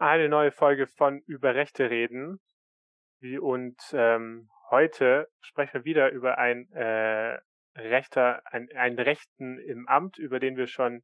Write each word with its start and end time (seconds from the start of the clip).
eine 0.00 0.30
neue 0.30 0.50
Folge 0.50 0.86
von 0.86 1.20
Über 1.26 1.54
Rechte 1.54 1.90
reden. 1.90 2.40
Wie 3.20 3.38
und 3.38 3.76
ähm, 3.92 4.48
heute 4.70 5.28
sprechen 5.40 5.74
wir 5.74 5.84
wieder 5.84 6.10
über 6.10 6.38
ein 6.38 6.72
äh, 6.72 7.38
Rechter, 7.76 8.42
ein, 8.46 8.70
einen 8.74 8.98
Rechten 8.98 9.58
im 9.58 9.86
Amt, 9.88 10.16
über 10.16 10.40
den 10.40 10.56
wir 10.56 10.68
schon 10.68 11.02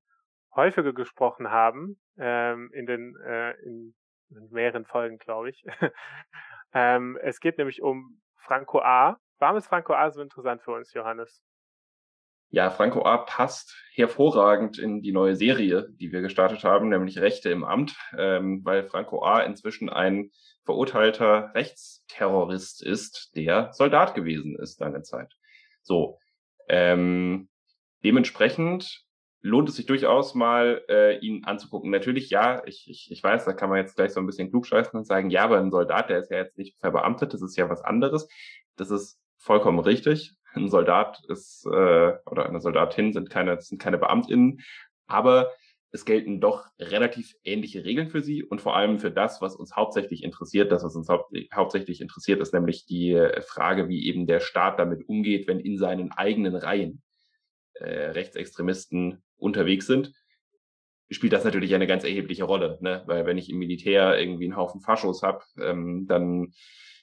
häufiger 0.54 0.94
gesprochen 0.94 1.50
haben, 1.50 2.00
ähm, 2.16 2.70
in 2.72 2.86
den 2.86 3.16
äh, 3.16 3.50
in, 3.60 3.94
in 4.30 4.48
mehreren 4.50 4.86
Folgen, 4.86 5.18
glaube 5.18 5.50
ich. 5.50 5.62
ähm, 6.72 7.18
es 7.20 7.40
geht 7.40 7.58
nämlich 7.58 7.82
um 7.82 8.22
Franco 8.38 8.80
A. 8.80 9.18
Warum 9.38 9.58
ist 9.58 9.66
Franco 9.66 9.92
A 9.92 10.10
so 10.10 10.22
interessant 10.22 10.62
für 10.62 10.72
uns, 10.72 10.94
Johannes? 10.94 11.42
Ja, 12.50 12.70
Franco 12.70 13.04
A. 13.04 13.18
passt 13.18 13.76
hervorragend 13.92 14.78
in 14.78 15.02
die 15.02 15.12
neue 15.12 15.34
Serie, 15.34 15.88
die 15.90 16.12
wir 16.12 16.20
gestartet 16.20 16.64
haben, 16.64 16.88
nämlich 16.88 17.18
Rechte 17.18 17.50
im 17.50 17.64
Amt, 17.64 17.96
ähm, 18.16 18.60
weil 18.64 18.84
Franco 18.84 19.24
A. 19.24 19.40
inzwischen 19.40 19.88
ein 19.88 20.30
verurteilter 20.64 21.50
Rechtsterrorist 21.54 22.82
ist, 22.82 23.32
der 23.34 23.72
Soldat 23.72 24.14
gewesen 24.14 24.56
ist 24.56 24.80
lange 24.80 25.02
Zeit. 25.02 25.32
So, 25.82 26.18
ähm, 26.68 27.48
dementsprechend 28.04 29.02
lohnt 29.42 29.68
es 29.68 29.76
sich 29.76 29.86
durchaus 29.86 30.34
mal, 30.34 30.84
äh, 30.88 31.18
ihn 31.18 31.44
anzugucken. 31.44 31.90
Natürlich, 31.90 32.30
ja, 32.30 32.62
ich, 32.66 32.88
ich, 32.88 33.10
ich 33.10 33.22
weiß, 33.22 33.44
da 33.44 33.52
kann 33.52 33.70
man 33.70 33.78
jetzt 33.78 33.96
gleich 33.96 34.12
so 34.12 34.20
ein 34.20 34.26
bisschen 34.26 34.50
klugscheißen 34.50 34.98
und 34.98 35.04
sagen, 35.04 35.30
ja, 35.30 35.44
aber 35.44 35.58
ein 35.58 35.70
Soldat, 35.70 36.10
der 36.10 36.18
ist 36.18 36.30
ja 36.30 36.38
jetzt 36.38 36.58
nicht 36.58 36.78
verbeamtet, 36.80 37.32
das 37.32 37.42
ist 37.42 37.56
ja 37.56 37.68
was 37.68 37.82
anderes. 37.82 38.28
Das 38.76 38.90
ist 38.90 39.20
vollkommen 39.36 39.78
richtig 39.78 40.36
ein 40.56 40.68
Soldat 40.68 41.22
ist 41.28 41.66
äh, 41.66 41.68
oder 42.26 42.46
eine 42.46 42.60
Soldatin 42.60 43.12
sind 43.12 43.30
keine, 43.30 43.60
sind 43.60 43.80
keine 43.80 43.98
BeamtInnen, 43.98 44.60
aber 45.06 45.52
es 45.92 46.04
gelten 46.04 46.40
doch 46.40 46.66
relativ 46.78 47.36
ähnliche 47.44 47.84
Regeln 47.84 48.08
für 48.08 48.20
sie 48.20 48.42
und 48.42 48.60
vor 48.60 48.76
allem 48.76 48.98
für 48.98 49.10
das, 49.10 49.40
was 49.40 49.56
uns 49.56 49.76
hauptsächlich 49.76 50.24
interessiert. 50.24 50.70
Das, 50.70 50.84
was 50.84 50.94
uns 50.94 51.08
hau 51.08 51.26
hauptsächlich 51.54 52.00
interessiert, 52.00 52.40
ist 52.40 52.52
nämlich 52.52 52.84
die 52.86 53.14
Frage, 53.46 53.88
wie 53.88 54.06
eben 54.06 54.26
der 54.26 54.40
Staat 54.40 54.78
damit 54.78 55.08
umgeht, 55.08 55.48
wenn 55.48 55.60
in 55.60 55.78
seinen 55.78 56.12
eigenen 56.12 56.54
Reihen 56.54 57.02
äh, 57.74 58.10
Rechtsextremisten 58.10 59.22
unterwegs 59.36 59.86
sind. 59.86 60.12
Spielt 61.10 61.32
das 61.32 61.44
natürlich 61.44 61.74
eine 61.74 61.86
ganz 61.86 62.04
erhebliche 62.04 62.44
Rolle, 62.44 62.78
ne? 62.80 63.04
weil 63.06 63.26
wenn 63.26 63.38
ich 63.38 63.48
im 63.48 63.58
Militär 63.58 64.18
irgendwie 64.18 64.44
einen 64.44 64.56
Haufen 64.56 64.80
Faschos 64.80 65.22
habe, 65.22 65.44
ähm, 65.60 66.06
dann 66.08 66.52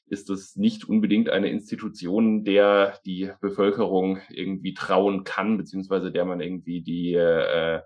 ist 0.07 0.29
es 0.29 0.55
nicht 0.55 0.87
unbedingt 0.87 1.29
eine 1.29 1.49
Institution, 1.49 2.43
der 2.43 2.99
die 3.05 3.31
Bevölkerung 3.41 4.19
irgendwie 4.29 4.73
trauen 4.73 5.23
kann, 5.23 5.57
beziehungsweise 5.57 6.11
der 6.11 6.25
man 6.25 6.41
irgendwie 6.41 6.81
die, 6.81 7.13
äh, 7.13 7.81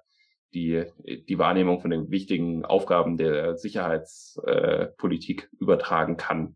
die, 0.54 0.86
die 1.28 1.38
Wahrnehmung 1.38 1.80
von 1.80 1.92
den 1.92 2.10
wichtigen 2.10 2.66
Aufgaben 2.66 3.18
der 3.18 3.58
Sicherheitspolitik 3.58 5.44
äh, 5.44 5.56
übertragen 5.60 6.18
kann. 6.18 6.56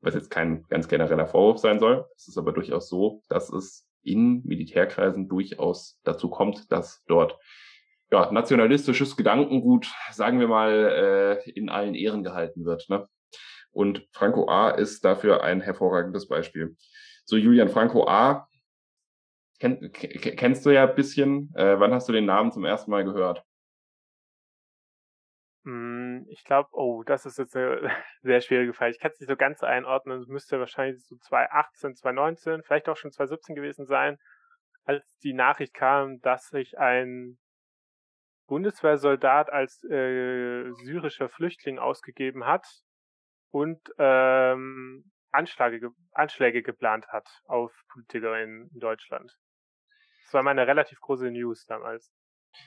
Was 0.00 0.14
jetzt 0.14 0.30
kein 0.30 0.64
ganz 0.68 0.88
genereller 0.88 1.26
Vorwurf 1.26 1.58
sein 1.58 1.78
soll. 1.78 2.06
Es 2.16 2.26
ist 2.26 2.38
aber 2.38 2.52
durchaus 2.52 2.88
so, 2.88 3.22
dass 3.28 3.52
es 3.52 3.86
in 4.02 4.42
Militärkreisen 4.44 5.28
durchaus 5.28 6.00
dazu 6.04 6.30
kommt, 6.30 6.72
dass 6.72 7.04
dort 7.06 7.38
ja, 8.10 8.30
nationalistisches 8.32 9.16
Gedankengut, 9.16 9.92
sagen 10.10 10.40
wir 10.40 10.48
mal, 10.48 11.38
äh, 11.46 11.50
in 11.50 11.68
allen 11.68 11.94
Ehren 11.94 12.24
gehalten 12.24 12.64
wird. 12.64 12.88
Ne? 12.88 13.06
Und 13.72 14.06
Franco 14.12 14.48
A. 14.48 14.70
ist 14.70 15.04
dafür 15.04 15.42
ein 15.42 15.60
hervorragendes 15.60 16.28
Beispiel. 16.28 16.76
So, 17.24 17.36
Julian 17.36 17.68
Franco 17.68 18.08
A. 18.08 18.48
Kenn, 19.60 19.92
kennst 19.92 20.64
du 20.64 20.70
ja 20.70 20.88
ein 20.88 20.94
bisschen. 20.94 21.52
Äh, 21.54 21.78
wann 21.78 21.92
hast 21.92 22.08
du 22.08 22.12
den 22.12 22.24
Namen 22.24 22.50
zum 22.50 22.64
ersten 22.64 22.90
Mal 22.90 23.04
gehört? 23.04 23.44
Hm, 25.64 26.26
ich 26.30 26.42
glaube, 26.44 26.70
oh, 26.72 27.02
das 27.04 27.26
ist 27.26 27.38
jetzt 27.38 27.54
eine 27.54 27.90
sehr 28.22 28.40
schwierige 28.40 28.72
Frage. 28.72 28.92
Ich 28.92 28.98
kann 28.98 29.10
es 29.12 29.20
nicht 29.20 29.28
so 29.28 29.36
ganz 29.36 29.62
einordnen. 29.62 30.20
Es 30.20 30.28
müsste 30.28 30.58
wahrscheinlich 30.58 31.04
so 31.06 31.16
2018, 31.16 31.94
2019, 31.94 32.62
vielleicht 32.62 32.88
auch 32.88 32.96
schon 32.96 33.12
2017 33.12 33.54
gewesen 33.54 33.86
sein, 33.86 34.16
als 34.84 35.04
die 35.18 35.34
Nachricht 35.34 35.74
kam, 35.74 36.20
dass 36.20 36.48
sich 36.48 36.78
ein 36.78 37.38
Bundeswehrsoldat 38.48 39.50
als 39.50 39.84
äh, 39.84 40.72
syrischer 40.82 41.28
Flüchtling 41.28 41.78
ausgegeben 41.78 42.46
hat 42.46 42.66
und 43.50 43.80
ähm, 43.98 45.10
Anschläge, 45.32 45.90
Anschläge 46.12 46.62
geplant 46.62 47.06
hat 47.08 47.28
auf 47.46 47.72
Politiker 47.92 48.40
in, 48.42 48.68
Deutschland. 48.72 49.36
Das 50.24 50.34
war 50.34 50.42
meine 50.42 50.66
relativ 50.66 51.00
große 51.00 51.30
News 51.30 51.66
damals. 51.66 52.12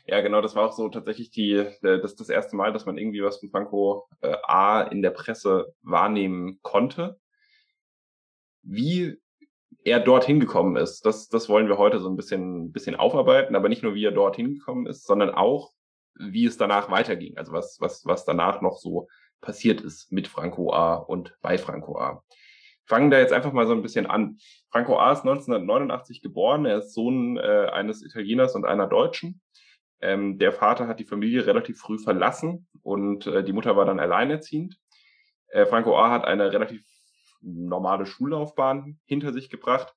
Ja, 0.05 0.21
genau, 0.21 0.41
das 0.41 0.55
war 0.55 0.67
auch 0.67 0.71
so 0.71 0.88
tatsächlich 0.88 1.29
die, 1.31 1.69
das, 1.81 2.16
das 2.16 2.29
erste 2.29 2.55
Mal, 2.55 2.71
dass 2.71 2.85
man 2.85 2.97
irgendwie 2.97 3.21
was 3.21 3.39
von 3.39 3.49
Franco 3.49 4.07
äh, 4.21 4.35
A 4.44 4.81
in 4.83 5.01
der 5.01 5.11
Presse 5.11 5.73
wahrnehmen 5.81 6.59
konnte. 6.61 7.19
Wie 8.61 9.17
er 9.83 10.00
dorthin 10.00 10.39
gekommen 10.39 10.77
ist, 10.77 11.05
das, 11.05 11.27
das 11.27 11.50
wollen 11.50 11.67
wir 11.67 11.77
heute 11.77 12.00
so 12.00 12.09
ein 12.09 12.15
bisschen, 12.15 12.71
bisschen 12.71 12.95
aufarbeiten, 12.95 13.55
aber 13.55 13.67
nicht 13.67 13.83
nur 13.83 13.94
wie 13.94 14.05
er 14.05 14.11
dorthin 14.11 14.55
gekommen 14.55 14.85
ist, 14.85 15.05
sondern 15.05 15.31
auch, 15.31 15.73
wie 16.15 16.45
es 16.45 16.57
danach 16.57 16.89
weiterging. 16.89 17.38
Also 17.38 17.51
was, 17.51 17.77
was, 17.81 18.05
was 18.05 18.23
danach 18.23 18.61
noch 18.61 18.77
so 18.77 19.07
passiert 19.43 19.81
ist 19.81 20.11
mit 20.11 20.27
Franco 20.27 20.73
A. 20.73 20.95
und 20.95 21.37
bei 21.41 21.57
Franco 21.59 21.99
A. 21.99 22.23
Fangen 22.85 23.11
da 23.11 23.19
jetzt 23.19 23.31
einfach 23.31 23.53
mal 23.53 23.67
so 23.67 23.73
ein 23.73 23.83
bisschen 23.83 24.07
an. 24.07 24.37
Franco 24.71 24.97
A. 24.97 25.11
ist 25.11 25.19
1989 25.19 26.21
geboren. 26.21 26.65
Er 26.65 26.79
ist 26.79 26.93
Sohn 26.93 27.37
äh, 27.37 27.67
eines 27.71 28.03
Italieners 28.03 28.55
und 28.55 28.65
einer 28.65 28.87
Deutschen. 28.87 29.41
Ähm, 30.01 30.37
der 30.37 30.51
Vater 30.51 30.87
hat 30.87 30.99
die 30.99 31.05
Familie 31.05 31.45
relativ 31.45 31.79
früh 31.79 31.97
verlassen 31.97 32.67
und 32.81 33.27
äh, 33.27 33.43
die 33.43 33.53
Mutter 33.53 33.77
war 33.77 33.85
dann 33.85 33.99
alleinerziehend. 33.99 34.77
Äh, 35.47 35.65
Franco 35.65 35.97
A. 35.97 36.09
hat 36.09 36.25
eine 36.25 36.51
relativ 36.51 36.83
normale 37.41 38.05
Schullaufbahn 38.05 38.99
hinter 39.05 39.31
sich 39.31 39.49
gebracht. 39.49 39.93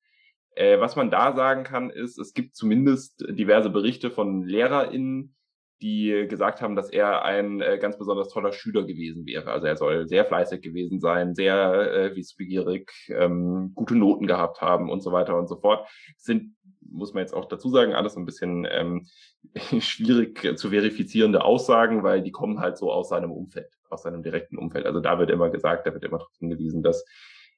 Äh, 0.54 0.80
was 0.80 0.96
man 0.96 1.10
da 1.10 1.34
sagen 1.34 1.64
kann, 1.64 1.90
ist, 1.90 2.18
es 2.18 2.34
gibt 2.34 2.54
zumindest 2.54 3.24
diverse 3.28 3.70
Berichte 3.70 4.10
von 4.10 4.42
LehrerInnen, 4.44 5.34
die 5.82 6.26
gesagt 6.28 6.62
haben, 6.62 6.76
dass 6.76 6.90
er 6.90 7.24
ein 7.24 7.60
äh, 7.60 7.78
ganz 7.78 7.98
besonders 7.98 8.28
toller 8.28 8.52
Schüler 8.52 8.84
gewesen 8.84 9.26
wäre. 9.26 9.50
Also 9.50 9.66
er 9.66 9.76
soll 9.76 10.08
sehr 10.08 10.24
fleißig 10.24 10.62
gewesen 10.62 11.00
sein, 11.00 11.34
sehr 11.34 11.92
äh, 11.92 12.16
wissbegierig, 12.16 12.90
ähm, 13.08 13.72
gute 13.74 13.94
Noten 13.94 14.26
gehabt 14.26 14.60
haben 14.60 14.90
und 14.90 15.02
so 15.02 15.12
weiter 15.12 15.36
und 15.38 15.48
so 15.48 15.56
fort. 15.56 15.86
Sind, 16.16 16.56
muss 16.80 17.12
man 17.12 17.22
jetzt 17.22 17.34
auch 17.34 17.46
dazu 17.46 17.68
sagen, 17.68 17.94
alles 17.94 18.16
ein 18.16 18.24
bisschen 18.24 18.66
ähm, 18.70 19.06
schwierig 19.80 20.58
zu 20.58 20.70
verifizierende 20.70 21.44
Aussagen, 21.44 22.02
weil 22.02 22.22
die 22.22 22.32
kommen 22.32 22.60
halt 22.60 22.78
so 22.78 22.90
aus 22.90 23.10
seinem 23.10 23.30
Umfeld, 23.30 23.68
aus 23.90 24.02
seinem 24.02 24.22
direkten 24.22 24.56
Umfeld. 24.56 24.86
Also 24.86 25.00
da 25.00 25.18
wird 25.18 25.30
immer 25.30 25.50
gesagt, 25.50 25.86
da 25.86 25.92
wird 25.92 26.04
immer 26.04 26.18
darauf 26.18 26.36
hingewiesen, 26.38 26.82
dass 26.82 27.04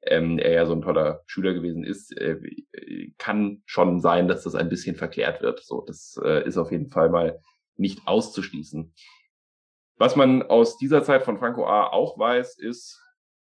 ähm, 0.03 0.39
er 0.39 0.53
ja 0.53 0.67
so 0.67 0.73
ein 0.73 0.83
toller 0.83 1.23
Schüler 1.27 1.55
gewesen 1.55 1.84
ist, 1.84 2.17
äh, 2.17 2.39
kann 3.19 3.62
schon 3.67 4.01
sein, 4.01 4.28
dass 4.28 4.45
das 4.45 4.55
ein 4.55 4.69
bisschen 4.69 4.97
verklärt 4.97 5.43
wird. 5.43 5.61
So, 5.65 5.84
das 5.87 6.19
äh, 6.25 6.47
ist 6.47 6.57
auf 6.57 6.71
jeden 6.71 6.89
Fall 6.89 7.11
mal 7.11 7.41
nicht 7.78 8.06
auszuschließen. 8.06 8.93
Was 9.97 10.15
man 10.15 10.43
aus 10.43 10.78
dieser 10.78 11.03
Zeit 11.03 11.22
von 11.22 11.39
Franco 11.39 11.66
A. 11.66 11.89
auch 11.89 12.19
weiß, 12.19 12.59
ist, 12.59 13.03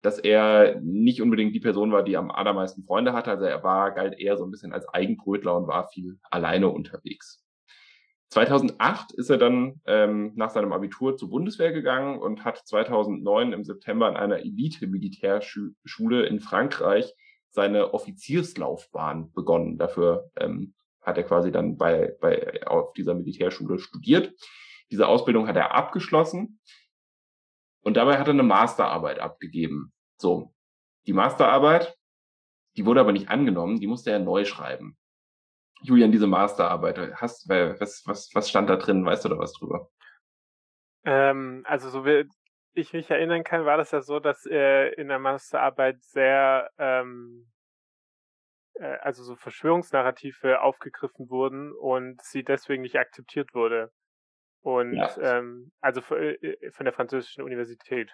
dass 0.02 0.18
er 0.18 0.80
nicht 0.80 1.20
unbedingt 1.20 1.54
die 1.54 1.60
Person 1.60 1.92
war, 1.92 2.02
die 2.02 2.16
am 2.16 2.30
allermeisten 2.30 2.84
Freunde 2.84 3.12
hatte. 3.12 3.30
Also 3.30 3.44
er 3.44 3.62
war, 3.62 3.92
galt 3.92 4.18
eher 4.18 4.36
so 4.36 4.44
ein 4.44 4.50
bisschen 4.50 4.72
als 4.72 4.88
Eigenbrötler 4.88 5.56
und 5.56 5.66
war 5.66 5.88
viel 5.88 6.18
alleine 6.30 6.68
unterwegs. 6.68 7.44
2008 8.30 9.12
ist 9.12 9.30
er 9.30 9.38
dann 9.38 9.80
ähm, 9.86 10.32
nach 10.36 10.50
seinem 10.50 10.72
Abitur 10.72 11.16
zur 11.16 11.30
Bundeswehr 11.30 11.72
gegangen 11.72 12.18
und 12.18 12.44
hat 12.44 12.58
2009 12.58 13.52
im 13.52 13.64
September 13.64 14.06
an 14.06 14.16
einer 14.16 14.38
Elite-Militärschule 14.38 16.26
in 16.26 16.40
Frankreich 16.40 17.14
seine 17.50 17.94
Offizierslaufbahn 17.94 19.32
begonnen. 19.32 19.78
Dafür 19.78 20.30
ähm, 20.36 20.74
hat 21.08 21.18
er 21.18 21.24
quasi 21.24 21.50
dann 21.50 21.76
bei, 21.76 22.16
bei, 22.20 22.66
auf 22.66 22.92
dieser 22.92 23.14
Militärschule 23.14 23.78
studiert. 23.78 24.32
Diese 24.90 25.06
Ausbildung 25.06 25.48
hat 25.48 25.56
er 25.56 25.74
abgeschlossen 25.74 26.60
und 27.82 27.96
dabei 27.96 28.18
hat 28.18 28.28
er 28.28 28.34
eine 28.34 28.42
Masterarbeit 28.42 29.18
abgegeben. 29.18 29.92
So, 30.18 30.54
die 31.06 31.12
Masterarbeit, 31.12 31.96
die 32.76 32.86
wurde 32.86 33.00
aber 33.00 33.12
nicht 33.12 33.28
angenommen, 33.28 33.80
die 33.80 33.86
musste 33.86 34.10
er 34.10 34.18
neu 34.18 34.44
schreiben. 34.44 34.96
Julian, 35.82 36.12
diese 36.12 36.26
Masterarbeit, 36.26 37.14
hast, 37.14 37.48
was, 37.48 38.02
was, 38.06 38.30
was 38.34 38.48
stand 38.48 38.68
da 38.68 38.76
drin? 38.76 39.04
Weißt 39.04 39.24
du 39.24 39.28
da 39.28 39.38
was 39.38 39.52
drüber? 39.52 39.90
Ähm, 41.04 41.62
also 41.66 41.88
so 41.90 42.04
wie 42.04 42.28
ich 42.74 42.92
mich 42.92 43.10
erinnern 43.10 43.44
kann, 43.44 43.64
war 43.64 43.76
das 43.76 43.90
ja 43.92 44.02
so, 44.02 44.20
dass 44.20 44.44
er 44.44 44.98
in 44.98 45.08
der 45.08 45.18
Masterarbeit 45.18 46.02
sehr 46.02 46.70
ähm, 46.78 47.46
äh, 47.46 47.57
also 48.80 49.22
so 49.22 49.36
Verschwörungsnarrative 49.36 50.60
aufgegriffen 50.60 51.30
wurden 51.30 51.72
und 51.72 52.22
sie 52.22 52.44
deswegen 52.44 52.82
nicht 52.82 52.96
akzeptiert 52.96 53.54
wurde. 53.54 53.90
Und 54.60 54.94
ja. 54.94 55.10
ähm, 55.20 55.72
also 55.80 56.00
äh, 56.14 56.34
äh, 56.34 56.70
von 56.72 56.84
der 56.84 56.92
französischen 56.92 57.42
Universität. 57.42 58.10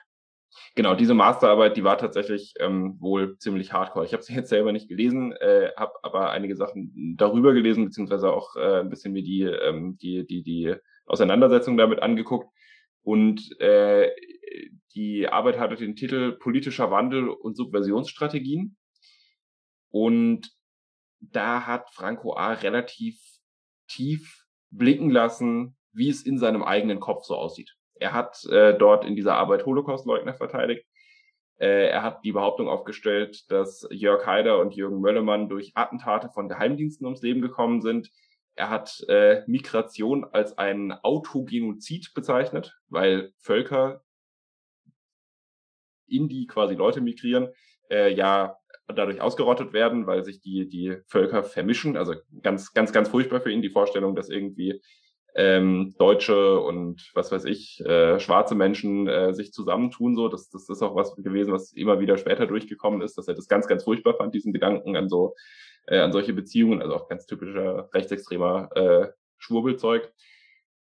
Genau, 0.77 0.95
diese 0.95 1.15
Masterarbeit, 1.15 1.77
die 1.77 1.85
war 1.85 1.99
tatsächlich 1.99 2.55
ähm, 2.61 2.97
wohl 3.01 3.37
ziemlich 3.39 3.73
hardcore. 3.73 4.05
Ich 4.05 4.13
habe 4.13 4.23
sie 4.23 4.35
jetzt 4.35 4.51
selber 4.51 4.73
nicht 4.73 4.89
gelesen, 4.89 5.33
äh, 5.33 5.71
habe 5.77 5.93
aber 6.03 6.31
einige 6.31 6.57
Sachen 6.57 7.15
darüber 7.17 7.53
gelesen, 7.55 7.85
beziehungsweise 7.85 8.33
auch 8.33 8.57
äh, 8.57 8.81
ein 8.81 8.91
bisschen 8.91 9.13
mir 9.13 9.23
die, 9.23 9.43
ähm, 9.43 9.97
die, 10.01 10.27
die, 10.27 10.43
die 10.43 10.75
Auseinandersetzung 11.07 11.77
damit 11.77 12.03
angeguckt. 12.03 12.49
Und 13.03 13.61
äh, 13.61 14.11
die 14.95 15.29
Arbeit 15.29 15.59
hatte 15.59 15.77
den 15.77 15.97
Titel 15.97 16.33
Politischer 16.33 16.91
Wandel 16.91 17.29
und 17.29 17.57
Subversionsstrategien. 17.57 18.77
Und 19.95 20.51
da 21.21 21.69
hat 21.69 21.89
Franco 21.95 22.35
A. 22.35 22.55
relativ 22.55 23.17
tief 23.87 24.45
blicken 24.73 25.09
lassen, 25.09 25.77
wie 25.93 26.09
es 26.09 26.27
in 26.27 26.37
seinem 26.37 26.65
eigenen 26.65 26.99
Kopf 26.99 27.23
so 27.23 27.37
aussieht. 27.37 27.77
Er 28.01 28.13
hat 28.13 28.45
äh, 28.47 28.77
dort 28.77 29.05
in 29.05 29.15
dieser 29.15 29.37
Arbeit 29.37 29.65
Holocaustleugner 29.65 30.35
verteidigt. 30.35 30.85
Äh, 31.61 31.91
er 31.91 32.03
hat 32.03 32.25
die 32.25 32.33
Behauptung 32.33 32.69
aufgestellt, 32.69 33.49
dass 33.53 33.87
Jörg 33.93 34.27
Haider 34.27 34.59
und 34.59 34.75
Jürgen 34.75 35.01
Möllemann 35.01 35.49
durch 35.49 35.71
Attentate 35.77 36.29
von 36.29 36.49
Geheimdiensten 36.49 37.07
ums 37.07 37.23
Leben 37.23 37.41
gekommen 37.41 37.81
sind. 37.81 38.11
Er 38.57 38.71
hat 38.71 39.01
äh, 39.07 39.45
Migration 39.47 40.25
als 40.25 40.59
ein 40.59 40.91
Autogenozid 40.91 42.15
bezeichnet, 42.15 42.77
weil 42.89 43.33
Völker, 43.39 44.03
in 46.09 46.29
die 46.29 46.49
quasi 46.49 46.75
Leute 46.75 47.01
migrieren, 47.01 47.51
äh, 47.89 48.13
ja 48.13 48.59
dadurch 48.89 49.21
ausgerottet 49.21 49.73
werden, 49.73 50.07
weil 50.07 50.25
sich 50.25 50.41
die, 50.41 50.69
die 50.69 50.97
Völker 51.07 51.43
vermischen. 51.43 51.97
Also 51.97 52.15
ganz, 52.43 52.73
ganz, 52.73 52.93
ganz 52.93 53.09
furchtbar 53.09 53.41
für 53.41 53.51
ihn 53.51 53.63
die 53.63 53.71
Vorstellung, 53.71 54.15
dass 54.15 54.29
irgendwie 54.29 54.81
ähm, 55.37 55.95
Deutsche 55.99 56.61
und 56.61 57.11
was 57.15 57.33
weiß 57.33 57.45
ich, 57.47 57.81
äh, 57.85 58.21
schwarze 58.21 58.55
Menschen 58.55 59.09
äh, 59.09 59.33
sich 59.35 59.53
zusammentun. 59.53 60.15
So, 60.15 60.29
das, 60.29 60.49
das 60.51 60.69
ist 60.69 60.83
auch 60.83 60.95
was 60.95 61.17
gewesen, 61.17 61.53
was 61.53 61.73
immer 61.73 61.99
wieder 61.99 62.19
später 62.19 62.47
durchgekommen 62.47 63.03
ist, 63.03 63.19
dass 63.19 63.27
er 63.27 63.35
das 63.35 63.49
ganz, 63.49 63.67
ganz 63.67 63.85
furchtbar 63.85 64.15
fand, 64.15 64.35
diesen 64.35 64.53
Gedanken 64.53 64.97
an 64.97 65.09
so, 65.09 65.35
äh, 65.87 65.99
an 65.99 66.13
solche 66.13 66.35
Beziehungen, 66.35 66.83
also 66.83 66.95
auch 66.95 67.09
ganz 67.09 67.27
typischer 67.27 67.89
rechtsextremer 67.93 68.71
äh, 68.77 69.09
Schwurbelzeug. 69.39 70.13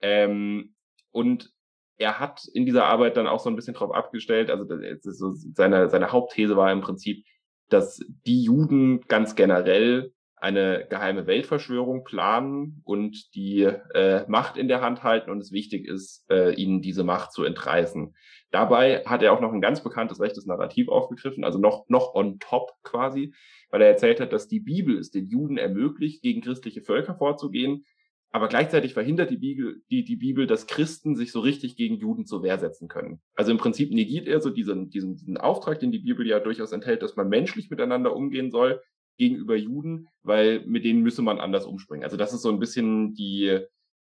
Ähm, 0.02 0.74
und 1.10 1.50
er 1.96 2.18
hat 2.18 2.44
in 2.52 2.66
dieser 2.66 2.84
Arbeit 2.84 3.16
dann 3.16 3.28
auch 3.28 3.40
so 3.40 3.48
ein 3.48 3.56
bisschen 3.56 3.74
drauf 3.74 3.94
abgestellt, 3.94 4.50
also 4.50 4.66
so 5.00 5.32
seine, 5.32 5.88
seine 5.88 6.12
Hauptthese 6.12 6.56
war 6.56 6.70
im 6.72 6.80
Prinzip, 6.80 7.24
dass 7.68 8.00
die 8.26 8.42
Juden 8.42 9.02
ganz 9.08 9.34
generell 9.34 10.12
eine 10.44 10.86
geheime 10.90 11.26
Weltverschwörung 11.26 12.04
planen 12.04 12.82
und 12.84 13.34
die 13.34 13.62
äh, 13.62 14.24
Macht 14.28 14.58
in 14.58 14.68
der 14.68 14.82
Hand 14.82 15.02
halten 15.02 15.30
und 15.30 15.38
es 15.38 15.52
wichtig 15.52 15.86
ist, 15.86 16.26
äh, 16.30 16.52
ihnen 16.54 16.82
diese 16.82 17.02
Macht 17.02 17.32
zu 17.32 17.44
entreißen. 17.44 18.14
Dabei 18.50 19.02
hat 19.06 19.22
er 19.22 19.32
auch 19.32 19.40
noch 19.40 19.52
ein 19.52 19.62
ganz 19.62 19.82
bekanntes 19.82 20.20
rechtes 20.20 20.44
Narrativ 20.44 20.88
aufgegriffen, 20.88 21.44
also 21.44 21.58
noch, 21.58 21.88
noch 21.88 22.14
on 22.14 22.38
top 22.40 22.72
quasi, 22.82 23.32
weil 23.70 23.80
er 23.80 23.88
erzählt 23.88 24.20
hat, 24.20 24.34
dass 24.34 24.46
die 24.46 24.60
Bibel 24.60 24.98
es 24.98 25.10
den 25.10 25.26
Juden 25.26 25.56
ermöglicht, 25.56 26.22
gegen 26.22 26.42
christliche 26.42 26.82
Völker 26.82 27.14
vorzugehen, 27.14 27.86
aber 28.34 28.48
gleichzeitig 28.48 28.94
verhindert 28.94 29.30
die 29.30 29.36
Bibel, 29.36 29.80
die, 29.92 30.02
die 30.02 30.16
Bibel, 30.16 30.48
dass 30.48 30.66
Christen 30.66 31.14
sich 31.14 31.30
so 31.30 31.38
richtig 31.38 31.76
gegen 31.76 31.94
Juden 31.94 32.26
zur 32.26 32.42
Wehr 32.42 32.58
setzen 32.58 32.88
können. 32.88 33.20
Also 33.36 33.52
im 33.52 33.58
Prinzip 33.58 33.92
negiert 33.92 34.26
er 34.26 34.40
so 34.40 34.50
diesen, 34.50 34.90
diesen, 34.90 35.14
diesen 35.14 35.36
Auftrag, 35.36 35.78
den 35.78 35.92
die 35.92 36.00
Bibel 36.00 36.26
ja 36.26 36.40
durchaus 36.40 36.72
enthält, 36.72 37.02
dass 37.02 37.14
man 37.14 37.28
menschlich 37.28 37.70
miteinander 37.70 38.12
umgehen 38.12 38.50
soll, 38.50 38.82
gegenüber 39.18 39.54
Juden, 39.54 40.08
weil 40.24 40.66
mit 40.66 40.84
denen 40.84 41.02
müsse 41.02 41.22
man 41.22 41.38
anders 41.38 41.64
umspringen. 41.64 42.02
Also 42.02 42.16
das 42.16 42.32
ist 42.32 42.42
so 42.42 42.48
ein 42.48 42.58
bisschen 42.58 43.14
die 43.14 43.60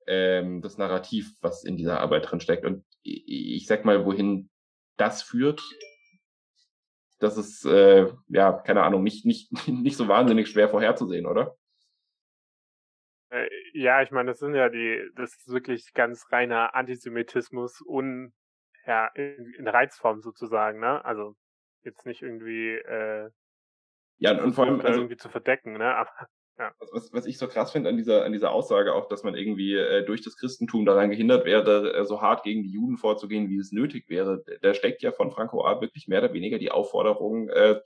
ähm, 0.06 0.62
das 0.62 0.78
Narrativ, 0.78 1.34
was 1.42 1.62
in 1.62 1.76
dieser 1.76 2.00
Arbeit 2.00 2.30
drin 2.30 2.40
steckt. 2.40 2.64
Und 2.64 2.82
ich 3.02 3.66
sag 3.66 3.84
mal, 3.84 4.06
wohin 4.06 4.48
das 4.96 5.20
führt, 5.20 5.60
das 7.18 7.36
ist 7.36 7.66
äh, 7.66 8.06
ja 8.28 8.52
keine 8.52 8.84
Ahnung, 8.84 9.02
nicht 9.02 9.26
nicht 9.26 9.52
nicht 9.68 9.98
so 9.98 10.08
wahnsinnig 10.08 10.48
schwer 10.48 10.70
vorherzusehen, 10.70 11.26
oder? 11.26 11.58
Äh, 13.30 13.48
ja, 13.72 14.02
ich 14.02 14.10
meine, 14.10 14.30
das 14.30 14.38
sind 14.38 14.54
ja 14.54 14.68
die, 14.68 15.10
das 15.16 15.34
ist 15.34 15.48
wirklich 15.48 15.92
ganz 15.94 16.30
reiner 16.30 16.74
Antisemitismus 16.74 17.80
und 17.80 18.32
ja 18.86 19.06
in, 19.14 19.54
in 19.58 19.68
Reizform 19.68 20.20
sozusagen, 20.20 20.80
ne? 20.80 21.04
Also 21.04 21.34
jetzt 21.82 22.06
nicht 22.06 22.22
irgendwie 22.22 22.72
äh, 22.72 23.30
ja, 24.18 24.42
und 24.42 24.52
vor 24.52 24.64
allem 24.64 24.80
also, 24.80 25.00
irgendwie 25.00 25.16
zu 25.16 25.28
verdecken, 25.28 25.72
ne? 25.74 25.94
Aber, 25.94 26.10
ja. 26.58 26.72
Was, 26.92 27.12
was 27.12 27.26
ich 27.26 27.38
so 27.38 27.48
krass 27.48 27.72
finde 27.72 27.90
an 27.90 27.96
dieser, 27.96 28.24
an 28.24 28.32
dieser 28.32 28.52
Aussage 28.52 28.94
auch, 28.94 29.08
dass 29.08 29.24
man 29.24 29.34
irgendwie 29.34 29.74
äh, 29.74 30.04
durch 30.04 30.22
das 30.22 30.36
Christentum 30.36 30.84
daran 30.84 31.10
gehindert 31.10 31.44
wäre, 31.44 31.94
äh, 31.94 32.04
so 32.04 32.20
hart 32.20 32.42
gegen 32.44 32.62
die 32.62 32.70
Juden 32.70 32.96
vorzugehen, 32.96 33.48
wie 33.48 33.58
es 33.58 33.72
nötig 33.72 34.08
wäre, 34.08 34.44
da 34.62 34.74
steckt 34.74 35.02
ja 35.02 35.12
von 35.12 35.30
Franco 35.30 35.64
A. 35.64 35.80
wirklich 35.80 36.08
mehr 36.08 36.22
oder 36.22 36.32
weniger 36.32 36.58
die 36.58 36.70
Aufforderung 36.70 37.48
äh, 37.48 37.80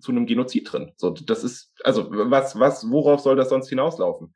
zu 0.00 0.12
einem 0.12 0.26
Genozid 0.26 0.72
drin. 0.72 0.92
So, 0.96 1.10
das 1.10 1.44
ist, 1.44 1.72
also 1.84 2.08
was, 2.10 2.58
was, 2.58 2.90
worauf 2.90 3.20
soll 3.20 3.36
das 3.36 3.48
sonst 3.48 3.68
hinauslaufen? 3.68 4.34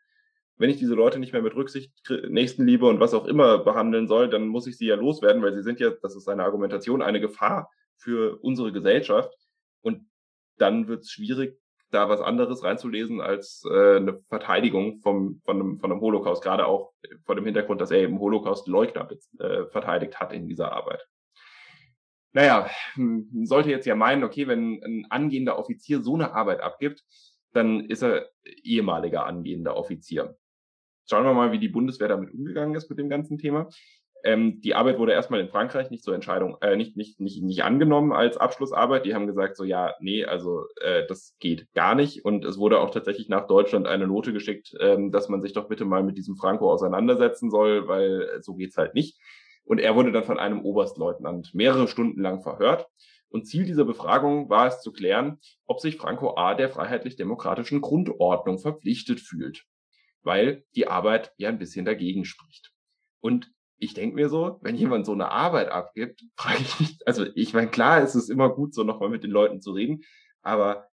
Wenn 0.58 0.70
ich 0.70 0.78
diese 0.78 0.94
Leute 0.94 1.18
nicht 1.18 1.32
mehr 1.32 1.42
mit 1.42 1.54
Rücksicht, 1.54 1.92
Nächstenliebe 2.28 2.86
und 2.86 3.00
was 3.00 3.14
auch 3.14 3.26
immer 3.26 3.58
behandeln 3.58 4.08
soll, 4.08 4.28
dann 4.28 4.48
muss 4.48 4.66
ich 4.66 4.78
sie 4.78 4.86
ja 4.86 4.96
loswerden, 4.96 5.42
weil 5.42 5.54
sie 5.54 5.62
sind 5.62 5.80
ja, 5.80 5.90
das 6.02 6.16
ist 6.16 6.24
seine 6.24 6.44
Argumentation, 6.44 7.02
eine 7.02 7.20
Gefahr 7.20 7.70
für 7.96 8.38
unsere 8.42 8.72
Gesellschaft. 8.72 9.32
Und 9.82 10.08
dann 10.56 10.88
wird 10.88 11.02
es 11.02 11.10
schwierig, 11.10 11.58
da 11.90 12.08
was 12.08 12.20
anderes 12.20 12.64
reinzulesen 12.64 13.20
als 13.20 13.64
äh, 13.70 13.96
eine 13.96 14.20
Verteidigung 14.28 14.98
vom, 15.00 15.40
von, 15.44 15.60
einem, 15.60 15.78
von 15.78 15.92
einem 15.92 16.00
Holocaust, 16.00 16.42
gerade 16.42 16.66
auch 16.66 16.92
vor 17.24 17.36
dem 17.36 17.44
Hintergrund, 17.44 17.80
dass 17.80 17.90
er 17.90 17.98
eben 17.98 18.18
Holocaust-Leugner 18.18 19.08
äh, 19.38 19.66
verteidigt 19.66 20.18
hat 20.18 20.32
in 20.32 20.48
dieser 20.48 20.72
Arbeit. 20.72 21.06
Naja, 22.36 22.68
hm, 22.96 23.30
sollte 23.44 23.70
jetzt 23.70 23.86
ja 23.86 23.94
meinen, 23.94 24.22
okay, 24.22 24.46
wenn 24.46 24.82
ein 24.84 25.06
angehender 25.08 25.58
Offizier 25.58 26.02
so 26.02 26.16
eine 26.16 26.34
Arbeit 26.34 26.60
abgibt, 26.60 27.02
dann 27.54 27.86
ist 27.86 28.02
er 28.02 28.28
ehemaliger 28.62 29.24
angehender 29.24 29.74
Offizier. 29.74 30.36
Schauen 31.08 31.24
wir 31.24 31.32
mal, 31.32 31.50
wie 31.52 31.58
die 31.58 31.70
Bundeswehr 31.70 32.08
damit 32.08 32.34
umgegangen 32.34 32.74
ist 32.74 32.90
mit 32.90 32.98
dem 32.98 33.08
ganzen 33.08 33.38
Thema. 33.38 33.70
Ähm, 34.22 34.60
die 34.60 34.74
Arbeit 34.74 34.98
wurde 34.98 35.12
erstmal 35.12 35.40
in 35.40 35.48
Frankreich 35.48 35.88
nicht 35.88 36.04
zur 36.04 36.14
Entscheidung, 36.14 36.58
äh, 36.60 36.76
nicht, 36.76 36.94
nicht, 36.94 37.20
nicht, 37.20 37.42
nicht 37.42 37.64
angenommen 37.64 38.12
als 38.12 38.36
Abschlussarbeit. 38.36 39.06
Die 39.06 39.14
haben 39.14 39.26
gesagt, 39.26 39.56
so 39.56 39.64
ja, 39.64 39.94
nee, 40.00 40.26
also 40.26 40.66
äh, 40.82 41.06
das 41.06 41.36
geht 41.38 41.72
gar 41.72 41.94
nicht. 41.94 42.26
Und 42.26 42.44
es 42.44 42.58
wurde 42.58 42.80
auch 42.80 42.90
tatsächlich 42.90 43.30
nach 43.30 43.46
Deutschland 43.46 43.86
eine 43.86 44.06
Note 44.06 44.34
geschickt, 44.34 44.74
ähm, 44.78 45.10
dass 45.10 45.30
man 45.30 45.40
sich 45.40 45.54
doch 45.54 45.68
bitte 45.68 45.86
mal 45.86 46.02
mit 46.02 46.18
diesem 46.18 46.36
Franco 46.36 46.70
auseinandersetzen 46.70 47.50
soll, 47.50 47.88
weil 47.88 48.42
so 48.42 48.56
geht's 48.56 48.76
halt 48.76 48.92
nicht. 48.92 49.18
Und 49.66 49.78
er 49.78 49.94
wurde 49.96 50.12
dann 50.12 50.24
von 50.24 50.38
einem 50.38 50.62
Oberstleutnant 50.62 51.52
mehrere 51.52 51.88
Stunden 51.88 52.22
lang 52.22 52.40
verhört. 52.40 52.86
Und 53.28 53.46
Ziel 53.46 53.64
dieser 53.66 53.84
Befragung 53.84 54.48
war 54.48 54.68
es 54.68 54.80
zu 54.80 54.92
klären, 54.92 55.40
ob 55.66 55.80
sich 55.80 55.96
Franco 55.96 56.36
A. 56.36 56.54
der 56.54 56.70
freiheitlich-demokratischen 56.70 57.80
Grundordnung 57.80 58.58
verpflichtet 58.58 59.20
fühlt, 59.20 59.64
weil 60.22 60.64
die 60.76 60.86
Arbeit 60.86 61.32
ja 61.36 61.48
ein 61.48 61.58
bisschen 61.58 61.84
dagegen 61.84 62.24
spricht. 62.24 62.72
Und 63.20 63.52
ich 63.78 63.92
denke 63.92 64.14
mir 64.14 64.28
so, 64.28 64.58
wenn 64.62 64.76
jemand 64.76 65.04
so 65.04 65.12
eine 65.12 65.30
Arbeit 65.30 65.68
abgibt, 65.68 66.22
frage 66.36 66.62
ich 66.62 66.80
mich, 66.80 66.98
also 67.04 67.26
ich 67.34 67.52
meine, 67.52 67.68
klar 67.68 68.02
ist 68.02 68.14
es 68.14 68.28
immer 68.28 68.48
gut, 68.48 68.72
so 68.72 68.84
nochmal 68.84 69.10
mit 69.10 69.24
den 69.24 69.32
Leuten 69.32 69.60
zu 69.60 69.72
reden, 69.72 70.04
aber 70.42 70.88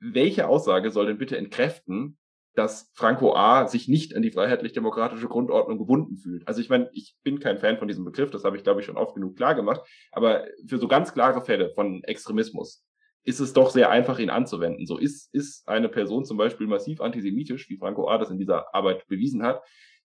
welche 0.00 0.48
Aussage 0.48 0.90
soll 0.90 1.06
denn 1.06 1.18
bitte 1.18 1.38
entkräften, 1.38 2.18
dass 2.54 2.90
Franco 2.94 3.34
A. 3.34 3.66
sich 3.66 3.88
nicht 3.88 4.14
an 4.14 4.22
die 4.22 4.30
freiheitlich-demokratische 4.30 5.26
Grundordnung 5.28 5.78
gebunden 5.78 6.16
fühlt. 6.16 6.46
Also 6.46 6.60
ich 6.60 6.68
meine, 6.68 6.88
ich 6.92 7.16
bin 7.22 7.40
kein 7.40 7.58
Fan 7.58 7.78
von 7.78 7.88
diesem 7.88 8.04
Begriff, 8.04 8.30
das 8.30 8.44
habe 8.44 8.56
ich, 8.56 8.62
glaube 8.62 8.80
ich, 8.80 8.86
schon 8.86 8.96
oft 8.96 9.14
genug 9.14 9.36
klar 9.36 9.54
gemacht, 9.54 9.80
aber 10.12 10.44
für 10.66 10.78
so 10.78 10.86
ganz 10.86 11.12
klare 11.12 11.42
Fälle 11.42 11.70
von 11.70 12.04
Extremismus 12.04 12.84
ist 13.24 13.40
es 13.40 13.54
doch 13.54 13.70
sehr 13.70 13.90
einfach, 13.90 14.18
ihn 14.18 14.30
anzuwenden. 14.30 14.86
So 14.86 14.98
ist, 14.98 15.34
ist 15.34 15.66
eine 15.66 15.88
Person 15.88 16.24
zum 16.24 16.36
Beispiel 16.36 16.66
massiv 16.66 17.00
antisemitisch, 17.00 17.68
wie 17.70 17.78
Franco 17.78 18.08
A. 18.08 18.18
das 18.18 18.30
in 18.30 18.38
dieser 18.38 18.74
Arbeit 18.74 19.06
bewiesen 19.08 19.42
hat, 19.42 19.62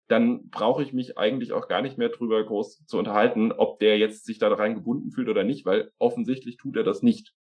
dann 0.08 0.50
brauche 0.50 0.82
ich 0.82 0.92
mich 0.92 1.18
eigentlich 1.18 1.54
auch 1.54 1.68
gar 1.68 1.84
nicht 1.84 1.98
mehr 1.98 2.10
drüber 2.10 2.44
groß 2.44 2.86
zu 2.86 2.98
unterhalten, 2.98 3.52
ob 3.52 3.78
der 3.80 4.00
jetzt 4.00 4.26
sich 4.26 4.40
da 4.40 4.52
rein 4.52 4.74
gebunden 4.74 5.12
fühlt 5.12 5.30
oder 5.30 5.44
nicht, 5.44 5.66
weil 5.66 5.92
offensichtlich 6.00 6.58
tut 6.58 6.78
er 6.78 6.84
das 6.84 7.04
nicht. 7.04 7.34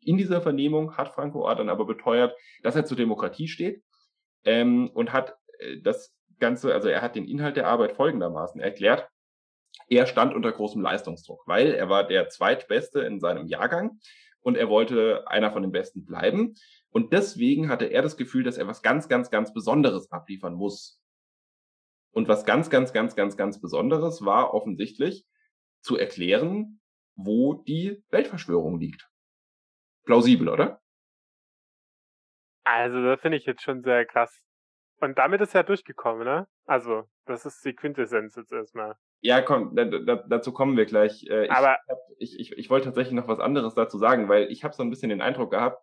In 0.00 0.16
dieser 0.16 0.40
Vernehmung 0.40 0.96
hat 0.96 1.10
Franco 1.10 1.46
A. 1.46 1.54
dann 1.54 1.68
aber 1.68 1.84
beteuert, 1.84 2.34
dass 2.62 2.74
er 2.74 2.84
zur 2.84 2.96
Demokratie 2.96 3.46
steht 3.46 3.82
ähm, 4.44 4.90
und 4.92 5.12
hat 5.12 5.36
äh, 5.58 5.80
das 5.80 6.14
Ganze, 6.38 6.72
also 6.74 6.88
er 6.88 7.02
hat 7.02 7.16
den 7.16 7.26
Inhalt 7.26 7.56
der 7.56 7.66
Arbeit 7.66 7.92
folgendermaßen 7.92 8.60
erklärt. 8.60 9.08
Er 9.88 10.06
stand 10.06 10.34
unter 10.34 10.52
großem 10.52 10.80
Leistungsdruck, 10.80 11.42
weil 11.46 11.72
er 11.72 11.88
war 11.88 12.06
der 12.06 12.28
zweitbeste 12.28 13.00
in 13.00 13.20
seinem 13.20 13.46
Jahrgang 13.46 13.98
und 14.40 14.56
er 14.56 14.68
wollte 14.68 15.26
einer 15.28 15.52
von 15.52 15.62
den 15.62 15.72
Besten 15.72 16.04
bleiben. 16.04 16.54
Und 16.90 17.12
deswegen 17.12 17.68
hatte 17.68 17.86
er 17.86 18.02
das 18.02 18.16
Gefühl, 18.16 18.44
dass 18.44 18.58
er 18.58 18.66
was 18.66 18.82
ganz, 18.82 19.08
ganz, 19.08 19.30
ganz 19.30 19.52
Besonderes 19.52 20.10
abliefern 20.10 20.54
muss. 20.54 21.00
Und 22.12 22.28
was 22.28 22.44
ganz, 22.44 22.70
ganz, 22.70 22.92
ganz, 22.92 23.14
ganz, 23.14 23.36
ganz 23.36 23.60
Besonderes 23.60 24.24
war 24.24 24.54
offensichtlich 24.54 25.26
zu 25.82 25.96
erklären, 25.96 26.80
wo 27.14 27.54
die 27.54 28.02
Weltverschwörung 28.10 28.78
liegt. 28.80 29.08
Plausibel, 30.04 30.48
oder? 30.48 30.80
Also, 32.70 33.02
das 33.02 33.18
finde 33.20 33.38
ich 33.38 33.46
jetzt 33.46 33.62
schon 33.62 33.82
sehr 33.82 34.04
krass. 34.04 34.42
Und 35.00 35.16
damit 35.16 35.40
ist 35.40 35.54
er 35.54 35.64
durchgekommen, 35.64 36.24
ne? 36.24 36.46
Also, 36.66 37.04
das 37.24 37.46
ist 37.46 37.64
die 37.64 37.72
Quintessenz 37.72 38.36
jetzt 38.36 38.52
erstmal. 38.52 38.94
Ja, 39.22 39.40
komm, 39.40 39.74
da, 39.74 39.86
da, 39.86 40.16
dazu 40.16 40.52
kommen 40.52 40.76
wir 40.76 40.84
gleich. 40.84 41.24
Äh, 41.30 41.48
Aber 41.48 41.78
ich, 42.18 42.38
ich, 42.38 42.52
ich, 42.52 42.58
ich 42.58 42.70
wollte 42.70 42.86
tatsächlich 42.86 43.14
noch 43.14 43.26
was 43.26 43.40
anderes 43.40 43.74
dazu 43.74 43.96
sagen, 43.96 44.28
weil 44.28 44.50
ich 44.50 44.64
habe 44.64 44.74
so 44.74 44.82
ein 44.82 44.90
bisschen 44.90 45.08
den 45.08 45.22
Eindruck 45.22 45.50
gehabt, 45.50 45.82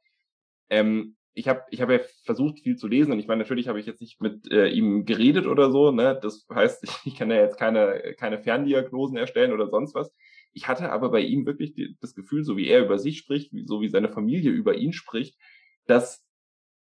ähm, 0.70 1.16
ich 1.34 1.48
habe 1.48 1.64
ich 1.72 1.82
hab 1.82 1.90
ja 1.90 2.00
versucht, 2.24 2.60
viel 2.60 2.76
zu 2.76 2.88
lesen 2.88 3.12
und 3.12 3.20
ich 3.20 3.28
meine, 3.28 3.42
natürlich 3.42 3.68
habe 3.68 3.80
ich 3.80 3.88
jetzt 3.88 4.00
nicht 4.00 4.22
mit 4.22 4.50
äh, 4.52 4.68
ihm 4.68 5.06
geredet 5.06 5.48
oder 5.48 5.72
so, 5.72 5.92
ne? 5.92 6.20
Das 6.22 6.46
heißt, 6.54 6.84
ich, 6.84 6.92
ich 7.06 7.16
kann 7.18 7.32
ja 7.32 7.38
jetzt 7.38 7.58
keine, 7.58 8.14
keine 8.20 8.40
Ferndiagnosen 8.40 9.18
erstellen 9.18 9.54
oder 9.54 9.70
sonst 9.70 9.96
was. 9.96 10.14
Ich 10.54 10.68
hatte 10.68 10.92
aber 10.92 11.10
bei 11.10 11.22
ihm 11.22 11.48
wirklich 11.48 11.74
die, 11.74 11.98
das 12.00 12.14
Gefühl, 12.14 12.44
so 12.44 12.58
wie 12.58 12.68
er 12.68 12.86
über 12.86 13.00
sich 13.00 13.18
spricht, 13.18 13.52
so 13.66 13.82
wie 13.82 13.90
seine 13.90 14.10
Familie 14.10 14.52
über 14.52 14.76
ihn 14.76 14.94
spricht, 14.94 15.36
dass 15.88 16.25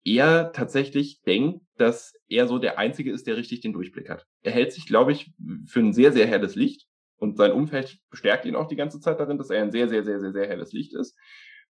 er 0.04 0.52
tatsächlich 0.52 1.22
denkt, 1.22 1.64
dass 1.76 2.14
er 2.28 2.46
so 2.46 2.58
der 2.58 2.78
Einzige 2.78 3.12
ist, 3.12 3.26
der 3.26 3.36
richtig 3.36 3.60
den 3.60 3.72
Durchblick 3.72 4.08
hat. 4.08 4.26
Er 4.42 4.52
hält 4.52 4.72
sich, 4.72 4.86
glaube 4.86 5.12
ich, 5.12 5.32
für 5.66 5.80
ein 5.80 5.92
sehr, 5.92 6.12
sehr 6.12 6.26
helles 6.26 6.54
Licht 6.54 6.86
und 7.16 7.36
sein 7.36 7.52
Umfeld 7.52 7.98
bestärkt 8.10 8.44
ihn 8.44 8.56
auch 8.56 8.66
die 8.66 8.76
ganze 8.76 9.00
Zeit 9.00 9.20
darin, 9.20 9.38
dass 9.38 9.50
er 9.50 9.62
ein 9.62 9.70
sehr, 9.70 9.88
sehr, 9.88 10.04
sehr, 10.04 10.20
sehr, 10.20 10.32
sehr 10.32 10.48
helles 10.48 10.72
Licht 10.72 10.94
ist 10.94 11.16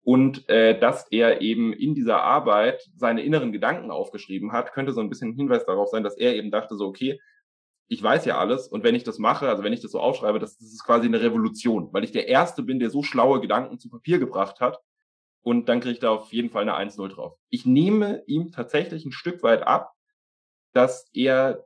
und 0.07 0.47
äh, 0.49 0.79
dass 0.79 1.07
er 1.11 1.41
eben 1.41 1.73
in 1.73 1.93
dieser 1.95 2.21
Arbeit 2.21 2.81
seine 2.95 3.23
inneren 3.23 3.51
Gedanken 3.51 3.91
aufgeschrieben 3.91 4.51
hat, 4.51 4.73
könnte 4.73 4.93
so 4.93 5.01
ein 5.01 5.09
bisschen 5.09 5.31
ein 5.31 5.35
Hinweis 5.35 5.65
darauf 5.65 5.89
sein, 5.89 6.03
dass 6.03 6.17
er 6.17 6.35
eben 6.35 6.51
dachte 6.51 6.75
so, 6.75 6.85
okay, 6.87 7.19
ich 7.89 8.03
weiß 8.03 8.25
ja 8.25 8.37
alles 8.37 8.67
und 8.67 8.83
wenn 8.83 8.95
ich 8.95 9.03
das 9.03 9.19
mache, 9.19 9.49
also 9.49 9.63
wenn 9.63 9.73
ich 9.73 9.81
das 9.81 9.91
so 9.91 9.99
aufschreibe, 9.99 10.39
das, 10.39 10.57
das 10.57 10.67
ist 10.67 10.83
quasi 10.85 11.07
eine 11.07 11.21
Revolution, 11.21 11.89
weil 11.93 12.03
ich 12.03 12.11
der 12.11 12.27
Erste 12.27 12.63
bin, 12.63 12.79
der 12.79 12.89
so 12.89 13.03
schlaue 13.03 13.39
Gedanken 13.39 13.79
zu 13.79 13.89
Papier 13.89 14.19
gebracht 14.19 14.59
hat 14.59 14.79
und 15.47 15.69
dann 15.69 15.79
kriege 15.79 15.93
ich 15.93 15.99
da 15.99 16.09
auf 16.09 16.33
jeden 16.33 16.49
Fall 16.49 16.67
eine 16.67 16.75
1-0 16.77 17.07
drauf. 17.07 17.39
Ich 17.47 17.65
nehme 17.65 18.21
ihm 18.27 18.51
tatsächlich 18.51 19.05
ein 19.05 19.13
Stück 19.13 19.43
weit 19.43 19.65
ab, 19.65 19.93
dass 20.73 21.09
er 21.13 21.65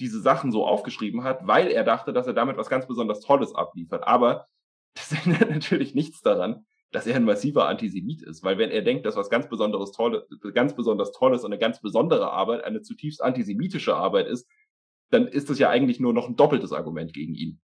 diese 0.00 0.20
Sachen 0.20 0.50
so 0.50 0.66
aufgeschrieben 0.66 1.22
hat, 1.22 1.46
weil 1.46 1.68
er 1.68 1.84
dachte, 1.84 2.12
dass 2.12 2.26
er 2.26 2.32
damit 2.32 2.56
was 2.56 2.68
ganz 2.68 2.88
besonders 2.88 3.20
Tolles 3.20 3.54
abliefert. 3.54 4.02
Aber 4.02 4.48
das 4.94 5.12
ändert 5.24 5.50
natürlich 5.50 5.94
nichts 5.94 6.20
daran, 6.20 6.66
dass 6.90 7.06
er 7.06 7.14
ein 7.14 7.22
massiver 7.22 7.68
Antisemit 7.68 8.22
ist, 8.22 8.42
weil 8.42 8.58
wenn 8.58 8.72
er 8.72 8.82
denkt, 8.82 9.06
dass 9.06 9.14
was 9.14 9.30
ganz 9.30 9.48
besonderes 9.48 9.92
Tolles, 9.92 10.24
ganz 10.52 10.74
besonders 10.74 11.12
Tolles 11.12 11.44
und 11.44 11.52
eine 11.52 11.60
ganz 11.60 11.80
besondere 11.80 12.32
Arbeit 12.32 12.64
eine 12.64 12.82
zutiefst 12.82 13.22
antisemitische 13.22 13.94
Arbeit 13.94 14.26
ist, 14.26 14.50
dann 15.10 15.28
ist 15.28 15.48
das 15.48 15.60
ja 15.60 15.70
eigentlich 15.70 16.00
nur 16.00 16.12
noch 16.12 16.26
ein 16.26 16.34
doppeltes 16.34 16.72
Argument 16.72 17.12
gegen 17.12 17.36
ihn. 17.36 17.60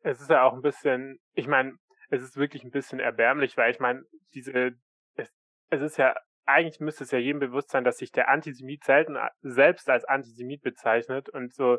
Es 0.00 0.18
ist 0.18 0.30
ja 0.30 0.44
auch 0.44 0.54
ein 0.54 0.62
bisschen, 0.62 1.18
ich 1.34 1.46
meine, 1.46 1.74
es 2.10 2.22
ist 2.22 2.36
wirklich 2.36 2.64
ein 2.64 2.70
bisschen 2.70 3.00
erbärmlich, 3.00 3.56
weil 3.56 3.70
ich 3.70 3.80
meine, 3.80 4.02
diese, 4.34 4.72
es, 5.14 5.32
es 5.70 5.80
ist 5.80 5.96
ja, 5.96 6.14
eigentlich 6.44 6.80
müsste 6.80 7.04
es 7.04 7.12
ja 7.12 7.18
jedem 7.18 7.40
bewusst 7.40 7.70
sein, 7.70 7.84
dass 7.84 7.98
sich 7.98 8.10
der 8.10 8.28
Antisemit 8.28 8.84
selten 8.84 9.16
selbst 9.42 9.88
als 9.88 10.04
Antisemit 10.04 10.62
bezeichnet 10.62 11.28
und 11.28 11.54
so 11.54 11.78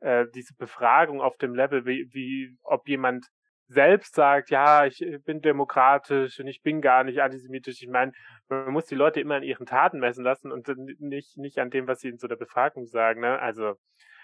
äh, 0.00 0.26
diese 0.34 0.54
Befragung 0.54 1.20
auf 1.20 1.36
dem 1.36 1.54
Level, 1.54 1.84
wie, 1.84 2.08
wie 2.12 2.56
ob 2.62 2.88
jemand 2.88 3.26
selbst 3.70 4.14
sagt, 4.14 4.50
ja, 4.50 4.86
ich 4.86 5.04
bin 5.24 5.42
demokratisch 5.42 6.40
und 6.40 6.46
ich 6.46 6.62
bin 6.62 6.80
gar 6.80 7.04
nicht 7.04 7.20
antisemitisch. 7.20 7.82
Ich 7.82 7.88
meine, 7.88 8.12
man 8.48 8.72
muss 8.72 8.86
die 8.86 8.94
Leute 8.94 9.20
immer 9.20 9.34
an 9.34 9.42
ihren 9.42 9.66
Taten 9.66 9.98
messen 9.98 10.24
lassen 10.24 10.50
und 10.50 10.66
nicht, 11.00 11.36
nicht 11.36 11.58
an 11.58 11.68
dem, 11.68 11.86
was 11.86 12.00
sie 12.00 12.08
in 12.08 12.16
so 12.16 12.28
der 12.28 12.36
Befragung 12.36 12.86
sagen. 12.86 13.20
Ne? 13.20 13.38
Also, 13.38 13.74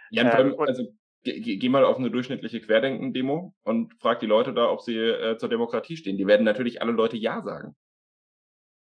ja, 0.09 0.31
vor 0.31 0.39
allem, 0.39 0.53
ähm, 0.53 0.61
also 0.61 0.85
geh, 1.25 1.57
geh 1.57 1.69
mal 1.69 1.85
auf 1.85 1.97
eine 1.97 2.11
durchschnittliche 2.11 2.61
Querdenken-Demo 2.61 3.55
und 3.65 3.95
frag 4.01 4.21
die 4.21 4.27
Leute 4.27 4.53
da, 4.53 4.71
ob 4.71 4.83
sie 4.83 4.97
äh, 4.97 5.37
zur 5.39 5.49
Demokratie 5.49 5.97
stehen. 5.97 6.17
Die 6.17 6.27
werden 6.27 6.45
natürlich 6.45 6.83
alle 6.83 6.93
Leute 6.93 7.17
Ja 7.17 7.43
sagen. 7.43 7.75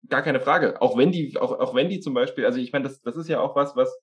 Gar 0.07 0.22
keine 0.22 0.39
Frage. 0.39 0.81
Auch 0.81 0.98
wenn 0.98 1.12
die, 1.12 1.38
auch, 1.38 1.51
auch 1.60 1.74
wenn 1.74 1.89
die 1.89 2.00
zum 2.00 2.13
Beispiel, 2.13 2.46
also 2.46 2.60
ich 2.60 2.72
meine, 2.72 2.84
das, 2.84 3.01
das 3.01 3.15
ist 3.15 3.27
ja 3.27 3.39
auch 3.39 3.55
was, 3.55 3.75
was 3.75 3.98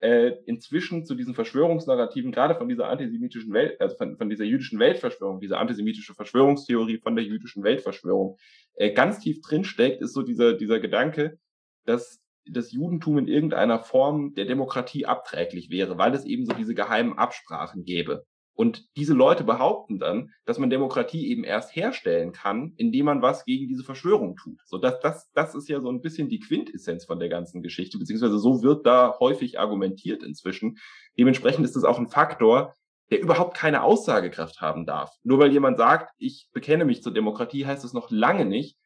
äh, 0.00 0.32
inzwischen 0.46 1.04
zu 1.04 1.14
diesen 1.14 1.34
Verschwörungsnarrativen, 1.34 2.32
gerade 2.32 2.54
von 2.54 2.68
dieser 2.68 2.88
antisemitischen 2.88 3.52
Welt, 3.52 3.80
also 3.80 3.96
von, 3.96 4.16
von 4.16 4.30
dieser 4.30 4.44
jüdischen 4.44 4.78
Weltverschwörung, 4.78 5.40
dieser 5.40 5.58
antisemitische 5.58 6.14
Verschwörungstheorie 6.14 6.98
von 6.98 7.16
der 7.16 7.24
jüdischen 7.24 7.62
Weltverschwörung, 7.62 8.38
äh, 8.74 8.92
ganz 8.92 9.20
tief 9.20 9.40
drinsteckt, 9.42 10.00
ist 10.00 10.14
so 10.14 10.22
dieser, 10.22 10.54
dieser 10.54 10.80
Gedanke, 10.80 11.38
dass 11.84 12.20
das 12.46 12.72
Judentum 12.72 13.18
in 13.18 13.28
irgendeiner 13.28 13.80
Form 13.80 14.34
der 14.34 14.44
Demokratie 14.44 15.06
abträglich 15.06 15.70
wäre, 15.70 15.98
weil 15.98 16.14
es 16.14 16.24
eben 16.24 16.46
so 16.46 16.52
diese 16.52 16.74
geheimen 16.74 17.18
Absprachen 17.18 17.84
gäbe. 17.84 18.24
Und 18.60 18.84
diese 18.94 19.14
Leute 19.14 19.42
behaupten 19.42 19.98
dann, 19.98 20.32
dass 20.44 20.58
man 20.58 20.68
Demokratie 20.68 21.28
eben 21.28 21.44
erst 21.44 21.74
herstellen 21.74 22.32
kann, 22.32 22.74
indem 22.76 23.06
man 23.06 23.22
was 23.22 23.46
gegen 23.46 23.68
diese 23.68 23.84
Verschwörung 23.84 24.36
tut. 24.36 24.60
So, 24.66 24.76
das, 24.76 25.00
das, 25.00 25.30
das 25.32 25.54
ist 25.54 25.68
ja 25.70 25.80
so 25.80 25.90
ein 25.90 26.02
bisschen 26.02 26.28
die 26.28 26.40
Quintessenz 26.40 27.06
von 27.06 27.18
der 27.18 27.30
ganzen 27.30 27.62
Geschichte, 27.62 27.96
beziehungsweise 27.96 28.38
so 28.38 28.62
wird 28.62 28.84
da 28.84 29.16
häufig 29.18 29.58
argumentiert 29.58 30.22
inzwischen. 30.22 30.76
Dementsprechend 31.18 31.64
ist 31.64 31.74
es 31.74 31.84
auch 31.84 31.98
ein 31.98 32.08
Faktor, 32.08 32.74
der 33.10 33.22
überhaupt 33.22 33.56
keine 33.56 33.82
Aussagekraft 33.82 34.60
haben 34.60 34.84
darf. 34.84 35.10
Nur 35.22 35.38
weil 35.38 35.52
jemand 35.52 35.78
sagt, 35.78 36.12
ich 36.18 36.48
bekenne 36.52 36.84
mich 36.84 37.02
zur 37.02 37.14
Demokratie, 37.14 37.64
heißt 37.64 37.84
es 37.84 37.94
noch 37.94 38.10
lange 38.10 38.44
nicht, 38.44 38.76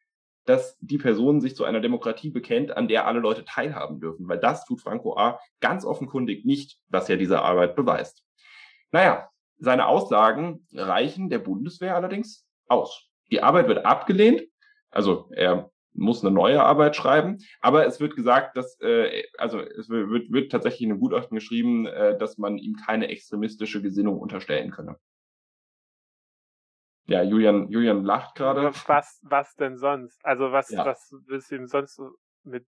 dass 0.45 0.77
die 0.79 0.97
Person 0.97 1.41
sich 1.41 1.55
zu 1.55 1.65
einer 1.65 1.81
Demokratie 1.81 2.29
bekennt, 2.29 2.75
an 2.75 2.87
der 2.87 3.07
alle 3.07 3.19
Leute 3.19 3.45
teilhaben 3.45 3.99
dürfen, 3.99 4.27
weil 4.27 4.39
das 4.39 4.65
tut 4.65 4.81
Franco 4.81 5.17
A. 5.17 5.39
ganz 5.59 5.85
offenkundig 5.85 6.45
nicht, 6.45 6.79
was 6.87 7.07
ja 7.07 7.15
diese 7.15 7.41
Arbeit 7.41 7.75
beweist. 7.75 8.23
Naja, 8.91 9.29
seine 9.57 9.87
Aussagen 9.87 10.67
reichen 10.73 11.29
der 11.29 11.39
Bundeswehr 11.39 11.95
allerdings 11.95 12.45
aus. 12.67 13.09
Die 13.31 13.41
Arbeit 13.41 13.67
wird 13.67 13.85
abgelehnt, 13.85 14.43
also 14.91 15.29
er 15.31 15.71
muss 15.93 16.23
eine 16.23 16.33
neue 16.33 16.61
Arbeit 16.61 16.95
schreiben, 16.95 17.39
aber 17.61 17.85
es 17.85 17.99
wird 17.99 18.15
gesagt, 18.15 18.57
dass 18.57 18.79
äh, 18.81 19.23
also 19.37 19.61
es 19.61 19.89
wird, 19.89 20.31
wird 20.31 20.51
tatsächlich 20.51 20.81
in 20.81 20.91
einem 20.91 20.99
Gutachten 20.99 21.35
geschrieben, 21.35 21.87
äh, 21.87 22.17
dass 22.17 22.37
man 22.37 22.57
ihm 22.57 22.75
keine 22.85 23.07
extremistische 23.07 23.81
Gesinnung 23.81 24.19
unterstellen 24.19 24.71
könne. 24.71 24.97
Ja, 27.07 27.21
Julian, 27.21 27.69
Julian 27.69 28.03
lacht 28.03 28.35
gerade. 28.35 28.71
Was, 28.87 29.19
was 29.23 29.55
denn 29.55 29.77
sonst? 29.77 30.23
Also 30.25 30.51
was, 30.51 30.69
ja. 30.69 30.85
was 30.85 31.13
willst 31.27 31.51
du 31.51 31.55
ihm 31.55 31.67
sonst 31.67 32.01
mit 32.43 32.65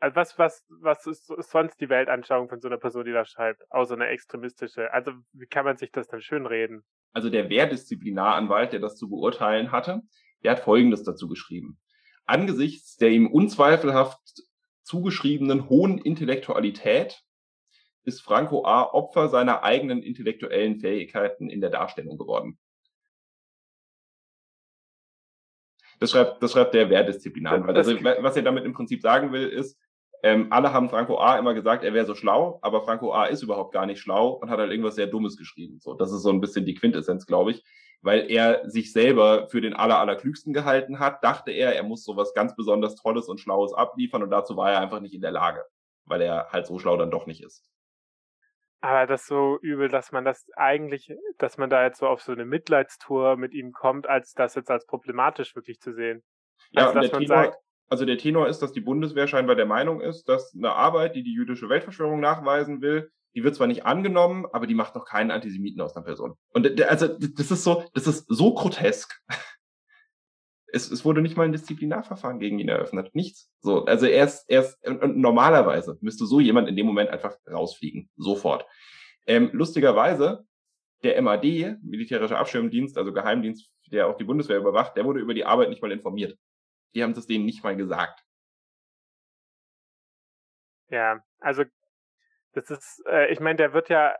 also 0.00 0.16
was, 0.16 0.38
was, 0.38 0.64
was 0.68 1.06
ist 1.06 1.26
sonst 1.50 1.78
die 1.78 1.90
Weltanschauung 1.90 2.48
von 2.48 2.60
so 2.60 2.68
einer 2.68 2.78
Person, 2.78 3.04
die 3.04 3.12
da 3.12 3.26
schreibt, 3.26 3.70
außer 3.70 3.94
eine 3.94 4.06
extremistische? 4.06 4.92
Also 4.92 5.12
wie 5.32 5.46
kann 5.46 5.66
man 5.66 5.76
sich 5.76 5.92
das 5.92 6.08
dann 6.08 6.22
schönreden? 6.22 6.82
Also 7.12 7.28
der 7.28 7.50
Wehrdisziplinaranwalt, 7.50 8.72
der 8.72 8.80
das 8.80 8.96
zu 8.96 9.10
beurteilen 9.10 9.72
hatte, 9.72 10.00
der 10.42 10.52
hat 10.52 10.60
Folgendes 10.60 11.02
dazu 11.02 11.28
geschrieben. 11.28 11.78
Angesichts 12.24 12.96
der 12.96 13.10
ihm 13.10 13.30
unzweifelhaft 13.30 14.42
zugeschriebenen 14.84 15.68
hohen 15.68 15.98
Intellektualität 15.98 17.22
ist 18.04 18.22
Franco 18.22 18.64
A. 18.64 18.82
Opfer 18.82 19.28
seiner 19.28 19.62
eigenen 19.62 20.02
intellektuellen 20.02 20.80
Fähigkeiten 20.80 21.50
in 21.50 21.60
der 21.60 21.70
Darstellung 21.70 22.16
geworden. 22.16 22.58
Das 26.00 26.10
schreibt, 26.10 26.42
das 26.42 26.52
schreibt 26.52 26.74
der 26.74 26.90
Wehrdisziplinaranwalt. 26.90 27.76
Also 27.76 27.92
was 28.02 28.36
er 28.36 28.42
damit 28.42 28.64
im 28.64 28.72
Prinzip 28.72 29.02
sagen 29.02 29.32
will, 29.32 29.46
ist, 29.46 29.78
ähm, 30.22 30.48
alle 30.50 30.72
haben 30.72 30.90
Franco 30.90 31.18
A. 31.18 31.38
immer 31.38 31.54
gesagt, 31.54 31.84
er 31.84 31.94
wäre 31.94 32.06
so 32.06 32.14
schlau, 32.14 32.58
aber 32.62 32.82
Franco 32.82 33.12
A. 33.12 33.26
ist 33.26 33.42
überhaupt 33.42 33.72
gar 33.72 33.86
nicht 33.86 34.00
schlau 34.00 34.30
und 34.30 34.50
hat 34.50 34.58
halt 34.58 34.70
irgendwas 34.70 34.94
sehr 34.94 35.06
Dummes 35.06 35.36
geschrieben. 35.36 35.78
So, 35.80 35.94
das 35.94 36.12
ist 36.12 36.22
so 36.22 36.30
ein 36.30 36.40
bisschen 36.40 36.66
die 36.66 36.74
Quintessenz, 36.74 37.26
glaube 37.26 37.52
ich, 37.52 37.64
weil 38.02 38.30
er 38.30 38.68
sich 38.68 38.92
selber 38.92 39.48
für 39.48 39.60
den 39.60 39.74
aller, 39.74 39.98
allerklügsten 39.98 40.52
gehalten 40.52 40.98
hat, 40.98 41.24
dachte 41.24 41.52
er, 41.52 41.74
er 41.74 41.82
muss 41.82 42.04
sowas 42.04 42.34
ganz 42.34 42.54
besonders 42.54 42.96
Tolles 42.96 43.28
und 43.28 43.40
Schlaues 43.40 43.72
abliefern 43.72 44.22
und 44.22 44.30
dazu 44.30 44.56
war 44.56 44.72
er 44.72 44.80
einfach 44.80 45.00
nicht 45.00 45.14
in 45.14 45.22
der 45.22 45.32
Lage, 45.32 45.64
weil 46.04 46.20
er 46.20 46.48
halt 46.50 46.66
so 46.66 46.78
schlau 46.78 46.96
dann 46.96 47.10
doch 47.10 47.26
nicht 47.26 47.42
ist. 47.42 47.64
Aber 48.82 49.06
das 49.06 49.26
so 49.26 49.58
übel, 49.60 49.88
dass 49.88 50.10
man 50.10 50.24
das 50.24 50.46
eigentlich, 50.56 51.12
dass 51.38 51.58
man 51.58 51.68
da 51.68 51.84
jetzt 51.84 51.98
so 51.98 52.06
auf 52.06 52.22
so 52.22 52.32
eine 52.32 52.46
Mitleidstour 52.46 53.36
mit 53.36 53.52
ihm 53.52 53.72
kommt, 53.72 54.08
als 54.08 54.32
das 54.32 54.54
jetzt 54.54 54.70
als 54.70 54.86
problematisch 54.86 55.54
wirklich 55.54 55.80
zu 55.80 55.92
sehen. 55.92 56.22
Ja, 56.70 56.88
also, 56.88 57.00
dass 57.00 57.12
man 57.12 57.22
Tenor, 57.22 57.42
sagt, 57.44 57.58
also 57.88 58.04
der 58.06 58.18
Tenor 58.18 58.48
ist, 58.48 58.60
dass 58.60 58.72
die 58.72 58.80
Bundeswehr 58.80 59.26
scheinbar 59.26 59.56
der 59.56 59.66
Meinung 59.66 60.00
ist, 60.00 60.28
dass 60.28 60.54
eine 60.54 60.72
Arbeit, 60.72 61.14
die 61.14 61.22
die 61.22 61.34
jüdische 61.34 61.68
Weltverschwörung 61.68 62.20
nachweisen 62.20 62.80
will, 62.80 63.10
die 63.34 63.44
wird 63.44 63.54
zwar 63.54 63.66
nicht 63.66 63.84
angenommen, 63.84 64.46
aber 64.52 64.66
die 64.66 64.74
macht 64.74 64.94
noch 64.94 65.04
keinen 65.04 65.30
Antisemiten 65.30 65.80
aus 65.80 65.94
einer 65.94 66.04
Person. 66.04 66.34
Und 66.52 66.80
also 66.82 67.06
das 67.06 67.50
ist 67.50 67.64
so, 67.64 67.84
das 67.94 68.06
ist 68.06 68.26
so 68.28 68.54
grotesk. 68.54 69.20
Es, 70.72 70.90
es 70.90 71.04
wurde 71.04 71.22
nicht 71.22 71.36
mal 71.36 71.44
ein 71.44 71.52
Disziplinarverfahren 71.52 72.38
gegen 72.38 72.58
ihn 72.58 72.68
eröffnet. 72.68 73.14
Nichts. 73.14 73.50
So, 73.60 73.84
also 73.84 74.06
er 74.06 74.24
ist, 74.24 74.44
er 74.48 74.62
ist, 74.62 74.78
und 74.86 75.16
normalerweise 75.16 75.98
müsste 76.00 76.26
so 76.26 76.40
jemand 76.40 76.68
in 76.68 76.76
dem 76.76 76.86
Moment 76.86 77.10
einfach 77.10 77.36
rausfliegen. 77.50 78.10
Sofort. 78.16 78.66
Ähm, 79.26 79.50
lustigerweise, 79.52 80.46
der 81.02 81.20
MAD, 81.22 81.78
militärischer 81.82 82.38
Abschirmdienst, 82.38 82.98
also 82.98 83.12
Geheimdienst, 83.12 83.70
der 83.90 84.06
auch 84.06 84.16
die 84.16 84.24
Bundeswehr 84.24 84.58
überwacht, 84.58 84.96
der 84.96 85.04
wurde 85.04 85.20
über 85.20 85.34
die 85.34 85.44
Arbeit 85.44 85.70
nicht 85.70 85.82
mal 85.82 85.92
informiert. 85.92 86.38
Die 86.94 87.02
haben 87.02 87.14
das 87.14 87.26
denen 87.26 87.44
nicht 87.44 87.64
mal 87.64 87.76
gesagt. 87.76 88.22
Ja, 90.88 91.24
also 91.38 91.64
das 92.52 92.70
ist, 92.70 93.02
äh, 93.06 93.32
ich 93.32 93.40
meine, 93.40 93.56
der 93.56 93.72
wird 93.72 93.88
ja 93.88 94.14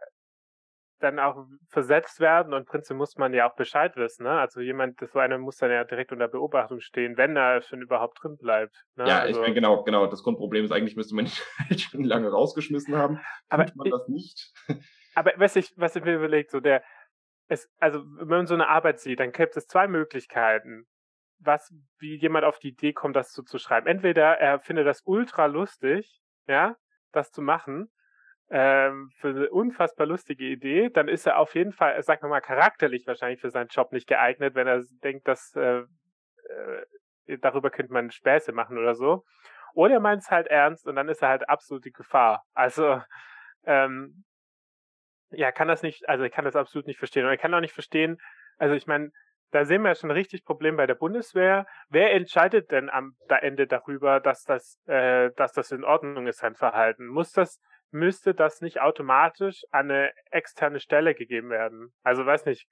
dann 1.00 1.18
auch 1.18 1.46
versetzt 1.68 2.20
werden 2.20 2.54
und 2.54 2.66
prinzipiell 2.66 2.98
muss 2.98 3.16
man 3.16 3.34
ja 3.34 3.50
auch 3.50 3.56
Bescheid 3.56 3.96
wissen, 3.96 4.24
ne? 4.24 4.38
Also 4.38 4.60
jemand, 4.60 5.00
das 5.00 5.12
so 5.12 5.18
einer 5.18 5.38
muss 5.38 5.56
dann 5.56 5.70
ja 5.70 5.84
direkt 5.84 6.12
unter 6.12 6.28
Beobachtung 6.28 6.80
stehen, 6.80 7.16
wenn 7.16 7.36
er 7.36 7.62
schon 7.62 7.82
überhaupt 7.82 8.22
drin 8.22 8.36
bleibt. 8.36 8.84
Ne? 8.96 9.08
Ja, 9.08 9.20
also, 9.20 9.40
ich 9.40 9.42
meine, 9.42 9.54
genau, 9.54 9.82
genau. 9.82 10.06
Das 10.06 10.22
Grundproblem 10.22 10.64
ist 10.64 10.72
eigentlich, 10.72 10.96
müsste 10.96 11.14
man 11.14 11.26
ihn 11.26 11.32
halt 11.68 11.80
schon 11.80 12.04
lange 12.04 12.30
rausgeschmissen 12.30 12.96
haben. 12.96 13.20
Aber 13.48 13.66
Tut 13.66 13.76
man 13.76 13.86
ich, 13.86 13.92
das 13.92 14.08
nicht. 14.08 14.52
aber 15.14 15.32
was 15.36 15.56
ich, 15.56 15.72
was 15.76 15.96
ich 15.96 16.04
mir 16.04 16.14
überlegt, 16.14 16.50
so 16.50 16.60
der, 16.60 16.82
es, 17.48 17.68
also 17.78 18.02
wenn 18.18 18.28
man 18.28 18.46
so 18.46 18.54
eine 18.54 18.68
Arbeit 18.68 19.00
sieht, 19.00 19.20
dann 19.20 19.32
gibt 19.32 19.56
es 19.56 19.66
zwei 19.66 19.88
Möglichkeiten 19.88 20.86
was, 21.40 21.72
wie 21.98 22.16
jemand 22.16 22.44
auf 22.44 22.58
die 22.58 22.68
Idee 22.68 22.92
kommt, 22.92 23.16
das 23.16 23.32
so 23.32 23.42
zu 23.42 23.58
schreiben. 23.58 23.86
Entweder 23.86 24.38
er 24.38 24.60
findet 24.60 24.86
das 24.86 25.02
ultra 25.04 25.46
lustig, 25.46 26.20
ja, 26.46 26.76
das 27.12 27.30
zu 27.30 27.42
machen, 27.42 27.90
ähm, 28.50 29.10
für 29.16 29.28
eine 29.28 29.50
unfassbar 29.50 30.06
lustige 30.06 30.44
Idee, 30.44 30.90
dann 30.90 31.08
ist 31.08 31.26
er 31.26 31.38
auf 31.38 31.54
jeden 31.54 31.72
Fall, 31.72 32.02
sagen 32.02 32.22
wir 32.22 32.28
mal, 32.28 32.40
charakterlich 32.40 33.06
wahrscheinlich 33.06 33.40
für 33.40 33.50
seinen 33.50 33.68
Job 33.68 33.92
nicht 33.92 34.08
geeignet, 34.08 34.54
wenn 34.54 34.66
er 34.66 34.82
denkt, 35.02 35.28
dass 35.28 35.54
äh, 35.54 35.82
äh, 37.26 37.38
darüber 37.38 37.70
könnte 37.70 37.92
man 37.92 38.10
Späße 38.10 38.52
machen 38.52 38.76
oder 38.76 38.94
so. 38.94 39.24
Oder 39.74 39.94
er 39.94 40.00
meint 40.00 40.22
es 40.22 40.30
halt 40.30 40.48
ernst 40.48 40.86
und 40.86 40.96
dann 40.96 41.08
ist 41.08 41.22
er 41.22 41.28
halt 41.28 41.48
absolute 41.48 41.92
Gefahr. 41.92 42.44
Also, 42.54 43.00
ähm, 43.64 44.24
ja, 45.30 45.52
kann 45.52 45.68
das 45.68 45.82
nicht, 45.82 46.08
also 46.08 46.24
ich 46.24 46.32
kann 46.32 46.44
das 46.44 46.56
absolut 46.56 46.88
nicht 46.88 46.98
verstehen. 46.98 47.24
Und 47.24 47.32
ich 47.32 47.40
kann 47.40 47.54
auch 47.54 47.60
nicht 47.60 47.74
verstehen, 47.74 48.18
also 48.58 48.74
ich 48.74 48.86
meine, 48.86 49.12
da 49.52 49.64
sehen 49.64 49.82
wir 49.82 49.94
schon 49.94 50.10
richtig 50.10 50.44
Problem 50.44 50.76
bei 50.76 50.86
der 50.86 50.94
Bundeswehr. 50.94 51.66
Wer 51.88 52.12
entscheidet 52.12 52.70
denn 52.70 52.88
am 52.88 53.16
Ende 53.28 53.66
darüber, 53.66 54.20
dass 54.20 54.44
das, 54.44 54.78
äh, 54.86 55.30
dass 55.36 55.52
das 55.52 55.72
in 55.72 55.84
Ordnung 55.84 56.26
ist, 56.26 56.38
sein 56.38 56.54
Verhalten? 56.54 57.06
Muss 57.06 57.32
das 57.32 57.60
müsste 57.90 58.34
das 58.34 58.60
nicht 58.60 58.80
automatisch 58.80 59.64
an 59.70 59.90
eine 59.90 60.12
externe 60.30 60.80
Stelle 60.80 61.14
gegeben 61.14 61.50
werden. 61.50 61.92
Also 62.02 62.24
weiß 62.24 62.46
nicht, 62.46 62.66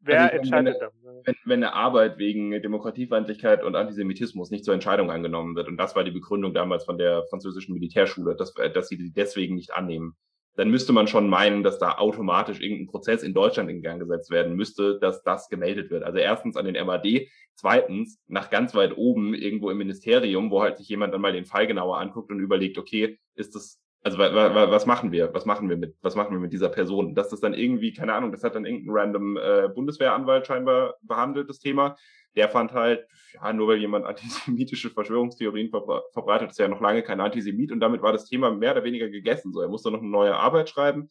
wer 0.00 0.22
also 0.22 0.36
entscheidet 0.36 0.76
wenn, 0.80 0.80
da? 0.80 1.22
Wenn, 1.24 1.34
wenn 1.44 1.64
eine 1.64 1.72
Arbeit 1.72 2.18
wegen 2.18 2.50
Demokratiefeindlichkeit 2.50 3.62
und 3.62 3.76
Antisemitismus 3.76 4.50
nicht 4.50 4.64
zur 4.64 4.74
Entscheidung 4.74 5.10
angenommen 5.10 5.54
wird, 5.54 5.68
und 5.68 5.76
das 5.76 5.94
war 5.94 6.04
die 6.04 6.10
Begründung 6.10 6.54
damals 6.54 6.84
von 6.84 6.98
der 6.98 7.24
französischen 7.30 7.74
Militärschule, 7.74 8.34
dass, 8.34 8.54
dass 8.54 8.88
sie 8.88 8.96
die 8.96 9.12
deswegen 9.12 9.54
nicht 9.54 9.72
annehmen, 9.72 10.16
dann 10.56 10.70
müsste 10.70 10.92
man 10.92 11.06
schon 11.06 11.28
meinen, 11.28 11.62
dass 11.62 11.78
da 11.78 11.98
automatisch 11.98 12.60
irgendein 12.60 12.88
Prozess 12.88 13.22
in 13.22 13.34
Deutschland 13.34 13.70
in 13.70 13.82
Gang 13.82 14.00
gesetzt 14.00 14.30
werden 14.30 14.56
müsste, 14.56 14.98
dass 14.98 15.22
das 15.22 15.48
gemeldet 15.48 15.90
wird. 15.90 16.02
Also 16.02 16.18
erstens 16.18 16.56
an 16.56 16.66
den 16.66 16.84
MAD, 16.84 17.28
zweitens 17.54 18.20
nach 18.26 18.50
ganz 18.50 18.74
weit 18.74 18.96
oben 18.96 19.32
irgendwo 19.32 19.70
im 19.70 19.78
Ministerium, 19.78 20.50
wo 20.50 20.60
halt 20.62 20.76
sich 20.76 20.88
jemand 20.88 21.14
dann 21.14 21.20
mal 21.20 21.32
den 21.32 21.46
Fall 21.46 21.66
genauer 21.66 21.98
anguckt 21.98 22.30
und 22.30 22.40
überlegt, 22.40 22.78
okay, 22.78 23.18
ist 23.36 23.54
das 23.54 23.80
also 24.02 24.18
was 24.18 24.86
machen 24.86 25.12
wir? 25.12 25.34
Was 25.34 25.44
machen 25.44 25.68
wir 25.68 25.76
mit, 25.76 25.94
was 26.00 26.16
machen 26.16 26.32
wir 26.32 26.40
mit 26.40 26.52
dieser 26.52 26.70
Person? 26.70 27.14
Dass 27.14 27.28
das 27.28 27.40
dann 27.40 27.52
irgendwie, 27.52 27.92
keine 27.92 28.14
Ahnung, 28.14 28.32
das 28.32 28.42
hat 28.42 28.54
dann 28.54 28.64
irgendein 28.64 28.96
random 28.96 29.36
äh, 29.36 29.68
Bundeswehranwalt 29.74 30.46
scheinbar 30.46 30.96
behandelt, 31.02 31.50
das 31.50 31.58
Thema. 31.58 31.96
Der 32.34 32.48
fand 32.48 32.72
halt, 32.72 33.06
ja, 33.34 33.52
nur 33.52 33.68
weil 33.68 33.78
jemand 33.78 34.06
antisemitische 34.06 34.90
Verschwörungstheorien 34.90 35.68
verbre 35.68 36.02
verbreitet, 36.12 36.50
ist 36.50 36.58
ja 36.58 36.68
noch 36.68 36.80
lange 36.80 37.02
kein 37.02 37.20
Antisemit 37.20 37.72
und 37.72 37.80
damit 37.80 38.00
war 38.00 38.12
das 38.12 38.24
Thema 38.24 38.50
mehr 38.50 38.72
oder 38.72 38.84
weniger 38.84 39.08
gegessen. 39.08 39.52
So, 39.52 39.60
er 39.60 39.68
musste 39.68 39.90
noch 39.90 40.00
eine 40.00 40.08
neue 40.08 40.34
Arbeit 40.34 40.70
schreiben, 40.70 41.10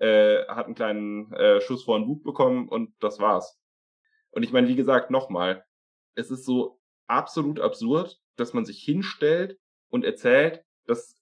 äh, 0.00 0.44
hat 0.46 0.66
einen 0.66 0.74
kleinen 0.74 1.32
äh, 1.32 1.62
Schuss 1.62 1.84
vor 1.84 1.98
den 1.98 2.06
Bug 2.06 2.22
bekommen 2.22 2.68
und 2.68 2.92
das 3.00 3.18
war's. 3.18 3.58
Und 4.30 4.42
ich 4.42 4.52
meine, 4.52 4.68
wie 4.68 4.76
gesagt, 4.76 5.10
nochmal, 5.10 5.64
es 6.14 6.30
ist 6.30 6.44
so 6.44 6.78
absolut 7.06 7.60
absurd, 7.60 8.18
dass 8.36 8.52
man 8.52 8.66
sich 8.66 8.82
hinstellt 8.82 9.58
und 9.88 10.04
erzählt, 10.04 10.62
dass 10.86 11.16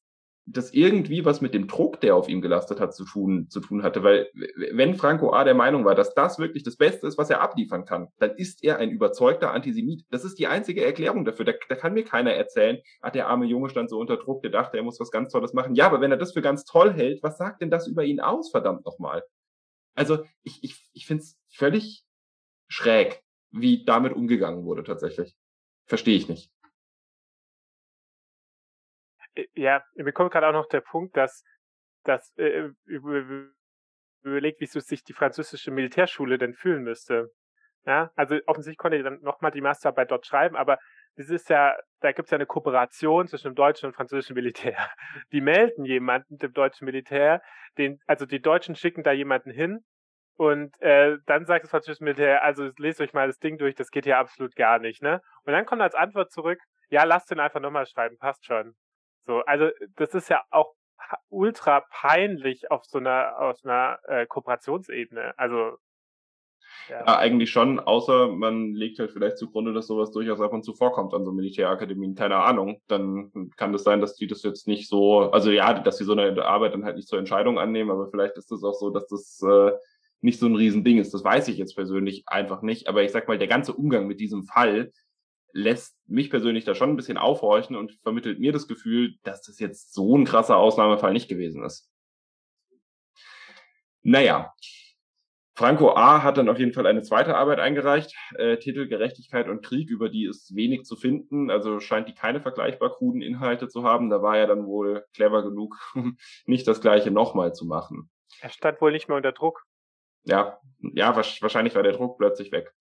das 0.46 0.74
irgendwie 0.74 1.24
was 1.24 1.40
mit 1.40 1.54
dem 1.54 1.66
Druck, 1.66 2.00
der 2.00 2.14
auf 2.14 2.28
ihm 2.28 2.42
gelastet 2.42 2.78
hat, 2.78 2.94
zu 2.94 3.04
tun, 3.04 3.48
zu 3.48 3.60
tun 3.60 3.82
hatte. 3.82 4.02
Weil 4.02 4.28
wenn 4.72 4.94
Franco 4.94 5.32
A. 5.32 5.44
der 5.44 5.54
Meinung 5.54 5.84
war, 5.84 5.94
dass 5.94 6.14
das 6.14 6.38
wirklich 6.38 6.62
das 6.62 6.76
Beste 6.76 7.06
ist, 7.06 7.16
was 7.16 7.30
er 7.30 7.40
abliefern 7.40 7.86
kann, 7.86 8.08
dann 8.18 8.32
ist 8.36 8.62
er 8.62 8.78
ein 8.78 8.90
überzeugter 8.90 9.52
Antisemit. 9.52 10.04
Das 10.10 10.24
ist 10.24 10.38
die 10.38 10.46
einzige 10.46 10.84
Erklärung 10.84 11.24
dafür. 11.24 11.46
Da, 11.46 11.52
da 11.68 11.74
kann 11.76 11.94
mir 11.94 12.04
keiner 12.04 12.32
erzählen, 12.32 12.78
hat 13.02 13.14
der 13.14 13.28
arme 13.28 13.46
Junge 13.46 13.70
stand 13.70 13.88
so 13.88 13.98
unter 13.98 14.18
Druck, 14.18 14.42
der 14.42 14.50
dachte, 14.50 14.76
er 14.76 14.82
muss 14.82 15.00
was 15.00 15.10
ganz 15.10 15.32
Tolles 15.32 15.54
machen. 15.54 15.74
Ja, 15.74 15.86
aber 15.86 16.00
wenn 16.00 16.10
er 16.10 16.18
das 16.18 16.32
für 16.32 16.42
ganz 16.42 16.64
toll 16.64 16.92
hält, 16.92 17.22
was 17.22 17.38
sagt 17.38 17.62
denn 17.62 17.70
das 17.70 17.86
über 17.86 18.04
ihn 18.04 18.20
aus, 18.20 18.50
verdammt 18.50 18.84
nochmal? 18.84 19.24
Also 19.94 20.24
ich, 20.42 20.62
ich, 20.62 20.88
ich 20.92 21.06
finde 21.06 21.22
es 21.22 21.38
völlig 21.48 22.04
schräg, 22.68 23.22
wie 23.50 23.84
damit 23.84 24.12
umgegangen 24.12 24.64
wurde 24.64 24.82
tatsächlich. 24.82 25.34
Verstehe 25.86 26.16
ich 26.16 26.28
nicht. 26.28 26.53
Äh, 29.34 29.46
ja, 29.54 29.82
mir 29.94 30.12
kommt 30.12 30.32
gerade 30.32 30.48
auch 30.48 30.52
noch 30.52 30.68
der 30.68 30.80
Punkt, 30.80 31.16
dass 31.16 31.42
dass 32.04 32.36
äh, 32.36 32.68
überlegt, 34.22 34.60
wie 34.60 34.66
sich 34.66 35.04
die 35.04 35.12
französische 35.12 35.70
Militärschule 35.70 36.38
denn 36.38 36.54
fühlen 36.54 36.82
müsste. 36.82 37.30
Ja, 37.86 38.10
also 38.16 38.38
offensichtlich 38.46 38.78
konnte 38.78 38.96
ich 38.96 39.04
dann 39.04 39.20
nochmal 39.20 39.50
die 39.50 39.60
Masterarbeit 39.60 40.10
dort 40.10 40.26
schreiben, 40.26 40.56
aber 40.56 40.78
das 41.16 41.28
ist 41.28 41.49
ja, 41.50 41.76
da 42.00 42.12
gibt 42.12 42.26
es 42.26 42.30
ja 42.30 42.36
eine 42.36 42.47
Kooperation 42.47 43.28
zwischen 43.28 43.49
dem 43.49 43.54
deutschen 43.54 43.86
und 43.86 43.94
französischen 43.94 44.34
Militär. 44.34 44.76
Die 45.32 45.40
melden 45.40 45.84
jemanden 45.84 46.38
dem 46.38 46.52
deutschen 46.52 46.86
Militär, 46.86 47.42
den, 47.78 48.00
also 48.06 48.26
die 48.26 48.40
Deutschen 48.40 48.75
schicken 48.75 49.02
da 49.02 49.12
jemanden 49.12 49.50
hin 49.50 49.84
und 50.36 50.80
äh, 50.80 51.18
dann 51.26 51.44
sagt 51.44 51.64
das 51.64 51.70
französische 51.70 52.04
Militär, 52.04 52.42
also 52.42 52.70
lest 52.78 53.00
euch 53.00 53.12
mal 53.12 53.26
das 53.26 53.38
Ding 53.38 53.58
durch, 53.58 53.75
das 53.75 53.90
geht 53.90 54.06
ja 54.06 54.18
absolut 54.18 54.56
gar 54.56 54.78
nicht, 54.78 55.02
ne? 55.02 55.20
Und 55.44 55.52
dann 55.52 55.66
kommt 55.66 55.82
als 55.82 55.94
Antwort 55.94 56.32
zurück, 56.32 56.58
ja, 56.88 57.04
lasst 57.04 57.30
den 57.30 57.40
einfach 57.40 57.60
nochmal 57.60 57.86
schreiben, 57.86 58.18
passt 58.18 58.44
schon. 58.47 58.75
So, 59.26 59.41
also 59.45 59.71
das 59.97 60.15
ist 60.15 60.28
ja 60.28 60.43
auch 60.50 60.75
ultra 61.28 61.80
peinlich 61.91 62.71
auf 62.71 62.84
so 62.84 62.99
einer 62.99 63.39
aus 63.39 63.65
einer 63.65 63.99
äh, 64.06 64.26
Kooperationsebene. 64.26 65.39
Also 65.39 65.78
ja. 66.89 67.00
ja. 67.00 67.19
eigentlich 67.19 67.50
schon, 67.50 67.80
außer 67.80 68.28
man 68.28 68.75
legt 68.75 68.99
halt 68.99 69.13
vielleicht 69.13 69.39
zugrunde, 69.39 69.73
dass 69.73 69.87
sowas 69.87 70.10
durchaus 70.13 70.41
ab 70.41 70.52
und 70.52 70.65
zu 70.65 70.75
vorkommt 70.75 71.15
an 71.15 71.25
so 71.25 71.32
Militärakademien, 71.32 72.15
keine 72.15 72.37
Ahnung. 72.37 72.80
Dann 72.89 73.50
kann 73.56 73.73
das 73.73 73.84
sein, 73.84 74.00
dass 74.00 74.15
die 74.15 74.26
das 74.26 74.43
jetzt 74.43 74.67
nicht 74.67 74.89
so, 74.89 75.30
also 75.30 75.50
ja, 75.50 75.75
dass 75.75 75.99
sie 75.99 76.04
so 76.04 76.13
eine 76.13 76.45
Arbeit 76.45 76.75
dann 76.75 76.84
halt 76.84 76.97
nicht 76.97 77.08
zur 77.08 77.19
Entscheidung 77.19 77.58
annehmen, 77.58 77.91
aber 77.91 78.08
vielleicht 78.10 78.37
ist 78.37 78.50
das 78.50 78.63
auch 78.65 78.75
so, 78.75 78.91
dass 78.91 79.06
das 79.06 79.43
äh, 79.43 79.73
nicht 80.21 80.39
so 80.39 80.47
ein 80.47 80.56
Riesending 80.56 80.99
ist. 80.99 81.13
Das 81.13 81.25
weiß 81.25 81.49
ich 81.49 81.58
jetzt 81.58 81.75
persönlich 81.75 82.25
einfach 82.26 82.63
nicht. 82.63 82.89
Aber 82.89 83.02
ich 83.02 83.13
sag 83.13 83.28
mal, 83.28 83.39
der 83.39 83.49
ganze 83.49 83.75
Umgang 83.75 84.06
mit 84.06 84.21
diesem 84.21 84.45
Fall 84.45 84.91
lässt 85.54 85.97
mich 86.06 86.30
persönlich 86.30 86.64
da 86.64 86.75
schon 86.75 86.90
ein 86.90 86.97
bisschen 86.97 87.17
aufhorchen 87.17 87.76
und 87.76 87.93
vermittelt 88.02 88.40
mir 88.40 88.52
das 88.52 88.67
Gefühl, 88.67 89.14
dass 89.23 89.43
das 89.43 89.60
jetzt 89.60 89.95
so 89.95 90.17
ein 90.17 90.25
krasser 90.25 90.56
Ausnahmefall 90.56 91.12
nicht 91.12 91.28
gewesen 91.28 91.62
ist. 91.64 91.90
Naja, 94.02 94.52
Franco 95.56 95.95
A. 95.95 96.25
hat 96.25 96.36
dann 96.36 96.49
auf 96.49 96.58
jeden 96.58 96.73
Fall 96.73 96.86
eine 96.86 97.02
zweite 97.02 97.36
Arbeit 97.36 97.60
eingereicht, 97.60 98.17
äh, 98.34 98.56
Titel 98.56 98.88
Gerechtigkeit 98.88 99.49
und 99.49 99.64
Krieg, 99.64 99.88
über 99.88 100.08
die 100.08 100.25
ist 100.25 100.56
wenig 100.56 100.82
zu 100.82 100.97
finden, 100.97 101.49
also 101.49 101.78
scheint 101.78 102.08
die 102.08 102.14
keine 102.14 102.40
vergleichbar 102.40 102.90
kruden 102.90 103.23
Inhalte 103.23 103.69
zu 103.69 103.84
haben. 103.84 104.10
Da 104.10 104.21
war 104.21 104.36
er 104.36 104.49
dann 104.49 104.67
wohl 104.67 105.06
clever 105.14 105.45
genug, 105.45 105.76
nicht 106.47 106.67
das 106.67 106.80
gleiche 106.80 107.12
nochmal 107.12 107.54
zu 107.54 107.64
machen. 107.64 108.10
Er 108.40 108.50
stand 108.50 108.80
wohl 108.80 108.90
nicht 108.90 109.06
mehr 109.06 109.17
unter 109.17 109.30
Druck. 109.30 109.64
Ja, 110.25 110.58
ja, 110.80 111.14
wahrscheinlich 111.14 111.76
war 111.76 111.84
der 111.84 111.93
Druck 111.93 112.19
plötzlich 112.19 112.50
weg. 112.50 112.75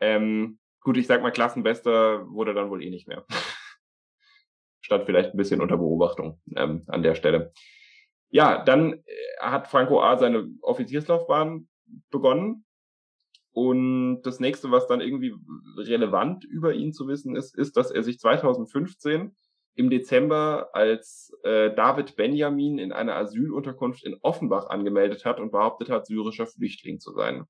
Ähm, 0.00 0.58
Gut, 0.84 0.96
ich 0.96 1.06
sag 1.06 1.22
mal, 1.22 1.30
Klassenbester 1.30 2.28
wurde 2.28 2.54
dann 2.54 2.70
wohl 2.70 2.82
eh 2.82 2.90
nicht 2.90 3.08
mehr. 3.08 3.24
Stand 4.80 5.04
vielleicht 5.04 5.32
ein 5.32 5.36
bisschen 5.36 5.60
unter 5.60 5.76
Beobachtung 5.76 6.40
ähm, 6.56 6.84
an 6.88 7.02
der 7.02 7.14
Stelle. 7.14 7.52
Ja, 8.30 8.64
dann 8.64 8.94
äh, 8.94 9.00
hat 9.40 9.68
Franco 9.68 10.02
A. 10.02 10.18
seine 10.18 10.48
Offizierslaufbahn 10.62 11.68
begonnen. 12.10 12.64
Und 13.52 14.22
das 14.22 14.40
nächste, 14.40 14.70
was 14.70 14.86
dann 14.86 15.02
irgendwie 15.02 15.34
relevant 15.76 16.44
über 16.44 16.72
ihn 16.72 16.92
zu 16.92 17.06
wissen 17.06 17.36
ist, 17.36 17.56
ist, 17.56 17.76
dass 17.76 17.90
er 17.90 18.02
sich 18.02 18.18
2015 18.18 19.36
im 19.74 19.90
Dezember 19.90 20.70
als 20.72 21.32
äh, 21.44 21.74
David 21.74 22.16
Benjamin 22.16 22.78
in 22.78 22.92
einer 22.92 23.16
Asylunterkunft 23.16 24.04
in 24.04 24.16
Offenbach 24.22 24.68
angemeldet 24.68 25.24
hat 25.24 25.38
und 25.38 25.52
behauptet 25.52 25.90
hat, 25.90 26.06
syrischer 26.06 26.46
Flüchtling 26.46 26.98
zu 26.98 27.12
sein. 27.12 27.44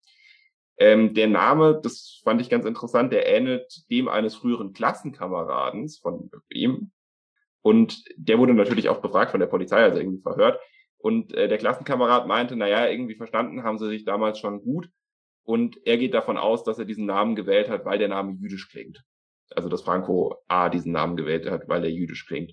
Ähm, 0.79 1.15
der 1.15 1.29
Name, 1.29 1.81
das 1.83 2.21
fand 2.25 2.41
ich 2.41 2.51
ganz 2.51 2.65
interessant, 2.65 3.13
der 3.13 3.27
ähnelt 3.27 3.89
dem 3.91 4.09
eines 4.09 4.35
früheren 4.35 4.73
Klassenkameradens 4.73 5.99
von 5.99 6.31
ihm. 6.51 6.91
Und 7.61 8.03
der 8.17 8.39
wurde 8.39 8.55
natürlich 8.55 8.89
auch 8.89 9.01
befragt 9.01 9.31
von 9.31 9.41
der 9.41 9.47
Polizei, 9.47 9.83
also 9.83 9.99
irgendwie 9.99 10.23
verhört. 10.23 10.59
Und 10.99 11.35
äh, 11.35 11.49
der 11.49 11.59
Klassenkamerad 11.59 12.27
meinte, 12.27 12.57
naja, 12.57 12.89
irgendwie 12.89 13.15
verstanden 13.15 13.63
haben 13.63 13.79
sie 13.79 13.89
sich 13.89 14.05
damals 14.05 14.39
schon 14.39 14.63
gut. 14.63 14.89
Und 15.45 15.85
er 15.85 15.99
geht 15.99 16.15
davon 16.15 16.37
aus, 16.37 16.65
dass 16.65 16.79
er 16.79 16.85
diesen 16.85 17.07
Namen 17.07 17.35
gewählt 17.35 17.69
hat, 17.69 17.85
weil 17.85 17.99
der 17.99 18.09
Name 18.09 18.33
jüdisch 18.41 18.69
klingt. 18.71 19.03
Also 19.51 19.69
dass 19.69 19.83
Franco 19.83 20.37
A 20.49 20.69
diesen 20.69 20.93
Namen 20.93 21.17
gewählt 21.17 21.51
hat, 21.51 21.69
weil 21.69 21.85
er 21.85 21.91
jüdisch 21.91 22.27
klingt. 22.27 22.53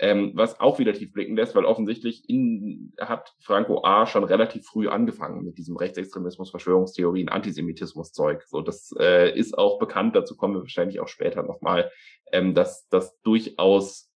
Ähm, 0.00 0.32
was 0.34 0.58
auch 0.58 0.80
wieder 0.80 0.92
tief 0.92 1.12
blicken 1.12 1.36
lässt, 1.36 1.54
weil 1.54 1.64
offensichtlich 1.64 2.28
in, 2.28 2.92
hat 3.00 3.32
Franco 3.40 3.84
A. 3.84 4.06
schon 4.06 4.24
relativ 4.24 4.66
früh 4.66 4.88
angefangen 4.88 5.44
mit 5.44 5.56
diesem 5.56 5.76
Rechtsextremismus, 5.76 6.50
Verschwörungstheorien, 6.50 7.28
Antisemitismus-Zeug. 7.28 8.42
So, 8.48 8.60
das 8.60 8.92
äh, 8.98 9.32
ist 9.38 9.56
auch 9.56 9.78
bekannt, 9.78 10.16
dazu 10.16 10.36
kommen 10.36 10.54
wir 10.54 10.62
wahrscheinlich 10.62 10.98
auch 10.98 11.06
später 11.06 11.44
nochmal, 11.44 11.92
ähm, 12.32 12.54
dass 12.54 12.88
das 12.88 13.20
durchaus, 13.20 14.10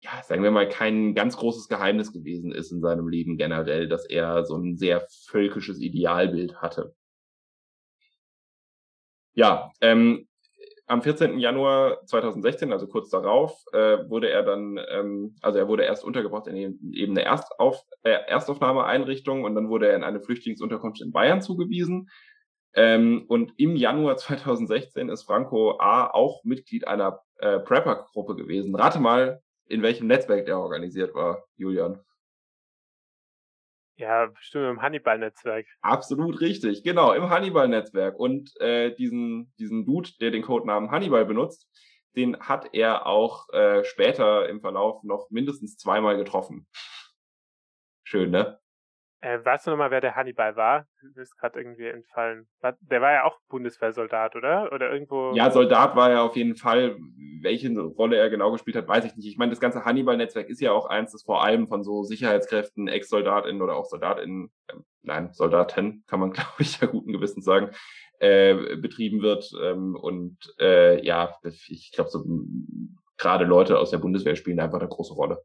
ja, 0.00 0.22
sagen 0.22 0.42
wir 0.42 0.50
mal, 0.50 0.68
kein 0.68 1.14
ganz 1.14 1.36
großes 1.36 1.68
Geheimnis 1.68 2.12
gewesen 2.14 2.50
ist 2.50 2.72
in 2.72 2.80
seinem 2.80 3.06
Leben 3.06 3.36
generell, 3.36 3.88
dass 3.88 4.06
er 4.06 4.46
so 4.46 4.56
ein 4.56 4.78
sehr 4.78 5.06
völkisches 5.26 5.78
Idealbild 5.78 6.62
hatte. 6.62 6.94
Ja, 9.34 9.70
ähm, 9.82 10.26
am 10.86 11.02
14. 11.02 11.38
Januar 11.38 12.04
2016, 12.06 12.72
also 12.72 12.86
kurz 12.86 13.08
darauf, 13.10 13.64
äh, 13.72 14.08
wurde 14.08 14.30
er 14.30 14.42
dann, 14.42 14.78
ähm, 14.90 15.36
also 15.40 15.58
er 15.58 15.68
wurde 15.68 15.84
erst 15.84 16.04
untergebracht 16.04 16.46
in 16.48 16.78
eben 16.92 17.12
eine 17.12 17.24
Erstauf, 17.24 17.82
äh, 18.02 18.18
Erstaufnahmeeinrichtung 18.26 19.44
und 19.44 19.54
dann 19.54 19.68
wurde 19.68 19.88
er 19.88 19.96
in 19.96 20.04
eine 20.04 20.20
Flüchtlingsunterkunft 20.20 21.00
in 21.00 21.12
Bayern 21.12 21.40
zugewiesen. 21.40 22.08
Ähm, 22.74 23.24
und 23.28 23.52
im 23.58 23.76
Januar 23.76 24.16
2016 24.16 25.08
ist 25.08 25.24
Franco 25.24 25.78
A. 25.78 26.10
auch 26.10 26.42
Mitglied 26.44 26.86
einer 26.86 27.20
äh, 27.38 27.58
Prepper-Gruppe 27.60 28.34
gewesen. 28.34 28.74
Rate 28.74 28.98
mal, 28.98 29.42
in 29.68 29.82
welchem 29.82 30.06
Netzwerk 30.06 30.46
der 30.46 30.58
organisiert 30.58 31.14
war, 31.14 31.44
Julian. 31.56 32.00
Ja, 33.96 34.26
bestimmt 34.26 34.64
im 34.64 34.82
Hannibal-Netzwerk. 34.82 35.66
Absolut 35.82 36.40
richtig, 36.40 36.82
genau, 36.82 37.12
im 37.12 37.28
Hannibal-Netzwerk. 37.28 38.18
Und 38.18 38.58
äh, 38.60 38.94
diesen, 38.94 39.52
diesen 39.58 39.84
Dude, 39.84 40.10
der 40.20 40.30
den 40.30 40.42
Codenamen 40.42 40.90
Hannibal 40.90 41.24
benutzt, 41.24 41.68
den 42.16 42.38
hat 42.40 42.74
er 42.74 43.06
auch 43.06 43.48
äh, 43.52 43.84
später 43.84 44.48
im 44.48 44.60
Verlauf 44.60 45.02
noch 45.02 45.30
mindestens 45.30 45.76
zweimal 45.76 46.16
getroffen. 46.16 46.66
Schön, 48.04 48.30
ne? 48.30 48.58
Äh, 49.22 49.38
weißt 49.44 49.66
du 49.66 49.70
nochmal, 49.70 49.92
wer 49.92 50.00
der 50.00 50.16
Hannibal 50.16 50.56
war? 50.56 50.84
Mir 51.14 51.22
ist 51.22 51.38
gerade 51.38 51.60
irgendwie 51.60 51.86
entfallen. 51.86 52.48
Der 52.80 53.00
war 53.00 53.12
ja 53.12 53.24
auch 53.24 53.38
Bundeswehrsoldat, 53.48 54.34
oder? 54.34 54.72
Oder 54.72 54.92
irgendwo. 54.92 55.32
Ja, 55.36 55.48
Soldat 55.52 55.94
war 55.94 56.10
er 56.10 56.22
auf 56.24 56.34
jeden 56.34 56.56
Fall. 56.56 56.96
Welche 57.40 57.72
Rolle 57.78 58.16
er 58.16 58.30
genau 58.30 58.50
gespielt 58.50 58.76
hat, 58.76 58.88
weiß 58.88 59.04
ich 59.04 59.14
nicht. 59.14 59.28
Ich 59.28 59.38
meine, 59.38 59.50
das 59.50 59.60
ganze 59.60 59.84
Hannibal-Netzwerk 59.84 60.48
ist 60.48 60.60
ja 60.60 60.72
auch 60.72 60.86
eins, 60.86 61.12
das 61.12 61.22
vor 61.22 61.44
allem 61.44 61.68
von 61.68 61.84
so 61.84 62.02
Sicherheitskräften, 62.02 62.88
Ex-SoldatInnen 62.88 63.62
oder 63.62 63.76
auch 63.76 63.84
SoldatInnen, 63.84 64.50
äh, 64.66 64.74
nein, 65.02 65.32
Soldaten, 65.32 66.02
kann 66.08 66.18
man, 66.18 66.30
glaube 66.32 66.50
ich, 66.58 66.80
ja 66.80 66.88
guten 66.88 67.12
Gewissens 67.12 67.44
sagen, 67.44 67.70
äh, 68.18 68.74
betrieben 68.74 69.22
wird. 69.22 69.48
Ähm, 69.62 69.94
und 69.94 70.36
äh, 70.58 71.00
ja, 71.06 71.32
ich 71.44 71.92
glaube, 71.94 72.10
so 72.10 72.24
gerade 73.18 73.44
Leute 73.44 73.78
aus 73.78 73.90
der 73.90 73.98
Bundeswehr 73.98 74.34
spielen 74.34 74.58
einfach 74.58 74.80
eine 74.80 74.88
große 74.88 75.14
Rolle 75.14 75.44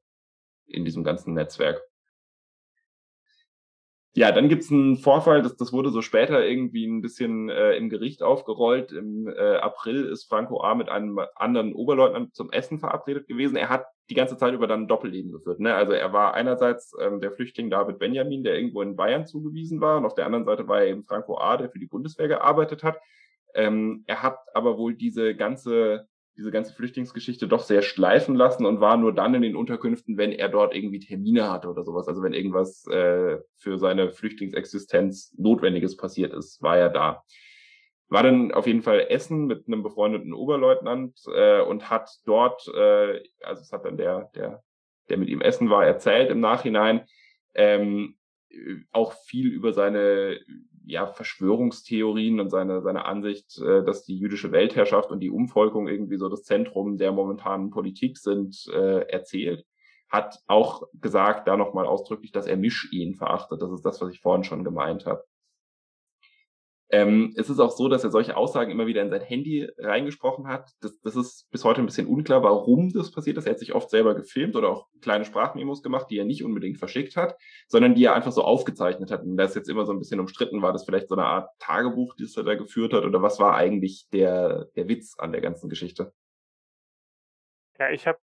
in 0.65 0.83
diesem 0.83 1.03
ganzen 1.03 1.35
Netzwerk. 1.35 1.79
Ja, 4.17 4.31
dann 4.31 4.49
gibt's 4.49 4.71
einen 4.71 4.97
Vorfall, 4.97 5.43
das, 5.43 5.57
das 5.57 5.71
wurde 5.71 5.91
so 5.91 6.01
später 6.01 6.43
irgendwie 6.43 6.87
ein 6.87 7.01
bisschen 7.01 7.49
äh, 7.49 7.75
im 7.75 7.87
Gericht 7.87 8.23
aufgerollt. 8.23 8.91
Im 8.91 9.27
äh, 9.27 9.57
April 9.57 10.05
ist 10.05 10.27
Franco 10.27 10.59
A. 10.63 10.73
mit 10.73 10.89
einem 10.89 11.19
anderen 11.35 11.75
Oberleutnant 11.75 12.33
zum 12.33 12.51
Essen 12.51 12.79
verabredet 12.79 13.27
gewesen. 13.27 13.57
Er 13.57 13.69
hat 13.69 13.85
die 14.09 14.15
ganze 14.15 14.35
Zeit 14.35 14.55
über 14.55 14.65
dann 14.65 14.85
ein 14.85 14.87
Doppelleben 14.87 15.31
geführt. 15.31 15.59
Ne? 15.59 15.75
Also 15.75 15.93
er 15.93 16.13
war 16.13 16.33
einerseits 16.33 16.93
ähm, 16.99 17.21
der 17.21 17.31
Flüchtling 17.31 17.69
David 17.69 17.99
Benjamin, 17.99 18.43
der 18.43 18.55
irgendwo 18.55 18.81
in 18.81 18.95
Bayern 18.95 19.27
zugewiesen 19.27 19.81
war, 19.81 19.99
und 19.99 20.05
auf 20.07 20.15
der 20.15 20.25
anderen 20.25 20.45
Seite 20.45 20.67
war 20.67 20.79
er 20.79 20.87
eben 20.87 21.03
Franco 21.03 21.37
A., 21.37 21.55
der 21.57 21.69
für 21.69 21.77
die 21.77 21.85
Bundeswehr 21.85 22.27
gearbeitet 22.27 22.81
hat. 22.81 22.97
Ähm, 23.53 24.03
er 24.07 24.23
hat 24.23 24.39
aber 24.55 24.79
wohl 24.79 24.95
diese 24.95 25.35
ganze 25.35 26.07
diese 26.37 26.51
ganze 26.51 26.73
Flüchtlingsgeschichte 26.73 27.47
doch 27.47 27.63
sehr 27.63 27.81
schleifen 27.81 28.35
lassen 28.35 28.65
und 28.65 28.79
war 28.79 28.95
nur 28.95 29.13
dann 29.13 29.33
in 29.33 29.41
den 29.41 29.55
Unterkünften, 29.55 30.17
wenn 30.17 30.31
er 30.31 30.49
dort 30.49 30.75
irgendwie 30.75 30.99
Termine 30.99 31.49
hatte 31.49 31.67
oder 31.67 31.83
sowas. 31.83 32.07
Also 32.07 32.21
wenn 32.21 32.33
irgendwas 32.33 32.85
äh, 32.87 33.39
für 33.55 33.79
seine 33.79 34.11
Flüchtlingsexistenz 34.11 35.33
Notwendiges 35.37 35.97
passiert 35.97 36.33
ist, 36.33 36.61
war 36.61 36.77
er 36.77 36.89
da. 36.89 37.23
War 38.09 38.23
dann 38.23 38.51
auf 38.51 38.67
jeden 38.67 38.83
Fall 38.83 39.07
Essen 39.09 39.47
mit 39.47 39.67
einem 39.67 39.81
befreundeten 39.81 40.31
Oberleutnant 40.31 41.19
äh, 41.33 41.61
und 41.61 41.89
hat 41.89 42.09
dort, 42.25 42.67
äh, 42.67 43.23
also 43.41 43.61
es 43.61 43.71
hat 43.71 43.85
dann 43.85 43.97
der, 43.97 44.29
der, 44.35 44.63
der 45.09 45.17
mit 45.17 45.29
ihm 45.29 45.41
essen 45.41 45.71
war, 45.71 45.85
erzählt 45.85 46.29
im 46.29 46.39
Nachhinein, 46.39 47.05
ähm, 47.55 48.15
auch 48.91 49.13
viel 49.25 49.51
über 49.51 49.73
seine 49.73 50.39
ja, 50.87 51.05
Verschwörungstheorien 51.05 52.39
und 52.39 52.49
seine, 52.49 52.81
seine 52.81 53.05
Ansicht, 53.05 53.59
äh, 53.59 53.83
dass 53.83 54.03
die 54.03 54.17
jüdische 54.17 54.51
Weltherrschaft 54.51 55.11
und 55.11 55.19
die 55.19 55.29
Umvolkung 55.29 55.87
irgendwie 55.87 56.17
so 56.17 56.29
das 56.29 56.43
Zentrum 56.43 56.97
der 56.97 57.11
momentanen 57.11 57.69
Politik 57.69 58.17
sind, 58.17 58.65
äh, 58.73 59.01
erzählt. 59.09 59.65
Hat 60.09 60.39
auch 60.47 60.83
gesagt, 60.93 61.47
da 61.47 61.57
nochmal 61.57 61.85
ausdrücklich, 61.85 62.31
dass 62.31 62.47
er 62.47 62.55
Misch-ihn 62.55 63.15
verachtet. 63.15 63.61
Das 63.61 63.71
ist 63.71 63.85
das, 63.85 63.99
was 63.99 64.11
ich 64.11 64.21
vorhin 64.21 64.45
schon 64.45 64.63
gemeint 64.63 65.05
habe. 65.05 65.23
Ähm, 66.89 67.33
es 67.35 67.49
ist 67.49 67.59
auch 67.59 67.71
so, 67.71 67.89
dass 67.89 68.05
er 68.05 68.11
solche 68.11 68.37
Aussagen 68.37 68.71
immer 68.71 68.87
wieder 68.87 69.01
in 69.01 69.09
sein 69.09 69.21
Handy 69.21 69.69
reingesprochen 69.77 70.47
hat. 70.47 70.71
Das, 70.79 70.97
das 71.01 71.17
ist 71.17 71.49
bis 71.51 71.65
heute 71.65 71.81
ein 71.81 71.85
bisschen 71.85 72.07
unklar, 72.07 72.43
warum 72.43 72.93
das 72.93 73.11
passiert 73.11 73.37
ist. 73.37 73.45
Er 73.45 73.51
hat 73.51 73.59
sich 73.59 73.75
oft 73.75 73.89
selber 73.89 74.15
gefilmt 74.15 74.55
oder 74.55 74.69
auch 74.69 74.87
kleine 75.01 75.25
Sprachmemos 75.25 75.83
gemacht, 75.83 76.07
die 76.09 76.17
er 76.17 76.23
nicht 76.23 76.45
unbedingt 76.45 76.77
verschickt 76.77 77.17
hat, 77.17 77.35
sondern 77.67 77.93
die 77.93 78.05
er 78.05 78.15
einfach 78.15 78.31
so 78.31 78.41
aufgezeichnet 78.41 79.11
hat. 79.11 79.23
Und 79.23 79.35
das 79.35 79.51
ist 79.51 79.55
jetzt 79.57 79.69
immer 79.69 79.85
so 79.85 79.91
ein 79.91 79.99
bisschen 79.99 80.21
umstritten. 80.21 80.61
War 80.61 80.71
das 80.71 80.85
vielleicht 80.85 81.09
so 81.09 81.15
eine 81.15 81.25
Art 81.25 81.49
Tagebuch, 81.59 82.15
das 82.17 82.37
er 82.37 82.43
da 82.43 82.55
geführt 82.55 82.93
hat? 82.93 83.03
Oder 83.03 83.21
was 83.21 83.37
war 83.37 83.55
eigentlich 83.55 84.07
der, 84.13 84.65
der 84.77 84.87
Witz 84.87 85.15
an 85.17 85.33
der 85.33 85.41
ganzen 85.41 85.69
Geschichte? 85.69 86.13
Ja, 87.79 87.89
ich 87.89 88.07
habe 88.07 88.19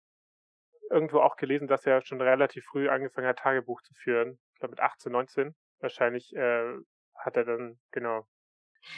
irgendwo 0.89 1.19
auch 1.19 1.37
gelesen, 1.37 1.67
dass 1.67 1.85
er 1.85 2.03
schon 2.03 2.21
relativ 2.21 2.65
früh 2.65 2.89
angefangen 2.89 3.27
hat, 3.27 3.39
Tagebuch 3.39 3.83
zu 3.83 3.93
führen. 3.95 4.39
Ich 4.53 4.61
glaube 4.61 4.73
mit 4.73 4.81
18, 4.81 5.11
19. 5.11 5.55
Wahrscheinlich 5.81 6.33
äh, 6.37 6.75
hat 7.17 7.37
er 7.37 7.45
dann, 7.45 7.81
genau, 7.91 8.27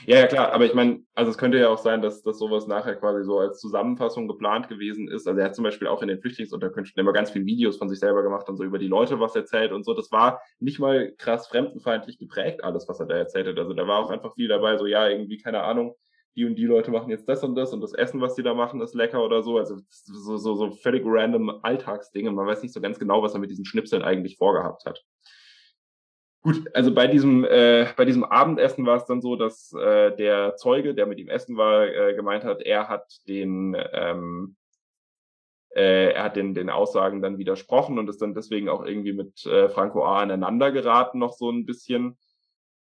ja, 0.07 0.19
ja, 0.19 0.27
klar, 0.27 0.53
aber 0.53 0.65
ich 0.65 0.75
meine, 0.75 1.03
also 1.15 1.31
es 1.31 1.39
könnte 1.39 1.59
ja 1.59 1.69
auch 1.69 1.79
sein, 1.79 2.03
dass, 2.03 2.23
dass 2.23 2.39
sowas 2.39 2.67
nachher 2.67 2.97
quasi 2.97 3.25
so 3.25 3.39
als 3.39 3.61
Zusammenfassung 3.61 4.29
geplant 4.29 4.69
gewesen 4.69 5.09
ist. 5.09 5.27
Also 5.27 5.39
er 5.39 5.47
hat 5.47 5.55
zum 5.55 5.65
Beispiel 5.65 5.89
auch 5.89 6.03
in 6.03 6.09
den 6.09 6.21
Flüchtlingsunterkünften 6.21 7.01
immer 7.01 7.13
ganz 7.13 7.31
viele 7.31 7.47
Videos 7.47 7.77
von 7.77 7.89
sich 7.89 7.99
selber 7.99 8.23
gemacht 8.23 8.49
und 8.49 8.57
so 8.57 8.65
über 8.65 8.79
die 8.79 8.89
Leute 8.89 9.21
was 9.21 9.37
erzählt 9.37 9.73
und 9.73 9.85
so. 9.85 9.95
Das 9.95 10.11
war 10.13 10.41
nicht 10.59 10.79
mal 10.79 11.13
krass 11.19 11.49
fremdenfeindlich 11.49 12.19
geprägt, 12.19 12.65
alles, 12.65 12.89
was 12.89 13.01
er 13.01 13.07
da 13.07 13.17
erzählt 13.17 13.47
hat. 13.47 13.59
Also 13.59 13.75
da 13.75 13.87
war 13.87 13.99
auch 13.99 14.11
einfach 14.11 14.35
viel 14.35 14.49
dabei, 14.49 14.77
so 14.77 14.87
ja, 14.87 15.09
irgendwie, 15.09 15.39
keine 15.39 15.63
Ahnung, 15.63 15.95
die 16.37 16.45
und 16.45 16.57
die 16.57 16.67
Leute 16.67 16.91
machen 16.91 17.11
jetzt 17.11 17.29
das 17.29 17.45
und 17.45 17.55
das 17.55 17.73
und 17.73 17.81
das 17.81 17.95
Essen, 17.95 18.21
was 18.21 18.35
die 18.35 18.43
da 18.43 18.55
machen, 18.55 18.81
ist 18.81 18.95
lecker 18.95 19.25
oder 19.25 19.43
so. 19.43 19.59
Also 19.59 19.77
so, 19.89 20.37
so, 20.37 20.55
so 20.55 20.71
völlig 20.73 21.03
random 21.07 21.61
Alltagsdinge. 21.63 22.31
Man 22.31 22.47
weiß 22.47 22.63
nicht 22.63 22.75
so 22.75 22.81
ganz 22.81 22.99
genau, 22.99 23.23
was 23.23 23.35
er 23.35 23.41
mit 23.41 23.51
diesen 23.51 23.65
Schnipseln 23.65 24.03
eigentlich 24.03 24.37
vorgehabt 24.37 24.85
hat. 24.85 25.05
Gut, 26.45 26.63
also 26.75 26.93
bei 26.93 27.07
diesem, 27.07 27.43
äh, 27.45 27.87
bei 27.97 28.05
diesem 28.05 28.23
Abendessen 28.23 28.85
war 28.85 28.99
es 28.99 29.07
dann 29.07 29.23
so, 29.23 29.35
dass 29.35 29.73
äh, 29.73 30.15
der 30.15 30.57
Zeuge, 30.57 30.95
der 30.95 31.07
mit 31.07 31.19
ihm 31.19 31.29
essen 31.31 31.57
war, 31.57 31.87
äh, 31.87 32.15
gemeint 32.15 32.45
hat, 32.45 32.61
er 32.61 32.89
hat 32.91 33.27
den, 33.27 33.75
ähm, 33.95 34.55
äh, 35.75 36.13
er 36.13 36.25
hat 36.25 36.37
den, 36.37 36.55
den 36.55 36.69
Aussagen 36.69 37.23
dann 37.23 37.39
widersprochen 37.39 37.99
und 37.99 38.11
ist 38.11 38.21
dann 38.21 38.35
deswegen 38.35 38.69
auch 38.69 38.85
irgendwie 38.85 39.15
mit 39.15 39.47
äh, 39.47 39.71
Franco 39.71 40.05
A. 40.05 40.21
aneinander 40.21 40.71
geraten, 40.71 41.19
noch 41.19 41.33
so 41.33 41.51
ein 41.51 41.65
bisschen. 41.65 42.19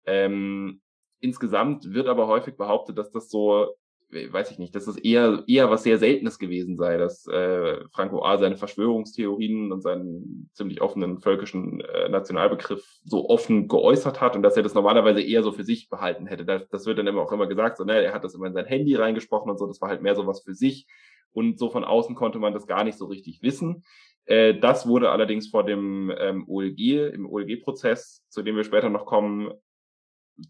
Ähm, 0.05 0.81
insgesamt 1.19 1.93
wird 1.93 2.07
aber 2.07 2.27
häufig 2.27 2.55
behauptet, 2.55 2.97
dass 2.97 3.11
das 3.11 3.29
so 3.29 3.75
weiß 4.11 4.51
ich 4.51 4.59
nicht, 4.59 4.75
dass 4.75 4.87
es 4.87 4.97
eher, 4.97 5.43
eher 5.47 5.69
was 5.69 5.83
sehr 5.83 5.97
Seltenes 5.97 6.37
gewesen 6.37 6.77
sei, 6.77 6.97
dass 6.97 7.27
äh, 7.27 7.83
Franco 7.91 8.23
A. 8.23 8.37
seine 8.37 8.57
Verschwörungstheorien 8.57 9.71
und 9.71 9.81
seinen 9.81 10.49
ziemlich 10.53 10.81
offenen 10.81 11.19
völkischen 11.19 11.81
äh, 11.81 12.09
Nationalbegriff 12.09 12.85
so 13.03 13.29
offen 13.29 13.67
geäußert 13.67 14.19
hat 14.19 14.35
und 14.35 14.43
dass 14.43 14.57
er 14.57 14.63
das 14.63 14.73
normalerweise 14.73 15.21
eher 15.21 15.43
so 15.43 15.51
für 15.51 15.63
sich 15.63 15.89
behalten 15.89 16.27
hätte. 16.27 16.45
Das, 16.45 16.67
das 16.69 16.85
wird 16.85 16.99
dann 16.99 17.07
immer 17.07 17.21
auch 17.21 17.31
immer 17.31 17.47
gesagt, 17.47 17.77
so, 17.77 17.83
ne, 17.83 18.03
er 18.03 18.13
hat 18.13 18.23
das 18.23 18.35
immer 18.35 18.47
in 18.47 18.53
sein 18.53 18.65
Handy 18.65 18.95
reingesprochen 18.95 19.49
und 19.49 19.57
so, 19.57 19.67
das 19.67 19.81
war 19.81 19.89
halt 19.89 20.01
mehr 20.01 20.15
so 20.15 20.27
was 20.27 20.43
für 20.43 20.53
sich 20.53 20.87
und 21.33 21.57
so 21.57 21.69
von 21.69 21.83
außen 21.83 22.15
konnte 22.15 22.39
man 22.39 22.53
das 22.53 22.67
gar 22.67 22.83
nicht 22.83 22.97
so 22.97 23.05
richtig 23.05 23.41
wissen. 23.41 23.83
Äh, 24.25 24.59
das 24.59 24.87
wurde 24.87 25.09
allerdings 25.09 25.47
vor 25.47 25.63
dem 25.63 26.11
ähm, 26.17 26.45
OLG, 26.47 27.13
im 27.13 27.25
OLG-Prozess, 27.29 28.25
zu 28.29 28.41
dem 28.41 28.55
wir 28.55 28.63
später 28.63 28.89
noch 28.89 29.05
kommen, 29.05 29.51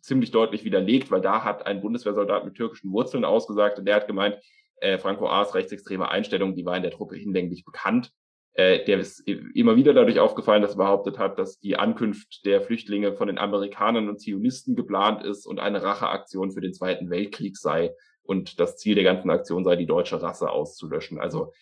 ziemlich 0.02 0.32
deutlich 0.32 0.64
widerlegt, 0.64 1.12
weil 1.12 1.22
da 1.22 1.44
hat 1.44 1.66
ein 1.66 1.82
Bundeswehrsoldat 1.82 2.46
mit 2.46 2.56
türkischen 2.56 2.92
Wurzeln 2.92 3.26
ausgesagt 3.26 3.80
und 3.80 3.86
der 3.86 3.96
hat 3.96 4.08
gemeint, 4.08 4.38
äh, 4.78 4.98
Franco 4.98 5.28
A.'s 5.28 5.54
rechtsextreme 5.54 6.10
Einstellung, 6.10 6.56
die 6.56 6.66
war 6.66 6.76
in 6.76 6.84
der 6.84 6.92
Truppe 6.92 7.16
hinlänglich 7.16 7.66
bekannt. 7.66 8.12
Äh, 8.54 8.84
der 8.84 9.00
ist 9.00 9.20
immer 9.28 9.76
wieder 9.76 9.94
dadurch 9.94 10.20
aufgefallen, 10.20 10.62
dass 10.62 10.72
er 10.72 10.78
behauptet 10.78 11.18
hat, 11.18 11.40
dass 11.40 11.60
die 11.60 11.78
Ankunft 11.78 12.46
der 12.46 12.62
Flüchtlinge 12.62 13.14
von 13.14 13.28
den 13.28 13.38
Amerikanern 13.38 14.10
und 14.10 14.20
Zionisten 14.20 14.76
geplant 14.76 15.24
ist 15.24 15.46
und 15.46 15.60
eine 15.60 15.82
Racheaktion 15.84 16.52
für 16.52 16.62
den 16.62 16.74
Zweiten 16.74 17.10
Weltkrieg 17.10 17.58
sei 17.58 17.94
und 18.24 18.60
das 18.60 18.78
Ziel 18.78 18.96
der 18.96 19.06
ganzen 19.06 19.30
Aktion 19.30 19.64
sei, 19.64 19.78
die 19.78 19.86
deutsche 19.86 20.22
Rasse 20.22 20.50
auszulöschen. 20.50 21.20
Also 21.20 21.54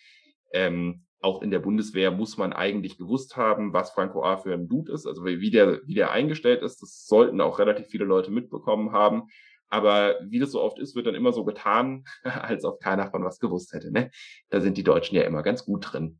ähm, 0.52 1.04
auch 1.20 1.42
in 1.42 1.50
der 1.50 1.58
Bundeswehr 1.58 2.10
muss 2.10 2.38
man 2.38 2.52
eigentlich 2.52 2.96
gewusst 2.96 3.36
haben, 3.36 3.72
was 3.72 3.90
Franco 3.90 4.24
A. 4.24 4.38
für 4.38 4.54
ein 4.54 4.68
Dude 4.68 4.92
ist, 4.92 5.06
also 5.06 5.24
wie 5.24 5.50
der, 5.50 5.80
wie 5.86 5.94
der 5.94 6.10
eingestellt 6.10 6.62
ist. 6.62 6.80
Das 6.80 7.06
sollten 7.06 7.40
auch 7.40 7.58
relativ 7.58 7.88
viele 7.88 8.06
Leute 8.06 8.30
mitbekommen 8.30 8.92
haben. 8.92 9.28
Aber 9.68 10.16
wie 10.22 10.38
das 10.38 10.50
so 10.50 10.60
oft 10.60 10.78
ist, 10.78 10.96
wird 10.96 11.06
dann 11.06 11.14
immer 11.14 11.32
so 11.32 11.44
getan, 11.44 12.04
als 12.24 12.64
ob 12.64 12.80
keiner 12.80 13.10
von 13.10 13.24
was 13.24 13.38
gewusst 13.38 13.72
hätte. 13.72 13.92
Ne? 13.92 14.10
Da 14.48 14.60
sind 14.60 14.76
die 14.76 14.82
Deutschen 14.82 15.14
ja 15.14 15.22
immer 15.22 15.42
ganz 15.42 15.64
gut 15.64 15.92
drin. 15.92 16.18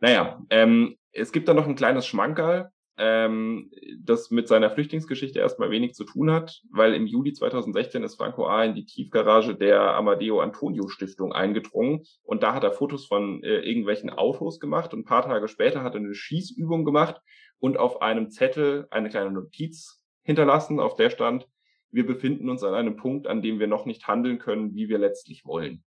Naja, 0.00 0.42
ähm, 0.50 0.96
es 1.12 1.30
gibt 1.30 1.48
da 1.48 1.54
noch 1.54 1.66
ein 1.66 1.76
kleines 1.76 2.06
Schmankerl 2.06 2.72
ähm, 2.98 3.70
das 3.98 4.30
mit 4.30 4.48
seiner 4.48 4.70
Flüchtlingsgeschichte 4.70 5.38
erstmal 5.38 5.70
wenig 5.70 5.94
zu 5.94 6.04
tun 6.04 6.30
hat, 6.30 6.60
weil 6.70 6.94
im 6.94 7.06
Juli 7.06 7.32
2016 7.32 8.02
ist 8.02 8.16
Franco 8.16 8.46
A. 8.46 8.64
in 8.64 8.74
die 8.74 8.84
Tiefgarage 8.84 9.54
der 9.54 9.94
Amadeo 9.94 10.40
Antonio 10.40 10.88
Stiftung 10.88 11.32
eingedrungen 11.32 12.04
und 12.22 12.42
da 12.42 12.54
hat 12.54 12.64
er 12.64 12.72
Fotos 12.72 13.06
von 13.06 13.42
äh, 13.42 13.60
irgendwelchen 13.60 14.10
Autos 14.10 14.60
gemacht 14.60 14.92
und 14.92 15.00
ein 15.00 15.04
paar 15.04 15.22
Tage 15.22 15.48
später 15.48 15.82
hat 15.82 15.94
er 15.94 16.00
eine 16.00 16.14
Schießübung 16.14 16.84
gemacht 16.84 17.20
und 17.58 17.78
auf 17.78 18.02
einem 18.02 18.30
Zettel 18.30 18.86
eine 18.90 19.08
kleine 19.08 19.30
Notiz 19.30 20.02
hinterlassen, 20.22 20.80
auf 20.80 20.96
der 20.96 21.10
stand, 21.10 21.48
wir 21.90 22.06
befinden 22.06 22.48
uns 22.48 22.62
an 22.62 22.74
einem 22.74 22.96
Punkt, 22.96 23.26
an 23.26 23.42
dem 23.42 23.58
wir 23.58 23.66
noch 23.66 23.84
nicht 23.86 24.06
handeln 24.06 24.38
können, 24.38 24.74
wie 24.74 24.88
wir 24.88 24.98
letztlich 24.98 25.44
wollen. 25.44 25.84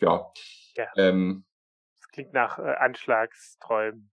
Ja. 0.00 0.32
ja. 0.76 0.86
Ähm, 0.96 1.44
klingt 2.12 2.32
nach 2.32 2.58
äh, 2.58 2.62
Anschlagsträumen. 2.62 4.10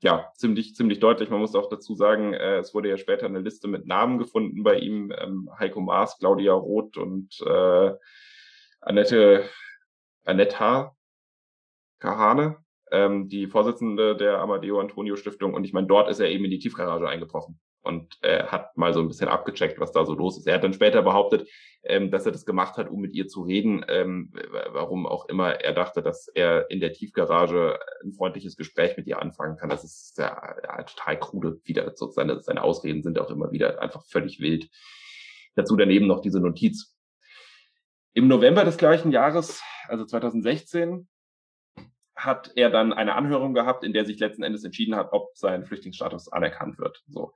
ja, 0.00 0.30
ziemlich, 0.36 0.74
ziemlich 0.74 1.00
deutlich. 1.00 1.30
Man 1.30 1.40
muss 1.40 1.54
auch 1.54 1.68
dazu 1.68 1.94
sagen, 1.94 2.34
äh, 2.34 2.58
es 2.58 2.74
wurde 2.74 2.88
ja 2.88 2.96
später 2.96 3.26
eine 3.26 3.40
Liste 3.40 3.68
mit 3.68 3.86
Namen 3.86 4.18
gefunden 4.18 4.62
bei 4.62 4.78
ihm. 4.78 5.12
Ähm, 5.16 5.50
Heiko 5.58 5.80
Maas, 5.80 6.18
Claudia 6.18 6.52
Roth 6.52 6.96
und 6.96 7.40
äh, 7.46 7.92
Annette, 8.80 9.48
Annette 10.24 10.90
Kahane, 11.98 12.56
ähm, 12.90 13.28
die 13.28 13.46
Vorsitzende 13.46 14.16
der 14.16 14.38
Amadeo 14.38 14.80
Antonio 14.80 15.16
Stiftung. 15.16 15.54
Und 15.54 15.64
ich 15.64 15.72
meine, 15.72 15.86
dort 15.86 16.08
ist 16.08 16.20
er 16.20 16.28
eben 16.28 16.44
in 16.44 16.50
die 16.50 16.58
Tiefgarage 16.58 17.08
eingebrochen 17.08 17.58
und 17.86 18.18
äh, 18.22 18.44
hat 18.44 18.76
mal 18.76 18.92
so 18.92 19.00
ein 19.00 19.08
bisschen 19.08 19.28
abgecheckt, 19.28 19.80
was 19.80 19.92
da 19.92 20.04
so 20.04 20.14
los 20.14 20.36
ist. 20.36 20.46
Er 20.46 20.54
hat 20.54 20.64
dann 20.64 20.72
später 20.72 21.02
behauptet, 21.02 21.48
ähm, 21.84 22.10
dass 22.10 22.26
er 22.26 22.32
das 22.32 22.44
gemacht 22.44 22.76
hat, 22.76 22.90
um 22.90 23.00
mit 23.00 23.14
ihr 23.14 23.28
zu 23.28 23.42
reden, 23.42 23.84
ähm, 23.88 24.32
warum 24.72 25.06
auch 25.06 25.28
immer 25.28 25.60
er 25.60 25.72
dachte, 25.72 26.02
dass 26.02 26.28
er 26.28 26.70
in 26.70 26.80
der 26.80 26.92
Tiefgarage 26.92 27.78
ein 28.04 28.12
freundliches 28.12 28.56
Gespräch 28.56 28.96
mit 28.96 29.06
ihr 29.06 29.22
anfangen 29.22 29.56
kann. 29.56 29.70
Das 29.70 29.84
ist 29.84 30.18
ja, 30.18 30.56
ja 30.62 30.82
total 30.82 31.18
krude 31.18 31.60
wieder. 31.64 31.92
So 31.94 32.10
seine, 32.10 32.42
seine 32.42 32.62
Ausreden 32.62 33.02
sind 33.02 33.18
auch 33.18 33.30
immer 33.30 33.52
wieder 33.52 33.80
einfach 33.80 34.04
völlig 34.04 34.40
wild. 34.40 34.68
Dazu 35.54 35.76
daneben 35.76 36.06
noch 36.06 36.20
diese 36.20 36.40
Notiz. 36.40 36.94
Im 38.12 38.28
November 38.28 38.64
des 38.64 38.78
gleichen 38.78 39.12
Jahres, 39.12 39.62
also 39.88 40.04
2016, 40.04 41.06
hat 42.16 42.50
er 42.56 42.70
dann 42.70 42.92
eine 42.92 43.14
Anhörung 43.14 43.52
gehabt, 43.52 43.84
in 43.84 43.92
der 43.92 44.06
sich 44.06 44.18
letzten 44.18 44.42
Endes 44.42 44.64
entschieden 44.64 44.96
hat, 44.96 45.12
ob 45.12 45.36
sein 45.36 45.66
Flüchtlingsstatus 45.66 46.32
anerkannt 46.32 46.78
wird. 46.78 47.04
So. 47.08 47.34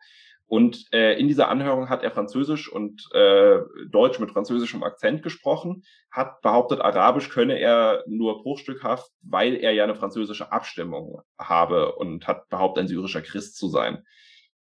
Und 0.51 0.93
äh, 0.93 1.17
in 1.17 1.29
dieser 1.29 1.49
Anhörung 1.49 1.89
hat 1.89 2.03
er 2.03 2.11
Französisch 2.11 2.69
und 2.69 3.09
äh, 3.13 3.61
Deutsch 3.89 4.19
mit 4.19 4.33
französischem 4.33 4.83
Akzent 4.83 5.23
gesprochen, 5.23 5.85
hat 6.11 6.41
behauptet, 6.41 6.81
Arabisch 6.81 7.29
könne 7.29 7.57
er 7.61 8.03
nur 8.09 8.43
bruchstückhaft, 8.43 9.09
weil 9.23 9.55
er 9.55 9.71
ja 9.71 9.85
eine 9.85 9.95
französische 9.95 10.51
Abstimmung 10.51 11.21
habe 11.39 11.95
und 11.95 12.27
hat 12.27 12.49
behauptet, 12.49 12.83
ein 12.83 12.89
syrischer 12.89 13.23
Christ 13.23 13.59
zu 13.59 13.69
sein. 13.69 14.03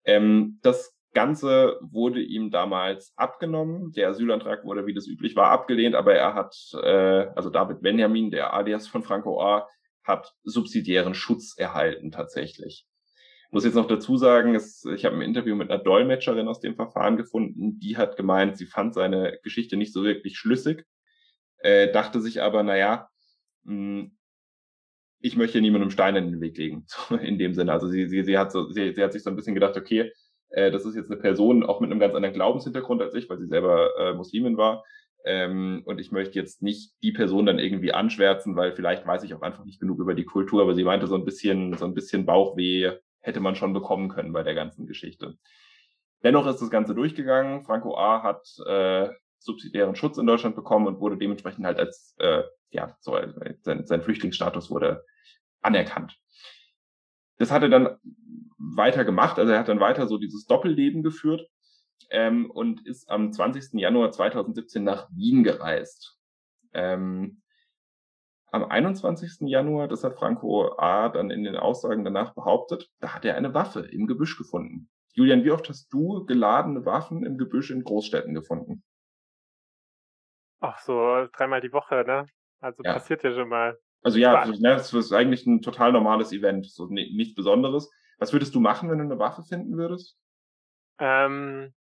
Ähm, 0.05 0.57
das 0.63 0.97
Ganze 1.13 1.77
wurde 1.81 2.19
ihm 2.19 2.49
damals 2.49 3.13
abgenommen. 3.15 3.91
Der 3.91 4.09
Asylantrag 4.09 4.65
wurde, 4.65 4.87
wie 4.87 4.95
das 4.95 5.05
üblich 5.05 5.35
war, 5.35 5.51
abgelehnt, 5.51 5.93
aber 5.93 6.15
er 6.15 6.33
hat, 6.33 6.55
äh, 6.81 7.27
also 7.35 7.51
David 7.51 7.83
Benjamin, 7.83 8.31
der 8.31 8.53
alias 8.53 8.87
von 8.87 9.03
Franco 9.03 9.39
A., 9.39 9.67
hat 10.03 10.33
subsidiären 10.43 11.13
Schutz 11.13 11.55
erhalten 11.55 12.09
tatsächlich 12.09 12.87
muss 13.55 13.63
jetzt 13.63 13.75
noch 13.75 13.87
dazu 13.87 14.17
sagen, 14.17 14.53
es, 14.53 14.83
ich 14.83 15.05
habe 15.05 15.15
ein 15.15 15.21
Interview 15.21 15.55
mit 15.55 15.71
einer 15.71 15.81
Dolmetscherin 15.81 16.49
aus 16.49 16.59
dem 16.59 16.75
Verfahren 16.75 17.15
gefunden, 17.15 17.79
die 17.79 17.95
hat 17.95 18.17
gemeint, 18.17 18.57
sie 18.57 18.65
fand 18.65 18.93
seine 18.93 19.39
Geschichte 19.43 19.77
nicht 19.77 19.93
so 19.93 20.03
wirklich 20.03 20.37
schlüssig, 20.37 20.83
äh, 21.59 21.89
dachte 21.89 22.19
sich 22.19 22.41
aber, 22.41 22.63
naja, 22.63 23.07
mh, 23.63 24.01
hm, 24.01 24.17
ich 25.21 25.37
möchte 25.37 25.61
niemandem 25.61 25.89
Stein 25.89 26.17
in 26.17 26.31
den 26.31 26.41
Weg 26.41 26.57
legen, 26.57 26.83
so 26.87 27.15
in 27.15 27.39
dem 27.39 27.53
Sinne. 27.53 27.71
Also 27.71 27.87
sie, 27.87 28.09
sie, 28.09 28.25
sie, 28.25 28.37
hat 28.37 28.51
so, 28.51 28.69
sie, 28.71 28.93
sie 28.93 29.01
hat 29.01 29.13
sich 29.13 29.23
so 29.23 29.29
ein 29.29 29.37
bisschen 29.37 29.55
gedacht, 29.55 29.77
okay, 29.77 30.11
äh, 30.49 30.69
das 30.69 30.83
ist 30.83 30.97
jetzt 30.97 31.09
eine 31.09 31.21
Person 31.21 31.63
auch 31.63 31.79
mit 31.79 31.89
einem 31.89 32.01
ganz 32.01 32.13
anderen 32.13 32.35
Glaubenshintergrund 32.35 33.01
als 33.01 33.15
ich, 33.15 33.29
weil 33.29 33.37
sie 33.37 33.47
selber 33.47 33.89
äh, 33.97 34.13
Muslimin 34.15 34.57
war. 34.57 34.83
Ähm, 35.23 35.81
und 35.85 36.01
ich 36.01 36.11
möchte 36.11 36.37
jetzt 36.37 36.61
nicht 36.61 36.91
die 37.01 37.13
Person 37.13 37.45
dann 37.45 37.59
irgendwie 37.59 37.93
anschwärzen, 37.93 38.57
weil 38.57 38.73
vielleicht 38.73 39.07
weiß 39.07 39.23
ich 39.23 39.33
auch 39.33 39.43
einfach 39.43 39.63
nicht 39.63 39.79
genug 39.79 39.99
über 39.99 40.13
die 40.13 40.25
Kultur, 40.25 40.61
aber 40.61 40.75
sie 40.75 40.83
meinte 40.83 41.07
so 41.07 41.15
ein 41.15 41.23
bisschen, 41.23 41.77
so 41.77 41.85
ein 41.85 41.93
bisschen 41.93 42.25
Bauchweh 42.25 42.91
hätte 43.25 43.39
man 43.39 43.55
schon 43.55 43.73
bekommen 43.73 44.09
können 44.09 44.33
bei 44.33 44.43
der 44.43 44.53
ganzen 44.53 44.85
Geschichte. 44.85 45.37
Dennoch 46.23 46.45
ist 46.45 46.61
das 46.61 46.69
Ganze 46.69 46.93
durchgegangen. 46.93 47.63
Franco 47.63 47.97
A. 47.97 48.21
hat 48.21 48.47
äh, 48.67 49.09
subsidiären 49.39 49.95
Schutz 49.95 50.17
in 50.17 50.27
Deutschland 50.27 50.55
bekommen 50.55 50.85
und 50.87 50.99
wurde 50.99 51.17
dementsprechend 51.17 51.65
halt 51.65 51.79
als, 51.79 52.15
äh, 52.19 52.43
ja, 52.69 52.95
so, 52.99 53.17
sein, 53.61 53.85
sein 53.85 54.01
Flüchtlingsstatus 54.01 54.69
wurde 54.69 55.03
anerkannt. 55.61 56.15
Das 57.37 57.51
hat 57.51 57.63
er 57.63 57.69
dann 57.69 57.97
weiter 58.57 59.03
gemacht, 59.03 59.39
also 59.39 59.51
er 59.51 59.59
hat 59.59 59.67
dann 59.67 59.79
weiter 59.79 60.07
so 60.07 60.17
dieses 60.17 60.45
Doppelleben 60.45 61.03
geführt 61.03 61.47
ähm, 62.11 62.49
und 62.49 62.85
ist 62.85 63.09
am 63.09 63.33
20. 63.33 63.79
Januar 63.79 64.11
2017 64.11 64.83
nach 64.83 65.09
Wien 65.11 65.43
gereist. 65.43 66.17
Ähm, 66.73 67.41
am 68.55 68.63
21. 68.63 69.47
Januar, 69.49 69.87
das 69.87 70.03
hat 70.03 70.17
Franco 70.17 70.77
A. 70.77 71.09
dann 71.09 71.29
in 71.29 71.43
den 71.43 71.55
Aussagen 71.55 72.03
danach 72.03 72.33
behauptet, 72.33 72.89
da 72.99 73.13
hat 73.13 73.25
er 73.25 73.35
eine 73.35 73.53
Waffe 73.53 73.81
im 73.81 74.07
Gebüsch 74.07 74.37
gefunden. 74.37 74.89
Julian, 75.13 75.43
wie 75.43 75.51
oft 75.51 75.69
hast 75.69 75.93
du 75.93 76.25
geladene 76.25 76.85
Waffen 76.85 77.25
im 77.25 77.37
Gebüsch 77.37 77.69
in 77.71 77.83
Großstädten 77.83 78.33
gefunden? 78.33 78.83
Ach 80.59 80.79
so, 80.79 81.27
dreimal 81.33 81.61
die 81.61 81.71
Woche, 81.71 82.03
ne? 82.05 82.25
Also 82.59 82.83
ja. 82.83 82.93
passiert 82.93 83.23
ja 83.23 83.33
schon 83.33 83.49
mal. 83.49 83.77
Also 84.01 84.19
ja, 84.19 84.45
ne, 84.45 84.57
das 84.59 84.93
ist 84.93 85.11
eigentlich 85.13 85.45
ein 85.45 85.61
total 85.61 85.91
normales 85.91 86.31
Event, 86.31 86.69
so 86.69 86.87
nichts 86.87 87.35
Besonderes. 87.35 87.91
Was 88.17 88.33
würdest 88.33 88.55
du 88.55 88.59
machen, 88.59 88.89
wenn 88.89 88.97
du 88.97 89.03
eine 89.03 89.19
Waffe 89.19 89.43
finden 89.43 89.77
würdest? 89.77 90.17
Ähm, 90.99 91.65
äh, 91.65 91.84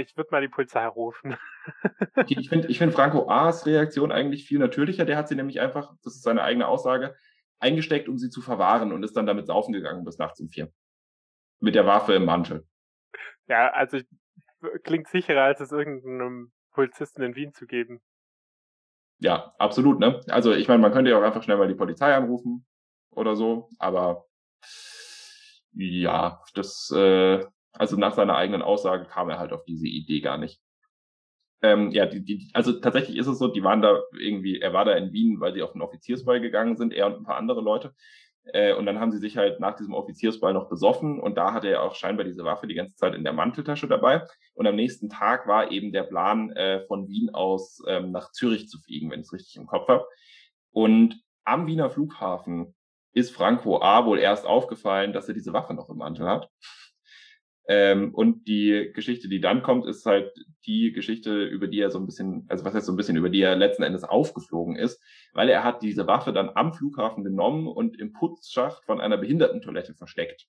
ich 0.00 0.16
würde 0.16 0.28
mal 0.30 0.40
die 0.40 0.48
Polizei 0.48 0.86
rufen. 0.86 1.36
ich 2.28 2.48
finde 2.48 2.68
ich 2.68 2.78
find 2.78 2.92
Franco 2.92 3.28
A.'s 3.28 3.66
Reaktion 3.66 4.12
eigentlich 4.12 4.44
viel 4.44 4.58
natürlicher. 4.58 5.04
Der 5.04 5.16
hat 5.16 5.28
sie 5.28 5.34
nämlich 5.34 5.60
einfach, 5.60 5.94
das 6.02 6.14
ist 6.14 6.22
seine 6.22 6.42
eigene 6.42 6.68
Aussage, 6.68 7.14
eingesteckt, 7.58 8.08
um 8.08 8.18
sie 8.18 8.30
zu 8.30 8.42
verwahren 8.42 8.92
und 8.92 9.02
ist 9.02 9.16
dann 9.16 9.26
damit 9.26 9.46
saufen 9.46 9.72
gegangen 9.72 10.04
bis 10.04 10.18
nachts 10.18 10.40
um 10.40 10.48
vier. 10.48 10.72
Mit 11.60 11.74
der 11.74 11.86
Waffe 11.86 12.14
im 12.14 12.24
Mantel. 12.24 12.66
Ja, 13.46 13.70
also 13.70 13.98
klingt 14.82 15.08
sicherer, 15.08 15.42
als 15.42 15.60
es 15.60 15.72
irgendeinem 15.72 16.52
Polizisten 16.72 17.22
in 17.22 17.34
Wien 17.34 17.52
zu 17.52 17.66
geben. 17.66 18.00
Ja, 19.18 19.54
absolut, 19.58 20.00
ne? 20.00 20.20
Also 20.28 20.52
ich 20.52 20.66
meine, 20.66 20.80
man 20.80 20.92
könnte 20.92 21.10
ja 21.10 21.18
auch 21.18 21.22
einfach 21.22 21.42
schnell 21.42 21.56
mal 21.56 21.68
die 21.68 21.74
Polizei 21.74 22.12
anrufen 22.14 22.66
oder 23.10 23.36
so, 23.36 23.68
aber 23.78 24.24
ja, 25.72 26.42
das 26.54 26.90
äh, 26.94 27.44
also 27.72 27.96
nach 27.96 28.14
seiner 28.14 28.36
eigenen 28.36 28.62
Aussage 28.62 29.04
kam 29.06 29.28
er 29.30 29.38
halt 29.38 29.52
auf 29.52 29.64
diese 29.64 29.86
Idee 29.86 30.20
gar 30.20 30.38
nicht. 30.38 30.60
Ähm, 31.62 31.90
ja, 31.92 32.06
die, 32.06 32.24
die, 32.24 32.50
also 32.54 32.72
tatsächlich 32.72 33.16
ist 33.16 33.28
es 33.28 33.38
so, 33.38 33.48
die 33.48 33.62
waren 33.62 33.82
da 33.82 34.00
irgendwie, 34.18 34.60
er 34.60 34.72
war 34.72 34.84
da 34.84 34.92
in 34.92 35.12
Wien, 35.12 35.38
weil 35.40 35.54
sie 35.54 35.62
auf 35.62 35.72
den 35.72 35.82
Offiziersball 35.82 36.40
gegangen 36.40 36.76
sind, 36.76 36.92
er 36.92 37.06
und 37.06 37.14
ein 37.14 37.24
paar 37.24 37.36
andere 37.36 37.60
Leute. 37.60 37.94
Äh, 38.44 38.74
und 38.74 38.86
dann 38.86 38.98
haben 38.98 39.12
sie 39.12 39.18
sich 39.18 39.36
halt 39.36 39.60
nach 39.60 39.76
diesem 39.76 39.94
Offiziersball 39.94 40.52
noch 40.52 40.68
besoffen 40.68 41.20
und 41.20 41.36
da 41.36 41.52
hatte 41.52 41.68
er 41.68 41.82
auch 41.82 41.94
scheinbar 41.94 42.24
diese 42.24 42.44
Waffe 42.44 42.66
die 42.66 42.74
ganze 42.74 42.96
Zeit 42.96 43.14
in 43.14 43.22
der 43.22 43.32
Manteltasche 43.32 43.86
dabei. 43.86 44.26
Und 44.54 44.66
am 44.66 44.74
nächsten 44.74 45.08
Tag 45.08 45.46
war 45.46 45.70
eben 45.70 45.92
der 45.92 46.02
Plan, 46.02 46.50
äh, 46.50 46.84
von 46.86 47.08
Wien 47.08 47.30
aus 47.32 47.80
ähm, 47.86 48.10
nach 48.10 48.32
Zürich 48.32 48.68
zu 48.68 48.80
fliegen, 48.80 49.10
wenn 49.10 49.20
ich 49.20 49.26
es 49.26 49.32
richtig 49.32 49.56
im 49.56 49.66
Kopf 49.66 49.86
habe. 49.86 50.06
Und 50.72 51.22
am 51.44 51.66
Wiener 51.66 51.90
Flughafen 51.90 52.74
ist 53.12 53.32
Franco 53.32 53.80
A. 53.80 54.06
wohl 54.06 54.18
erst 54.18 54.46
aufgefallen, 54.46 55.12
dass 55.12 55.28
er 55.28 55.34
diese 55.34 55.52
Waffe 55.52 55.74
noch 55.74 55.90
im 55.90 55.98
Mantel 55.98 56.28
hat. 56.28 56.48
Ähm, 57.68 58.14
und 58.14 58.48
die 58.48 58.90
Geschichte, 58.92 59.28
die 59.28 59.40
dann 59.40 59.62
kommt, 59.62 59.86
ist 59.86 60.04
halt 60.04 60.32
die 60.66 60.92
Geschichte, 60.92 61.44
über 61.44 61.68
die 61.68 61.80
er 61.80 61.90
so 61.90 61.98
ein 61.98 62.06
bisschen, 62.06 62.44
also 62.48 62.64
was 62.64 62.74
heißt 62.74 62.86
so 62.86 62.92
ein 62.92 62.96
bisschen, 62.96 63.16
über 63.16 63.30
die 63.30 63.40
er 63.40 63.56
letzten 63.56 63.84
Endes 63.84 64.04
aufgeflogen 64.04 64.76
ist, 64.76 65.00
weil 65.32 65.48
er 65.48 65.62
hat 65.62 65.82
diese 65.82 66.06
Waffe 66.06 66.32
dann 66.32 66.50
am 66.54 66.72
Flughafen 66.72 67.24
genommen 67.24 67.68
und 67.68 67.98
im 67.98 68.12
Putzschacht 68.12 68.84
von 68.84 69.00
einer 69.00 69.16
Behindertentoilette 69.16 69.94
versteckt 69.94 70.48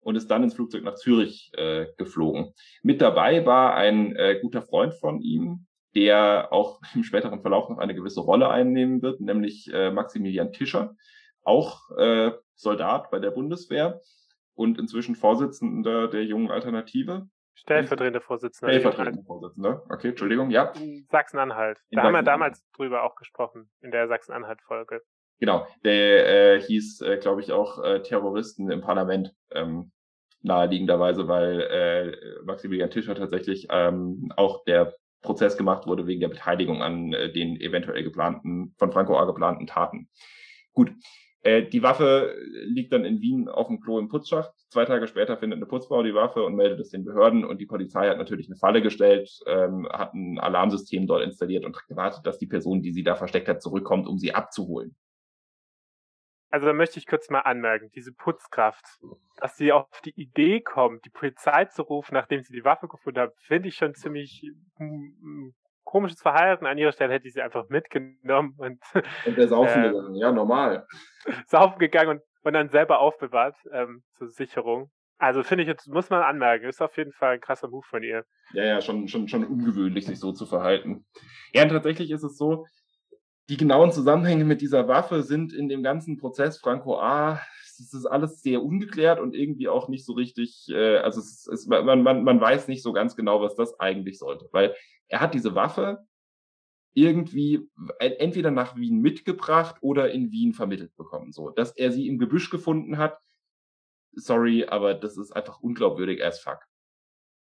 und 0.00 0.16
ist 0.16 0.30
dann 0.30 0.42
ins 0.42 0.54
Flugzeug 0.54 0.84
nach 0.84 0.94
Zürich 0.94 1.50
äh, 1.54 1.86
geflogen. 1.98 2.54
Mit 2.82 3.02
dabei 3.02 3.44
war 3.44 3.74
ein 3.74 4.16
äh, 4.16 4.38
guter 4.40 4.62
Freund 4.62 4.94
von 4.94 5.20
ihm, 5.20 5.66
der 5.94 6.48
auch 6.50 6.80
im 6.94 7.04
späteren 7.04 7.42
Verlauf 7.42 7.68
noch 7.68 7.78
eine 7.78 7.94
gewisse 7.94 8.20
Rolle 8.20 8.48
einnehmen 8.48 9.02
wird, 9.02 9.20
nämlich 9.20 9.70
äh, 9.72 9.90
Maximilian 9.90 10.52
Tischer, 10.52 10.96
auch 11.42 11.90
äh, 11.98 12.32
Soldat 12.54 13.10
bei 13.10 13.18
der 13.18 13.30
Bundeswehr 13.30 14.00
und 14.58 14.78
inzwischen 14.78 15.14
Vorsitzender 15.14 16.08
der 16.08 16.24
jungen 16.24 16.50
Alternative. 16.50 17.28
Stellvertretender 17.54 18.20
Vorsitzender. 18.20 18.72
Stellvertretender 18.72 19.22
Vorsitzender. 19.22 19.84
Okay, 19.88 20.08
Entschuldigung, 20.08 20.50
ja. 20.50 20.72
Sachsen-Anhalt. 21.10 21.78
Da 21.92 22.02
haben 22.02 22.12
wir 22.12 22.22
damals 22.22 22.68
drüber 22.72 23.04
auch 23.04 23.14
gesprochen, 23.14 23.70
in 23.80 23.92
der 23.92 24.08
Sachsen-Anhalt-Folge. 24.08 25.02
Genau, 25.38 25.66
der 25.84 26.56
äh, 26.56 26.60
hieß, 26.60 27.00
äh, 27.02 27.18
glaube 27.18 27.40
ich, 27.40 27.52
auch 27.52 27.82
äh, 27.82 28.02
Terroristen 28.02 28.70
im 28.70 28.80
Parlament. 28.80 29.32
Ähm, 29.52 29.92
naheliegenderweise, 30.42 31.28
weil 31.28 31.60
äh, 31.60 32.44
Maximilian 32.44 32.90
Tischer 32.90 33.14
tatsächlich 33.14 33.68
ähm, 33.70 34.32
auch 34.36 34.64
der 34.64 34.94
Prozess 35.22 35.56
gemacht 35.56 35.86
wurde 35.86 36.06
wegen 36.06 36.20
der 36.20 36.28
Beteiligung 36.28 36.82
an 36.82 37.12
äh, 37.12 37.32
den 37.32 37.60
eventuell 37.60 38.02
geplanten, 38.02 38.74
von 38.78 38.92
Franco 38.92 39.18
A. 39.18 39.24
geplanten 39.24 39.66
Taten. 39.66 40.08
Gut, 40.72 40.92
äh, 41.42 41.62
die 41.62 41.82
Waffe 41.82 42.34
liegt 42.64 42.92
dann 42.92 43.04
in 43.04 43.20
Wien 43.20 43.48
auf 43.48 43.68
dem 43.68 43.80
Klo 43.80 43.98
im 43.98 44.08
Putzschacht. 44.08 44.52
Zwei 44.70 44.84
Tage 44.84 45.06
später 45.06 45.36
findet 45.36 45.58
eine 45.58 45.66
Putzfrau 45.66 46.02
die 46.02 46.14
Waffe 46.14 46.42
und 46.42 46.56
meldet 46.56 46.80
es 46.80 46.90
den 46.90 47.04
Behörden 47.04 47.44
und 47.44 47.60
die 47.60 47.66
Polizei 47.66 48.08
hat 48.08 48.18
natürlich 48.18 48.48
eine 48.48 48.56
Falle 48.56 48.82
gestellt, 48.82 49.30
ähm, 49.46 49.88
hat 49.90 50.14
ein 50.14 50.38
Alarmsystem 50.38 51.06
dort 51.06 51.22
installiert 51.22 51.64
und 51.64 51.76
gewartet, 51.88 52.26
dass 52.26 52.38
die 52.38 52.46
Person, 52.46 52.82
die 52.82 52.92
sie 52.92 53.04
da 53.04 53.14
versteckt 53.14 53.48
hat, 53.48 53.62
zurückkommt, 53.62 54.08
um 54.08 54.18
sie 54.18 54.34
abzuholen. 54.34 54.96
Also 56.50 56.66
da 56.66 56.72
möchte 56.72 56.98
ich 56.98 57.06
kurz 57.06 57.28
mal 57.28 57.40
anmerken, 57.40 57.90
diese 57.94 58.12
Putzkraft, 58.12 58.84
dass 59.36 59.56
sie 59.56 59.70
auf 59.70 59.86
die 60.04 60.18
Idee 60.18 60.60
kommt, 60.62 61.04
die 61.04 61.10
Polizei 61.10 61.66
zu 61.66 61.82
rufen, 61.82 62.14
nachdem 62.14 62.42
sie 62.42 62.54
die 62.54 62.64
Waffe 62.64 62.88
gefunden 62.88 63.20
hat, 63.20 63.34
finde 63.36 63.68
ich 63.68 63.76
schon 63.76 63.94
ziemlich 63.94 64.50
komisches 65.88 66.20
Verhalten. 66.20 66.66
An 66.66 66.78
ihrer 66.78 66.92
Stelle 66.92 67.14
hätte 67.14 67.26
ich 67.26 67.34
sie 67.34 67.42
einfach 67.42 67.68
mitgenommen 67.68 68.54
und. 68.58 68.80
Und 69.26 69.36
der 69.36 69.48
saufen 69.48 69.84
äh, 69.84 69.88
gegangen, 69.88 70.14
ja, 70.14 70.30
normal. 70.30 70.86
Saufen 71.46 71.78
gegangen 71.78 72.10
und 72.10 72.22
und 72.48 72.54
dann 72.54 72.70
selber 72.70 73.00
aufbewahrt 73.00 73.56
ähm, 73.72 74.02
zur 74.16 74.28
Sicherung. 74.28 74.90
Also 75.18 75.42
finde 75.42 75.62
ich 75.62 75.68
jetzt, 75.68 75.88
muss 75.88 76.10
man 76.10 76.22
anmerken, 76.22 76.66
ist 76.66 76.80
auf 76.80 76.96
jeden 76.96 77.12
Fall 77.12 77.34
ein 77.34 77.40
krasser 77.40 77.68
Move 77.68 77.84
von 77.88 78.02
ihr. 78.02 78.24
Ja, 78.52 78.64
ja, 78.64 78.80
schon, 78.80 79.08
schon, 79.08 79.28
schon 79.28 79.44
ungewöhnlich, 79.44 80.06
sich 80.06 80.20
so 80.20 80.32
zu 80.32 80.46
verhalten. 80.46 81.04
Ja, 81.52 81.64
und 81.64 81.70
tatsächlich 81.70 82.10
ist 82.10 82.22
es 82.22 82.38
so, 82.38 82.66
die 83.48 83.56
genauen 83.56 83.92
Zusammenhänge 83.92 84.44
mit 84.44 84.60
dieser 84.60 84.86
Waffe 84.86 85.22
sind 85.22 85.52
in 85.52 85.68
dem 85.68 85.82
ganzen 85.82 86.18
Prozess 86.18 86.58
Franco 86.58 86.98
A. 87.00 87.40
Es 87.64 87.92
ist 87.92 88.06
alles 88.06 88.42
sehr 88.42 88.62
ungeklärt 88.62 89.20
und 89.20 89.34
irgendwie 89.34 89.68
auch 89.68 89.88
nicht 89.88 90.04
so 90.04 90.12
richtig, 90.12 90.68
äh, 90.70 90.98
also 90.98 91.20
es 91.20 91.46
ist, 91.46 91.68
man, 91.68 92.02
man, 92.02 92.24
man 92.24 92.40
weiß 92.40 92.68
nicht 92.68 92.82
so 92.82 92.92
ganz 92.92 93.14
genau, 93.14 93.40
was 93.40 93.56
das 93.56 93.78
eigentlich 93.78 94.18
sollte. 94.18 94.48
Weil 94.52 94.74
er 95.08 95.20
hat 95.20 95.34
diese 95.34 95.54
Waffe 95.54 96.06
irgendwie 96.94 97.68
entweder 97.98 98.50
nach 98.50 98.76
Wien 98.76 99.00
mitgebracht 99.00 99.76
oder 99.80 100.10
in 100.10 100.32
Wien 100.32 100.52
vermittelt 100.52 100.96
bekommen. 100.96 101.32
So, 101.32 101.50
dass 101.50 101.76
er 101.76 101.92
sie 101.92 102.08
im 102.08 102.18
Gebüsch 102.18 102.50
gefunden 102.50 102.98
hat, 102.98 103.18
sorry, 104.12 104.64
aber 104.64 104.94
das 104.94 105.16
ist 105.16 105.32
einfach 105.32 105.60
unglaubwürdig 105.60 106.24
as 106.24 106.40
fuck. 106.40 106.60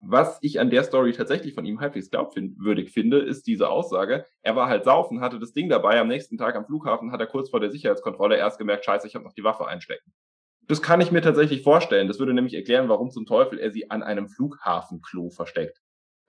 Was 0.03 0.39
ich 0.41 0.59
an 0.59 0.71
der 0.71 0.83
Story 0.83 1.13
tatsächlich 1.13 1.53
von 1.53 1.65
ihm 1.65 1.79
halbwegs 1.79 2.09
glaubwürdig 2.09 2.91
finde, 2.91 3.19
ist 3.19 3.45
diese 3.45 3.69
Aussage, 3.69 4.25
er 4.41 4.55
war 4.55 4.67
halt 4.67 4.83
saufen, 4.83 5.21
hatte 5.21 5.39
das 5.39 5.53
Ding 5.53 5.69
dabei, 5.69 5.99
am 5.99 6.07
nächsten 6.07 6.37
Tag 6.37 6.55
am 6.55 6.65
Flughafen 6.65 7.11
hat 7.11 7.19
er 7.19 7.27
kurz 7.27 7.51
vor 7.51 7.59
der 7.59 7.69
Sicherheitskontrolle 7.69 8.35
erst 8.35 8.57
gemerkt, 8.57 8.85
scheiße, 8.85 9.07
ich 9.07 9.13
habe 9.13 9.25
noch 9.25 9.33
die 9.33 9.43
Waffe 9.43 9.67
einstecken. 9.67 10.11
Das 10.67 10.81
kann 10.81 11.01
ich 11.01 11.11
mir 11.11 11.21
tatsächlich 11.21 11.63
vorstellen. 11.63 12.07
Das 12.07 12.17
würde 12.17 12.33
nämlich 12.33 12.53
erklären, 12.53 12.89
warum 12.89 13.11
zum 13.11 13.25
Teufel 13.25 13.59
er 13.59 13.71
sie 13.71 13.91
an 13.91 14.03
einem 14.03 14.27
Flughafenklo 14.27 15.29
versteckt. 15.29 15.81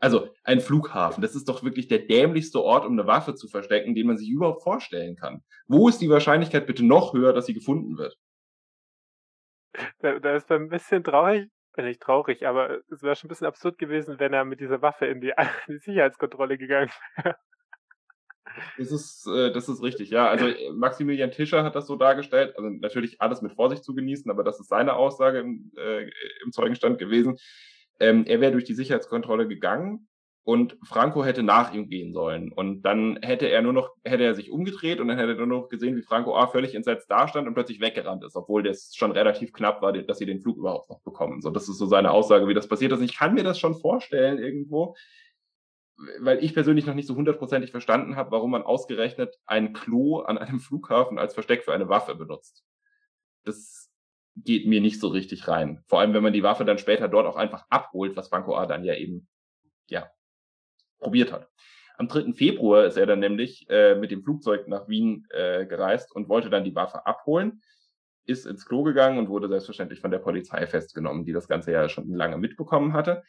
Also 0.02 0.28
ein 0.42 0.60
Flughafen, 0.60 1.22
das 1.22 1.36
ist 1.36 1.48
doch 1.48 1.62
wirklich 1.62 1.86
der 1.86 2.00
dämlichste 2.00 2.60
Ort, 2.60 2.84
um 2.84 2.92
eine 2.98 3.06
Waffe 3.06 3.36
zu 3.36 3.46
verstecken, 3.46 3.94
den 3.94 4.08
man 4.08 4.18
sich 4.18 4.28
überhaupt 4.28 4.64
vorstellen 4.64 5.14
kann. 5.14 5.44
Wo 5.68 5.88
ist 5.88 6.00
die 6.00 6.10
Wahrscheinlichkeit 6.10 6.66
bitte 6.66 6.84
noch 6.84 7.14
höher, 7.14 7.32
dass 7.32 7.46
sie 7.46 7.54
gefunden 7.54 7.96
wird? 7.96 8.18
Da, 10.00 10.18
da 10.18 10.34
ist 10.34 10.50
ein 10.50 10.68
bisschen 10.68 11.04
traurig, 11.04 11.48
bin 11.76 11.86
ich 11.86 12.00
traurig, 12.00 12.44
aber 12.44 12.80
es 12.90 13.04
wäre 13.04 13.14
schon 13.14 13.28
ein 13.28 13.30
bisschen 13.30 13.46
absurd 13.46 13.78
gewesen, 13.78 14.18
wenn 14.18 14.32
er 14.32 14.44
mit 14.44 14.58
dieser 14.58 14.82
Waffe 14.82 15.06
in 15.06 15.20
die, 15.20 15.32
in 15.68 15.74
die 15.74 15.78
Sicherheitskontrolle 15.78 16.58
gegangen 16.58 16.90
wäre. 17.22 17.36
Das 18.76 18.90
ist, 18.90 19.24
äh, 19.28 19.52
das 19.52 19.68
ist 19.68 19.84
richtig, 19.84 20.10
ja. 20.10 20.26
Also 20.26 20.48
äh, 20.48 20.72
Maximilian 20.72 21.30
Tischer 21.30 21.62
hat 21.62 21.76
das 21.76 21.86
so 21.86 21.94
dargestellt, 21.94 22.56
also 22.56 22.68
natürlich 22.68 23.20
alles 23.20 23.40
mit 23.40 23.52
Vorsicht 23.52 23.84
zu 23.84 23.94
genießen, 23.94 24.28
aber 24.32 24.42
das 24.42 24.58
ist 24.58 24.68
seine 24.68 24.94
Aussage 24.94 25.38
im, 25.38 25.70
äh, 25.76 26.10
im 26.44 26.50
Zeugenstand 26.50 26.98
gewesen. 26.98 27.38
Ähm, 28.02 28.26
er 28.26 28.40
wäre 28.40 28.50
durch 28.50 28.64
die 28.64 28.74
Sicherheitskontrolle 28.74 29.46
gegangen 29.46 30.08
und 30.44 30.76
Franco 30.82 31.24
hätte 31.24 31.44
nach 31.44 31.72
ihm 31.72 31.88
gehen 31.88 32.12
sollen. 32.12 32.52
Und 32.52 32.82
dann 32.82 33.16
hätte 33.22 33.46
er 33.46 33.62
nur 33.62 33.72
noch, 33.72 33.94
hätte 34.02 34.24
er 34.24 34.34
sich 34.34 34.50
umgedreht 34.50 34.98
und 34.98 35.06
dann 35.06 35.18
hätte 35.18 35.32
er 35.32 35.46
nur 35.46 35.60
noch 35.60 35.68
gesehen, 35.68 35.94
wie 35.96 36.02
Franco 36.02 36.36
A. 36.36 36.48
völlig 36.48 36.74
entsetzt 36.74 37.08
dastand 37.08 37.46
und 37.46 37.54
plötzlich 37.54 37.80
weggerannt 37.80 38.24
ist, 38.24 38.34
obwohl 38.34 38.64
das 38.64 38.92
schon 38.96 39.12
relativ 39.12 39.52
knapp 39.52 39.82
war, 39.82 39.92
dass 39.92 40.18
sie 40.18 40.26
den 40.26 40.40
Flug 40.40 40.56
überhaupt 40.58 40.90
noch 40.90 41.00
bekommen. 41.02 41.42
So, 41.42 41.50
das 41.50 41.68
ist 41.68 41.78
so 41.78 41.86
seine 41.86 42.10
Aussage, 42.10 42.48
wie 42.48 42.54
das 42.54 42.66
passiert 42.66 42.90
ist. 42.90 43.02
Ich 43.02 43.16
kann 43.16 43.34
mir 43.34 43.44
das 43.44 43.60
schon 43.60 43.76
vorstellen 43.76 44.38
irgendwo, 44.38 44.96
weil 46.18 46.42
ich 46.42 46.54
persönlich 46.54 46.86
noch 46.86 46.94
nicht 46.94 47.06
so 47.06 47.14
hundertprozentig 47.14 47.70
verstanden 47.70 48.16
habe, 48.16 48.32
warum 48.32 48.50
man 48.50 48.62
ausgerechnet 48.62 49.38
ein 49.46 49.72
Klo 49.72 50.20
an 50.20 50.38
einem 50.38 50.58
Flughafen 50.58 51.20
als 51.20 51.34
Versteck 51.34 51.62
für 51.62 51.72
eine 51.72 51.88
Waffe 51.88 52.16
benutzt. 52.16 52.64
Das 53.44 53.91
geht 54.36 54.66
mir 54.66 54.80
nicht 54.80 55.00
so 55.00 55.08
richtig 55.08 55.48
rein. 55.48 55.82
Vor 55.86 56.00
allem, 56.00 56.14
wenn 56.14 56.22
man 56.22 56.32
die 56.32 56.42
Waffe 56.42 56.64
dann 56.64 56.78
später 56.78 57.08
dort 57.08 57.26
auch 57.26 57.36
einfach 57.36 57.66
abholt, 57.68 58.16
was 58.16 58.28
Franco 58.28 58.56
A. 58.56 58.66
dann 58.66 58.84
ja 58.84 58.94
eben, 58.94 59.28
ja, 59.88 60.10
probiert 60.98 61.32
hat. 61.32 61.48
Am 61.98 62.08
3. 62.08 62.32
Februar 62.32 62.86
ist 62.86 62.96
er 62.96 63.06
dann 63.06 63.20
nämlich 63.20 63.66
äh, 63.68 63.94
mit 63.94 64.10
dem 64.10 64.22
Flugzeug 64.22 64.66
nach 64.68 64.88
Wien 64.88 65.26
äh, 65.30 65.66
gereist 65.66 66.14
und 66.14 66.28
wollte 66.28 66.50
dann 66.50 66.64
die 66.64 66.74
Waffe 66.74 67.06
abholen, 67.06 67.62
ist 68.24 68.46
ins 68.46 68.66
Klo 68.66 68.82
gegangen 68.82 69.18
und 69.18 69.28
wurde 69.28 69.48
selbstverständlich 69.48 70.00
von 70.00 70.10
der 70.10 70.18
Polizei 70.18 70.66
festgenommen, 70.66 71.24
die 71.24 71.32
das 71.32 71.48
Ganze 71.48 71.72
ja 71.72 71.88
schon 71.88 72.08
lange 72.12 72.38
mitbekommen 72.38 72.92
hatte. 72.94 73.22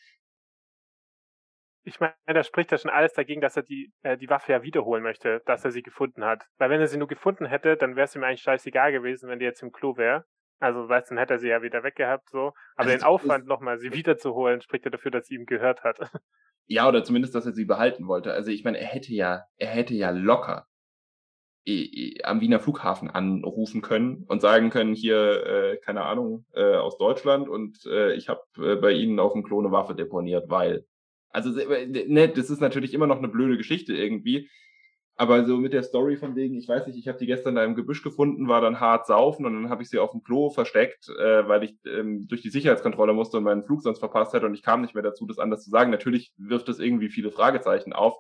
Ich 1.85 1.99
meine, 1.99 2.13
da 2.25 2.43
spricht 2.43 2.71
ja 2.71 2.77
schon 2.77 2.91
alles 2.91 3.11
dagegen, 3.11 3.41
dass 3.41 3.57
er 3.57 3.63
die, 3.63 3.91
äh, 4.03 4.17
die 4.17 4.29
Waffe 4.29 4.53
ja 4.53 4.63
wiederholen 4.63 5.03
möchte, 5.03 5.41
dass 5.45 5.65
er 5.65 5.71
sie 5.71 5.83
gefunden 5.83 6.23
hat. 6.23 6.45
Weil 6.57 6.69
wenn 6.69 6.79
er 6.79 6.87
sie 6.87 6.97
nur 6.97 7.09
gefunden 7.09 7.45
hätte, 7.45 7.75
dann 7.75 7.97
wäre 7.97 8.05
es 8.05 8.15
ihm 8.15 8.23
eigentlich 8.23 8.41
scheißegal 8.41 8.93
gewesen, 8.93 9.27
wenn 9.27 9.39
die 9.39 9.45
jetzt 9.45 9.61
im 9.61 9.73
Klo 9.73 9.97
wäre. 9.97 10.25
Also, 10.59 10.87
weißt 10.87 11.09
du, 11.09 11.15
dann 11.15 11.19
hätte 11.19 11.33
er 11.33 11.39
sie 11.39 11.49
ja 11.49 11.61
wieder 11.61 11.83
weggehabt, 11.83 12.29
so. 12.29 12.53
Aber 12.75 12.89
also 12.89 12.91
den 12.91 13.03
Aufwand, 13.03 13.47
nochmal 13.47 13.79
sie 13.79 13.91
wiederzuholen, 13.91 14.61
spricht 14.61 14.85
ja 14.85 14.91
dafür, 14.91 15.11
dass 15.11 15.27
sie 15.27 15.35
ihm 15.35 15.45
gehört 15.45 15.83
hat. 15.83 15.97
Ja, 16.65 16.87
oder 16.87 17.03
zumindest, 17.03 17.35
dass 17.35 17.45
er 17.45 17.51
sie 17.51 17.65
behalten 17.65 18.07
wollte. 18.07 18.31
Also, 18.31 18.49
ich 18.49 18.63
meine, 18.63 18.79
er 18.79 18.87
hätte 18.87 19.13
ja, 19.13 19.43
er 19.57 19.67
hätte 19.67 19.93
ja 19.95 20.11
locker 20.11 20.65
am 22.23 22.41
Wiener 22.41 22.59
Flughafen 22.59 23.09
anrufen 23.09 23.81
können 23.81 24.25
und 24.27 24.41
sagen 24.41 24.69
können, 24.69 24.93
hier, 24.93 25.45
äh, 25.45 25.77
keine 25.77 26.03
Ahnung, 26.03 26.45
äh, 26.53 26.75
aus 26.75 26.97
Deutschland 26.97 27.47
und 27.47 27.85
äh, 27.85 28.13
ich 28.15 28.27
habe 28.27 28.41
äh, 28.57 28.75
bei 28.75 28.91
Ihnen 28.91 29.19
auf 29.19 29.31
dem 29.31 29.43
Klo 29.43 29.59
eine 29.59 29.71
Waffe 29.71 29.95
deponiert, 29.95 30.49
weil. 30.49 30.85
Also, 31.29 31.49
ne, 31.49 32.29
das 32.29 32.49
ist 32.49 32.61
natürlich 32.61 32.93
immer 32.93 33.07
noch 33.07 33.17
eine 33.17 33.27
blöde 33.27 33.57
Geschichte 33.57 33.93
irgendwie. 33.93 34.49
Aber 35.23 35.45
so 35.45 35.55
mit 35.55 35.71
der 35.71 35.83
Story 35.83 36.17
von 36.17 36.35
wegen, 36.35 36.57
ich 36.57 36.67
weiß 36.67 36.85
nicht, 36.85 36.97
ich 36.97 37.07
habe 37.07 37.17
die 37.17 37.27
gestern 37.27 37.55
da 37.55 37.63
im 37.63 37.75
Gebüsch 37.75 38.03
gefunden, 38.03 38.49
war 38.49 38.59
dann 38.59 38.81
hart 38.81 39.07
saufen 39.07 39.45
und 39.45 39.53
dann 39.53 39.69
habe 39.69 39.81
ich 39.81 39.89
sie 39.89 39.97
auf 39.97 40.11
dem 40.11 40.21
Klo 40.21 40.49
versteckt, 40.49 41.07
äh, 41.07 41.47
weil 41.47 41.63
ich 41.63 41.77
ähm, 41.85 42.27
durch 42.27 42.41
die 42.41 42.49
Sicherheitskontrolle 42.49 43.13
musste 43.13 43.37
und 43.37 43.45
meinen 43.45 43.63
Flug 43.63 43.81
sonst 43.83 43.99
verpasst 43.99 44.33
hätte 44.33 44.47
und 44.47 44.53
ich 44.53 44.63
kam 44.63 44.81
nicht 44.81 44.95
mehr 44.95 45.01
dazu, 45.01 45.25
das 45.25 45.39
anders 45.39 45.63
zu 45.63 45.69
sagen. 45.69 45.91
Natürlich 45.91 46.33
wirft 46.35 46.67
das 46.67 46.79
irgendwie 46.79 47.07
viele 47.07 47.31
Fragezeichen 47.31 47.93
auf. 47.93 48.17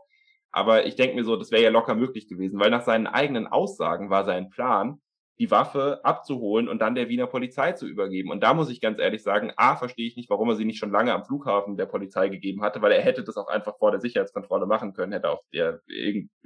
Aber 0.53 0.85
ich 0.85 0.95
denke 0.95 1.17
mir 1.17 1.25
so, 1.25 1.35
das 1.35 1.51
wäre 1.51 1.61
ja 1.61 1.71
locker 1.71 1.93
möglich 1.93 2.29
gewesen, 2.29 2.57
weil 2.57 2.69
nach 2.69 2.83
seinen 2.83 3.07
eigenen 3.07 3.47
Aussagen 3.47 4.09
war 4.09 4.23
sein 4.23 4.49
Plan, 4.49 5.01
die 5.39 5.49
Waffe 5.49 5.99
abzuholen 6.03 6.67
und 6.67 6.79
dann 6.79 6.95
der 6.95 7.09
Wiener 7.09 7.27
Polizei 7.27 7.71
zu 7.71 7.87
übergeben. 7.87 8.29
Und 8.29 8.41
da 8.41 8.53
muss 8.53 8.69
ich 8.69 8.81
ganz 8.81 8.99
ehrlich 8.99 9.23
sagen, 9.23 9.51
A, 9.55 9.75
verstehe 9.75 10.07
ich 10.07 10.15
nicht, 10.15 10.29
warum 10.29 10.49
er 10.49 10.55
sie 10.55 10.65
nicht 10.65 10.77
schon 10.77 10.91
lange 10.91 11.13
am 11.13 11.25
Flughafen 11.25 11.75
der 11.75 11.87
Polizei 11.87 12.29
gegeben 12.29 12.61
hatte, 12.61 12.81
weil 12.81 12.91
er 12.91 13.01
hätte 13.01 13.23
das 13.23 13.37
auch 13.37 13.47
einfach 13.47 13.77
vor 13.79 13.91
der 13.91 13.99
Sicherheitskontrolle 13.99 14.67
machen 14.67 14.93
können, 14.93 15.11
hätte 15.11 15.29
auch 15.29 15.41
der, 15.51 15.81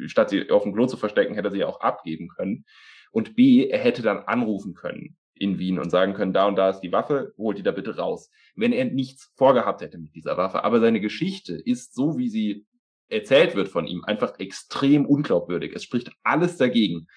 statt 0.05 0.29
sie 0.29 0.49
auf 0.49 0.63
dem 0.63 0.73
Klo 0.73 0.85
zu 0.85 0.95
verstecken, 0.95 1.35
hätte 1.35 1.49
er 1.49 1.51
sie 1.51 1.65
auch 1.65 1.81
abgeben 1.81 2.29
können. 2.29 2.65
Und 3.11 3.35
B, 3.35 3.67
er 3.67 3.79
hätte 3.79 4.01
dann 4.01 4.19
anrufen 4.19 4.73
können 4.73 5.17
in 5.39 5.59
Wien 5.59 5.79
und 5.79 5.89
sagen 5.89 6.13
können, 6.13 6.33
da 6.33 6.47
und 6.47 6.55
da 6.55 6.69
ist 6.69 6.79
die 6.79 6.91
Waffe, 6.91 7.33
holt 7.37 7.57
die 7.57 7.63
da 7.63 7.71
bitte 7.71 7.97
raus. 7.97 8.31
Wenn 8.55 8.73
er 8.73 8.85
nichts 8.85 9.31
vorgehabt 9.35 9.81
hätte 9.81 9.97
mit 9.97 10.15
dieser 10.15 10.37
Waffe. 10.37 10.63
Aber 10.63 10.79
seine 10.79 10.99
Geschichte 10.99 11.53
ist 11.53 11.93
so, 11.93 12.17
wie 12.17 12.29
sie 12.29 12.65
erzählt 13.09 13.55
wird 13.55 13.67
von 13.67 13.85
ihm, 13.85 14.03
einfach 14.03 14.39
extrem 14.39 15.05
unglaubwürdig. 15.05 15.73
Es 15.75 15.83
spricht 15.83 16.11
alles 16.23 16.57
dagegen. 16.57 17.07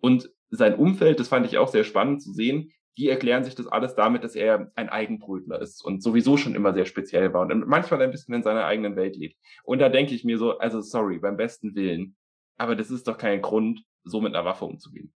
Und 0.00 0.30
sein 0.50 0.74
Umfeld, 0.74 1.20
das 1.20 1.28
fand 1.28 1.46
ich 1.46 1.58
auch 1.58 1.68
sehr 1.68 1.84
spannend 1.84 2.22
zu 2.22 2.32
sehen, 2.32 2.72
die 2.96 3.08
erklären 3.08 3.44
sich 3.44 3.54
das 3.54 3.68
alles 3.68 3.94
damit, 3.94 4.24
dass 4.24 4.34
er 4.34 4.72
ein 4.74 4.88
Eigenbrötler 4.88 5.60
ist 5.60 5.84
und 5.84 6.02
sowieso 6.02 6.36
schon 6.36 6.56
immer 6.56 6.74
sehr 6.74 6.84
speziell 6.84 7.32
war 7.32 7.42
und 7.42 7.68
manchmal 7.68 8.02
ein 8.02 8.10
bisschen 8.10 8.34
in 8.34 8.42
seiner 8.42 8.64
eigenen 8.64 8.96
Welt 8.96 9.16
lebt. 9.16 9.36
Und 9.62 9.78
da 9.78 9.88
denke 9.88 10.14
ich 10.14 10.24
mir 10.24 10.36
so, 10.36 10.58
also 10.58 10.80
sorry, 10.80 11.18
beim 11.18 11.36
besten 11.36 11.76
Willen, 11.76 12.16
aber 12.56 12.74
das 12.74 12.90
ist 12.90 13.06
doch 13.06 13.16
kein 13.16 13.40
Grund, 13.40 13.84
so 14.02 14.20
mit 14.20 14.34
einer 14.34 14.44
Waffe 14.44 14.64
umzugehen. 14.64 15.12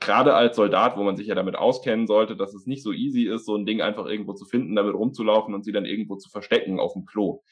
Gerade 0.00 0.34
als 0.34 0.56
Soldat, 0.56 0.96
wo 0.96 1.02
man 1.02 1.16
sich 1.16 1.26
ja 1.26 1.34
damit 1.34 1.56
auskennen 1.56 2.06
sollte, 2.06 2.36
dass 2.36 2.54
es 2.54 2.66
nicht 2.66 2.82
so 2.82 2.92
easy 2.92 3.24
ist, 3.24 3.46
so 3.46 3.56
ein 3.56 3.66
Ding 3.66 3.80
einfach 3.80 4.06
irgendwo 4.06 4.34
zu 4.34 4.44
finden, 4.44 4.76
damit 4.76 4.94
rumzulaufen 4.94 5.54
und 5.54 5.64
sie 5.64 5.72
dann 5.72 5.86
irgendwo 5.86 6.16
zu 6.16 6.28
verstecken 6.28 6.78
auf 6.78 6.92
dem 6.92 7.04
Klo, 7.04 7.42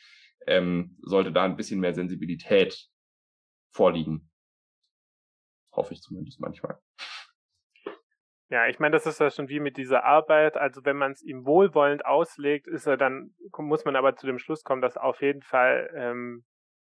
ähm, 0.47 0.97
sollte 1.03 1.33
da 1.33 1.45
ein 1.45 1.57
bisschen 1.57 1.81
mehr 1.81 1.95
Sensibilität 1.95 2.89
vorliegen. 3.73 4.31
Hoffe 5.77 5.95
ich 5.95 6.01
zumindest 6.01 6.41
manchmal. 6.41 6.79
Ja, 8.49 8.69
ich 8.69 8.79
meine, 8.79 8.95
das 8.95 9.07
ist 9.07 9.21
ja 9.21 9.31
schon 9.31 9.49
wie 9.49 9.61
mit 9.61 9.77
dieser 9.77 10.05
Arbeit. 10.05 10.57
Also 10.57 10.85
wenn 10.85 10.97
man 10.97 11.13
es 11.13 11.23
ihm 11.23 11.45
wohlwollend 11.45 12.07
auslegt, 12.07 12.69
ist 12.69 12.87
er 12.87 12.97
dann, 12.97 13.35
muss 13.59 13.85
man 13.85 13.97
aber 13.97 14.15
zu 14.17 14.27
dem 14.27 14.39
Schluss 14.39 14.63
kommen, 14.63 14.83
dass 14.83 14.97
er 14.97 15.05
auf 15.05 15.21
jeden 15.21 15.43
Fall 15.43 15.91
ähm, 15.95 16.45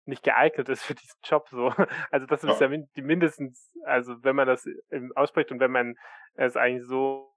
nicht 0.04 0.24
geeignet 0.24 0.68
ist 0.68 0.82
für 0.82 0.94
diesen 0.94 1.20
Job 1.22 1.48
so. 1.50 1.68
Also 2.10 2.26
das 2.26 2.42
ist 2.42 2.60
ja, 2.60 2.70
ja 2.70 2.82
die 2.96 3.02
mindestens, 3.02 3.70
also 3.84 4.14
wenn 4.24 4.34
man 4.34 4.46
das 4.46 4.66
ausspricht 5.14 5.52
und 5.52 5.60
wenn 5.60 5.70
man 5.70 5.94
es 6.34 6.56
eigentlich 6.56 6.86
so 6.86 7.28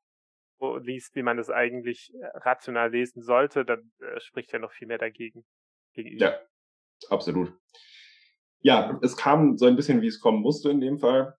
liest, 0.81 1.15
wie 1.15 1.23
man 1.23 1.37
es 1.37 1.49
eigentlich 1.49 2.13
rational 2.35 2.89
lesen 2.89 3.21
sollte, 3.21 3.65
dann 3.65 3.91
äh, 3.99 4.19
spricht 4.21 4.53
ja 4.53 4.59
noch 4.59 4.71
viel 4.71 4.87
mehr 4.87 4.97
dagegen. 4.97 5.45
Gegenüber. 5.93 6.25
Ja, 6.25 6.39
absolut 7.09 7.53
ja, 8.65 8.99
es 9.03 9.15
kam 9.15 9.59
so 9.59 9.67
ein 9.67 9.75
bisschen, 9.75 10.01
wie 10.01 10.07
es 10.07 10.19
kommen 10.19 10.41
musste 10.41 10.71
in 10.71 10.81
dem 10.81 10.97
Fall. 10.97 11.35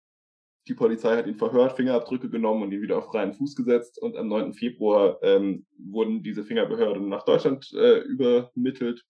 Die 0.69 0.75
Polizei 0.75 1.17
hat 1.17 1.27
ihn 1.27 1.35
verhört, 1.35 1.73
Fingerabdrücke 1.73 2.31
genommen 2.31 2.63
und 2.63 2.71
ihn 2.73 2.83
wieder 2.83 2.99
auf 2.99 3.07
freien 3.07 3.35
Fuß 3.35 3.57
gesetzt. 3.57 4.01
Und 4.01 4.17
am 4.17 4.29
9. 4.29 4.55
Februar 4.55 5.19
ähm, 5.23 5.67
wurden 5.77 6.23
diese 6.23 6.45
Fingerbehörden 6.45 7.09
nach 7.09 7.25
Deutschland 7.25 7.69
äh, 7.73 7.99
übermittelt, 7.99 9.05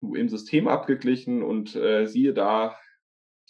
im 0.00 0.28
System 0.28 0.66
abgeglichen 0.66 1.44
und 1.44 1.76
äh, 1.76 2.06
siehe 2.06 2.34
da, 2.34 2.76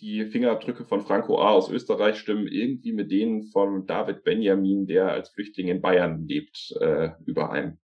die 0.01 0.27
Fingerabdrücke 0.27 0.85
von 0.85 1.01
Franco 1.01 1.41
A. 1.41 1.49
aus 1.49 1.71
Österreich 1.71 2.19
stimmen 2.19 2.47
irgendwie 2.47 2.93
mit 2.93 3.11
denen 3.11 3.45
von 3.45 3.87
David 3.87 4.23
Benjamin, 4.23 4.87
der 4.87 5.11
als 5.13 5.31
Flüchtling 5.31 5.69
in 5.69 5.81
Bayern 5.81 6.27
lebt, 6.29 6.77
äh, 6.79 7.13
überein. 7.25 7.79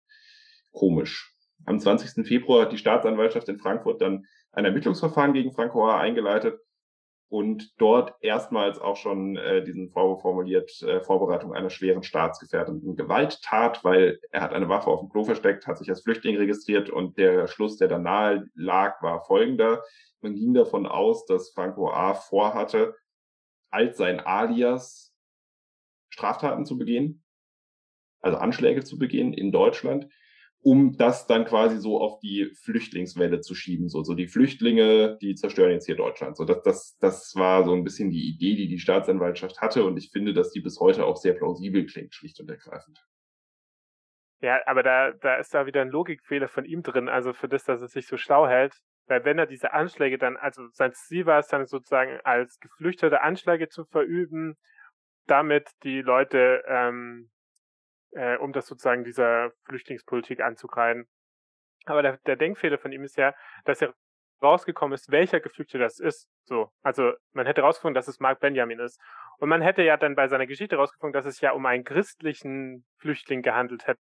Komisch. 0.73 1.33
Am 1.63 1.79
20. 1.79 2.27
Februar 2.27 2.63
hat 2.63 2.73
die 2.73 2.77
Staatsanwaltschaft 2.77 3.47
in 3.47 3.57
Frankfurt 3.57 4.01
dann 4.01 4.25
ein 4.53 4.65
Ermittlungsverfahren 4.65 5.33
gegen 5.33 5.51
Franco 5.51 5.87
A. 5.87 5.99
eingeleitet 5.99 6.59
und 7.27 7.73
dort 7.79 8.13
erstmals 8.21 8.79
auch 8.79 8.95
schon 8.95 9.35
äh, 9.37 9.63
diesen 9.63 9.89
Vorwurf 9.89 10.21
formuliert, 10.21 10.81
äh, 10.83 11.01
Vorbereitung 11.01 11.53
einer 11.53 11.71
schweren 11.71 12.03
staatsgefährdenden 12.03 12.95
Gewalttat, 12.95 13.83
weil 13.83 14.19
er 14.29 14.41
hat 14.41 14.53
eine 14.53 14.69
Waffe 14.69 14.91
auf 14.91 14.99
dem 14.99 15.09
Klo 15.09 15.23
versteckt, 15.23 15.65
hat 15.65 15.79
sich 15.79 15.89
als 15.89 16.03
Flüchtling 16.03 16.37
registriert 16.37 16.91
und 16.91 17.17
der 17.17 17.47
Schluss, 17.47 17.77
der 17.77 17.87
dann 17.87 18.03
nahe 18.03 18.45
lag, 18.53 19.01
war 19.01 19.25
folgender. 19.25 19.83
Man 20.21 20.35
ging 20.35 20.53
davon 20.53 20.85
aus, 20.85 21.25
dass 21.25 21.49
Franco 21.49 21.89
A. 21.89 22.13
vorhatte, 22.13 22.95
als 23.71 23.97
sein 23.97 24.19
Alias 24.19 25.11
Straftaten 26.09 26.67
zu 26.67 26.77
begehen, 26.77 27.23
also 28.21 28.37
Anschläge 28.37 28.83
zu 28.83 28.99
begehen 28.99 29.33
in 29.33 29.51
Deutschland 29.51 30.07
um 30.63 30.95
das 30.97 31.27
dann 31.27 31.43
quasi 31.43 31.77
so 31.77 31.99
auf 31.99 32.19
die 32.19 32.51
Flüchtlingswelle 32.55 33.41
zu 33.41 33.53
schieben. 33.53 33.89
So, 33.89 34.01
so 34.03 34.13
die 34.13 34.27
Flüchtlinge, 34.27 35.17
die 35.21 35.35
zerstören 35.35 35.71
jetzt 35.71 35.85
hier 35.85 35.97
Deutschland. 35.97 36.37
So, 36.37 36.45
das, 36.45 36.61
das, 36.63 36.97
das 36.99 37.35
war 37.35 37.65
so 37.65 37.73
ein 37.73 37.83
bisschen 37.83 38.09
die 38.09 38.29
Idee, 38.29 38.55
die 38.55 38.69
die 38.69 38.79
Staatsanwaltschaft 38.79 39.59
hatte. 39.61 39.83
Und 39.83 39.97
ich 39.97 40.11
finde, 40.11 40.33
dass 40.33 40.51
die 40.51 40.61
bis 40.61 40.79
heute 40.79 41.05
auch 41.05 41.17
sehr 41.17 41.33
plausibel 41.33 41.85
klingt, 41.85 42.15
schlicht 42.15 42.39
und 42.39 42.49
ergreifend. 42.49 43.05
Ja, 44.41 44.61
aber 44.65 44.83
da, 44.83 45.11
da 45.11 45.35
ist 45.35 45.53
da 45.53 45.65
wieder 45.65 45.81
ein 45.81 45.89
Logikfehler 45.89 46.47
von 46.47 46.63
ihm 46.63 46.81
drin. 46.81 47.09
Also 47.09 47.33
für 47.33 47.49
das, 47.49 47.65
dass 47.65 47.81
er 47.81 47.89
sich 47.89 48.07
so 48.07 48.15
schlau 48.15 48.47
hält. 48.47 48.73
Weil 49.07 49.25
wenn 49.25 49.37
er 49.37 49.47
diese 49.47 49.73
Anschläge 49.73 50.17
dann, 50.17 50.37
also 50.37 50.69
sein 50.71 50.93
Ziel 50.93 51.25
war 51.25 51.39
es 51.39 51.47
dann 51.47 51.65
sozusagen 51.65 52.19
als 52.23 52.57
Geflüchtete 52.59 53.21
Anschläge 53.21 53.67
zu 53.67 53.83
verüben, 53.83 54.55
damit 55.27 55.69
die 55.83 56.01
Leute 56.01 56.63
ähm, 56.67 57.29
äh, 58.15 58.37
um 58.37 58.53
das 58.53 58.67
sozusagen 58.67 59.03
dieser 59.03 59.51
Flüchtlingspolitik 59.65 60.41
anzugreifen. 60.41 61.07
Aber 61.85 62.01
der, 62.01 62.17
der 62.25 62.35
Denkfehler 62.35 62.77
von 62.77 62.91
ihm 62.91 63.03
ist 63.03 63.17
ja, 63.17 63.33
dass 63.65 63.81
er 63.81 63.93
rausgekommen 64.41 64.93
ist, 64.93 65.11
welcher 65.11 65.39
Geflüchtete 65.39 65.79
das 65.79 65.99
ist. 65.99 66.27
So, 66.43 66.69
also 66.81 67.13
man 67.31 67.45
hätte 67.45 67.61
rausgefunden, 67.61 67.95
dass 67.95 68.07
es 68.07 68.19
Mark 68.19 68.39
Benjamin 68.39 68.79
ist. 68.79 68.99
Und 69.37 69.49
man 69.49 69.61
hätte 69.61 69.83
ja 69.83 69.97
dann 69.97 70.15
bei 70.15 70.27
seiner 70.27 70.47
Geschichte 70.47 70.75
rausgefunden, 70.75 71.13
dass 71.13 71.25
es 71.25 71.41
ja 71.41 71.51
um 71.51 71.65
einen 71.65 71.83
christlichen 71.83 72.85
Flüchtling 72.97 73.41
gehandelt 73.41 73.87
hätte 73.87 73.99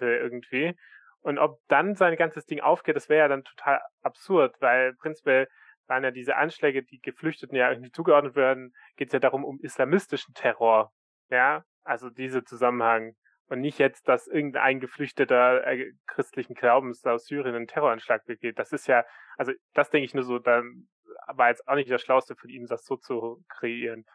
irgendwie. 0.00 0.76
Und 1.20 1.38
ob 1.38 1.58
dann 1.68 1.94
sein 1.94 2.16
ganzes 2.16 2.44
Ding 2.44 2.60
aufgeht, 2.60 2.96
das 2.96 3.08
wäre 3.08 3.20
ja 3.20 3.28
dann 3.28 3.44
total 3.44 3.80
absurd, 4.02 4.56
weil 4.60 4.94
prinzipiell 4.94 5.48
waren 5.86 6.04
ja 6.04 6.10
diese 6.10 6.36
Anschläge, 6.36 6.82
die 6.82 7.00
Geflüchteten 7.00 7.56
ja 7.56 7.70
irgendwie 7.70 7.90
zugeordnet 7.90 8.36
werden, 8.36 8.74
geht 8.96 9.08
es 9.08 9.12
ja 9.12 9.20
darum 9.20 9.44
um 9.44 9.58
islamistischen 9.60 10.34
Terror. 10.34 10.92
Ja, 11.30 11.64
also 11.82 12.10
dieser 12.10 12.44
Zusammenhang. 12.44 13.14
Und 13.48 13.60
nicht 13.60 13.78
jetzt, 13.78 14.08
dass 14.08 14.26
irgendein 14.26 14.80
Geflüchteter 14.80 15.66
äh, 15.66 15.92
christlichen 16.06 16.54
Glaubens 16.54 17.04
aus 17.04 17.26
Syrien 17.26 17.54
einen 17.54 17.66
Terroranschlag 17.66 18.24
begeht. 18.24 18.58
Das 18.58 18.72
ist 18.72 18.86
ja, 18.86 19.04
also 19.36 19.52
das 19.74 19.90
denke 19.90 20.06
ich 20.06 20.14
nur 20.14 20.24
so, 20.24 20.38
dann 20.38 20.88
war 21.26 21.50
jetzt 21.50 21.66
auch 21.68 21.74
nicht 21.74 21.90
das 21.90 22.02
Schlauste 22.02 22.36
von 22.36 22.48
ihm, 22.48 22.66
das 22.66 22.84
so 22.84 22.96
zu 22.96 23.44
kreieren 23.48 24.06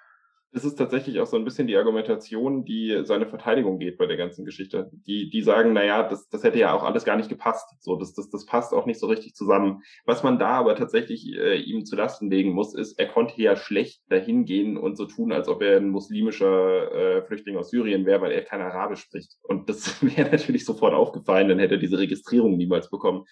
es 0.51 0.65
ist 0.65 0.75
tatsächlich 0.75 1.19
auch 1.19 1.27
so 1.27 1.37
ein 1.37 1.45
bisschen 1.45 1.67
die 1.67 1.77
Argumentation, 1.77 2.65
die 2.65 3.01
seine 3.03 3.27
Verteidigung 3.27 3.77
geht 3.77 3.97
bei 3.97 4.07
der 4.07 4.17
ganzen 4.17 4.45
Geschichte. 4.45 4.89
Die, 5.05 5.29
die 5.29 5.41
sagen, 5.43 5.73
na 5.73 5.83
ja, 5.83 6.07
das, 6.07 6.27
das 6.29 6.43
hätte 6.43 6.57
ja 6.57 6.73
auch 6.73 6.83
alles 6.83 7.05
gar 7.05 7.17
nicht 7.17 7.29
gepasst. 7.29 7.69
So, 7.81 7.97
das, 7.97 8.13
das, 8.13 8.29
das 8.29 8.45
passt 8.45 8.73
auch 8.73 8.87
nicht 8.87 8.99
so 8.99 9.05
richtig 9.05 9.35
zusammen. 9.35 9.83
Was 10.05 10.23
man 10.23 10.39
da 10.39 10.49
aber 10.49 10.75
tatsächlich 10.75 11.27
äh, 11.37 11.57
ihm 11.57 11.85
zu 11.85 11.95
Lasten 11.95 12.31
legen 12.31 12.51
muss, 12.51 12.73
ist, 12.73 12.97
er 12.97 13.07
konnte 13.07 13.39
ja 13.39 13.55
schlecht 13.55 14.01
dahin 14.09 14.45
gehen 14.45 14.77
und 14.77 14.97
so 14.97 15.05
tun, 15.05 15.31
als 15.31 15.47
ob 15.47 15.61
er 15.61 15.77
ein 15.77 15.89
muslimischer 15.89 16.91
äh, 16.91 17.21
Flüchtling 17.21 17.57
aus 17.57 17.69
Syrien 17.69 18.07
wäre, 18.07 18.21
weil 18.21 18.31
er 18.31 18.41
kein 18.41 18.61
Arabisch 18.61 19.01
spricht. 19.01 19.37
Und 19.43 19.69
das 19.69 20.01
wäre 20.17 20.31
natürlich 20.31 20.65
sofort 20.65 20.95
aufgefallen, 20.95 21.47
dann 21.47 21.59
hätte 21.59 21.75
er 21.75 21.79
diese 21.79 21.99
Registrierung 21.99 22.57
niemals 22.57 22.89
bekommen. 22.89 23.25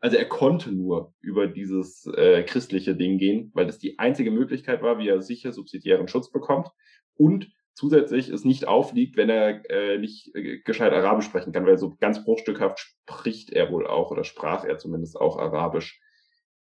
Also 0.00 0.16
er 0.16 0.24
konnte 0.24 0.72
nur 0.72 1.12
über 1.20 1.46
dieses 1.46 2.06
äh, 2.06 2.42
christliche 2.42 2.96
Ding 2.96 3.18
gehen, 3.18 3.50
weil 3.54 3.66
das 3.66 3.78
die 3.78 3.98
einzige 3.98 4.30
Möglichkeit 4.30 4.82
war, 4.82 4.98
wie 4.98 5.08
er 5.08 5.20
sicher 5.20 5.52
subsidiären 5.52 6.08
Schutz 6.08 6.30
bekommt 6.30 6.68
und 7.16 7.52
zusätzlich 7.74 8.28
es 8.28 8.44
nicht 8.44 8.66
aufliegt, 8.66 9.16
wenn 9.16 9.30
er 9.30 9.70
äh, 9.70 9.98
nicht 9.98 10.34
äh, 10.34 10.58
gescheit 10.60 10.92
Arabisch 10.92 11.26
sprechen 11.26 11.52
kann, 11.52 11.66
weil 11.66 11.78
so 11.78 11.96
ganz 12.00 12.24
bruchstückhaft 12.24 12.78
spricht 12.78 13.50
er 13.50 13.70
wohl 13.70 13.86
auch 13.86 14.10
oder 14.10 14.24
sprach 14.24 14.64
er 14.64 14.78
zumindest 14.78 15.20
auch 15.20 15.38
Arabisch. 15.38 16.00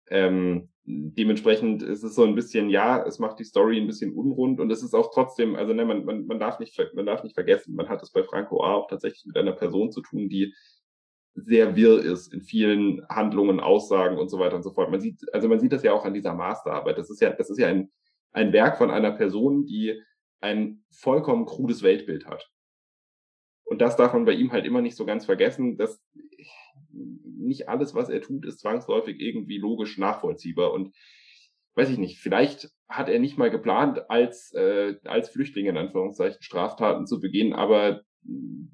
Ähm, 0.09 0.69
dementsprechend 0.83 1.83
ist 1.83 2.03
es 2.03 2.15
so 2.15 2.23
ein 2.23 2.35
bisschen, 2.35 2.69
ja, 2.69 3.05
es 3.05 3.19
macht 3.19 3.39
die 3.39 3.43
Story 3.43 3.79
ein 3.79 3.87
bisschen 3.87 4.13
unrund 4.13 4.59
und 4.59 4.71
es 4.71 4.81
ist 4.81 4.95
auch 4.95 5.11
trotzdem, 5.13 5.55
also 5.55 5.73
ne, 5.73 5.85
man, 5.85 6.03
man, 6.03 6.25
man 6.25 6.39
darf 6.39 6.59
nicht, 6.59 6.77
man 6.93 7.05
darf 7.05 7.23
nicht 7.23 7.35
vergessen, 7.35 7.75
man 7.75 7.89
hat 7.89 8.01
es 8.01 8.11
bei 8.11 8.23
Franco 8.23 8.63
A 8.63 8.73
auch 8.73 8.87
tatsächlich 8.87 9.25
mit 9.25 9.37
einer 9.37 9.53
Person 9.53 9.91
zu 9.91 10.01
tun, 10.01 10.29
die 10.29 10.53
sehr 11.45 11.75
wirr 11.75 12.03
ist 12.03 12.33
in 12.33 12.41
vielen 12.41 13.05
Handlungen, 13.09 13.59
Aussagen 13.59 14.17
und 14.17 14.29
so 14.29 14.39
weiter 14.39 14.55
und 14.55 14.63
so 14.63 14.71
fort. 14.71 14.91
Man 14.91 15.01
sieht, 15.01 15.21
also 15.33 15.47
man 15.47 15.59
sieht 15.59 15.71
das 15.71 15.83
ja 15.83 15.93
auch 15.93 16.05
an 16.05 16.13
dieser 16.13 16.33
Masterarbeit. 16.33 16.97
Das 16.97 17.09
ist 17.09 17.21
ja, 17.21 17.31
das 17.31 17.49
ist 17.49 17.59
ja 17.59 17.67
ein, 17.67 17.91
ein 18.31 18.53
Werk 18.53 18.77
von 18.77 18.91
einer 18.91 19.11
Person, 19.11 19.65
die 19.65 20.01
ein 20.41 20.83
vollkommen 20.91 21.45
krudes 21.45 21.83
Weltbild 21.83 22.27
hat. 22.27 22.49
Und 23.63 23.81
das 23.81 23.95
darf 23.95 24.13
man 24.13 24.25
bei 24.25 24.33
ihm 24.33 24.51
halt 24.51 24.65
immer 24.65 24.81
nicht 24.81 24.95
so 24.95 25.05
ganz 25.05 25.25
vergessen, 25.25 25.77
dass 25.77 26.01
nicht 26.91 27.69
alles, 27.69 27.93
was 27.93 28.09
er 28.09 28.21
tut, 28.21 28.45
ist 28.45 28.59
zwangsläufig 28.59 29.19
irgendwie 29.19 29.57
logisch 29.57 29.97
nachvollziehbar. 29.97 30.73
Und 30.73 30.95
weiß 31.75 31.89
ich 31.89 31.97
nicht, 31.97 32.19
vielleicht 32.19 32.69
hat 32.87 33.09
er 33.09 33.19
nicht 33.19 33.37
mal 33.37 33.51
geplant, 33.51 34.09
als, 34.09 34.51
äh, 34.53 34.95
als 35.03 35.29
Flüchtling 35.29 35.67
in 35.67 35.77
Anführungszeichen 35.77 36.41
Straftaten 36.41 37.05
zu 37.05 37.19
begehen, 37.19 37.53
aber 37.53 38.01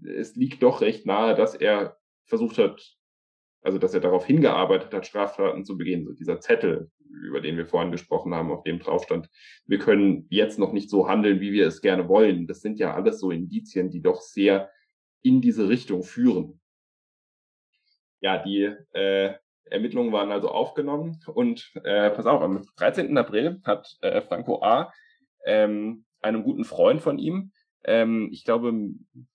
es 0.03 0.35
liegt 0.35 0.63
doch 0.63 0.81
recht 0.81 1.05
nahe, 1.05 1.35
dass 1.35 1.55
er 1.55 1.97
versucht 2.25 2.57
hat, 2.57 2.95
also 3.61 3.77
dass 3.77 3.93
er 3.93 3.99
darauf 3.99 4.25
hingearbeitet 4.25 4.93
hat, 4.93 5.05
Straftaten 5.05 5.65
zu 5.65 5.77
begehen. 5.77 6.05
So 6.05 6.13
dieser 6.13 6.39
Zettel, 6.39 6.91
über 7.09 7.41
den 7.41 7.57
wir 7.57 7.65
vorhin 7.65 7.91
gesprochen 7.91 8.33
haben, 8.33 8.51
auf 8.51 8.63
dem 8.63 8.79
drauf 8.79 9.03
stand, 9.03 9.29
wir 9.65 9.79
können 9.79 10.27
jetzt 10.29 10.59
noch 10.59 10.71
nicht 10.71 10.89
so 10.89 11.07
handeln, 11.07 11.39
wie 11.39 11.51
wir 11.51 11.67
es 11.67 11.81
gerne 11.81 12.07
wollen. 12.07 12.47
Das 12.47 12.61
sind 12.61 12.79
ja 12.79 12.93
alles 12.93 13.19
so 13.19 13.31
Indizien, 13.31 13.89
die 13.89 14.01
doch 14.01 14.21
sehr 14.21 14.69
in 15.21 15.41
diese 15.41 15.67
Richtung 15.67 16.03
führen. 16.03 16.59
Ja, 18.21 18.41
die 18.41 18.71
äh, 18.93 19.33
Ermittlungen 19.65 20.11
waren 20.11 20.31
also 20.31 20.49
aufgenommen 20.49 21.19
und 21.33 21.71
äh, 21.83 22.11
pass 22.11 22.25
auf, 22.27 22.41
am 22.41 22.63
13. 22.77 23.17
April 23.17 23.61
hat 23.63 23.97
äh, 24.01 24.21
Franco 24.21 24.61
A. 24.63 24.93
Ähm, 25.45 26.05
einem 26.21 26.43
guten 26.43 26.65
Freund 26.65 27.01
von 27.01 27.19
ihm, 27.19 27.51
ähm, 27.83 28.29
ich 28.31 28.43
glaube 28.43 28.73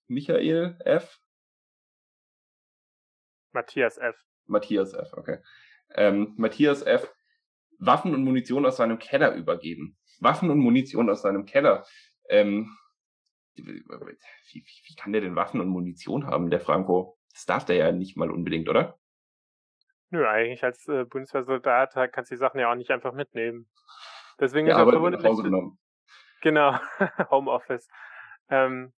Michael 0.07 0.75
F., 0.83 1.19
Matthias 3.53 3.97
F. 3.97 4.15
Matthias 4.45 4.93
F., 4.93 5.13
okay. 5.13 5.39
Ähm, 5.95 6.33
Matthias 6.37 6.83
F. 6.83 7.13
Waffen 7.79 8.13
und 8.13 8.23
Munition 8.23 8.65
aus 8.65 8.77
seinem 8.77 8.99
Keller 8.99 9.33
übergeben. 9.33 9.97
Waffen 10.19 10.49
und 10.51 10.59
Munition 10.59 11.09
aus 11.09 11.23
seinem 11.23 11.45
Keller. 11.45 11.85
Ähm, 12.29 12.77
wie, 13.55 13.65
wie, 13.65 14.63
wie 14.85 14.95
kann 14.95 15.11
der 15.11 15.21
denn 15.21 15.35
Waffen 15.35 15.59
und 15.59 15.67
Munition 15.67 16.27
haben, 16.27 16.49
der 16.49 16.59
Franco? 16.59 17.17
Das 17.33 17.45
darf 17.45 17.65
der 17.65 17.75
ja 17.77 17.91
nicht 17.91 18.17
mal 18.17 18.29
unbedingt, 18.29 18.69
oder? 18.69 18.99
Nö, 20.11 20.27
eigentlich 20.27 20.63
als 20.63 20.87
äh, 20.87 21.05
Bundeswehrsoldat 21.05 21.93
kannst 22.11 22.31
du 22.31 22.35
die 22.35 22.39
Sachen 22.39 22.59
ja 22.59 22.69
auch 22.69 22.75
nicht 22.75 22.91
einfach 22.91 23.13
mitnehmen. 23.13 23.69
Deswegen 24.39 24.67
ja, 24.67 24.75
ist 24.75 24.85
er 24.85 24.91
verwundert. 24.91 25.23
Genau, 26.41 26.77
Homeoffice. 27.31 27.87
Ähm, 28.49 28.93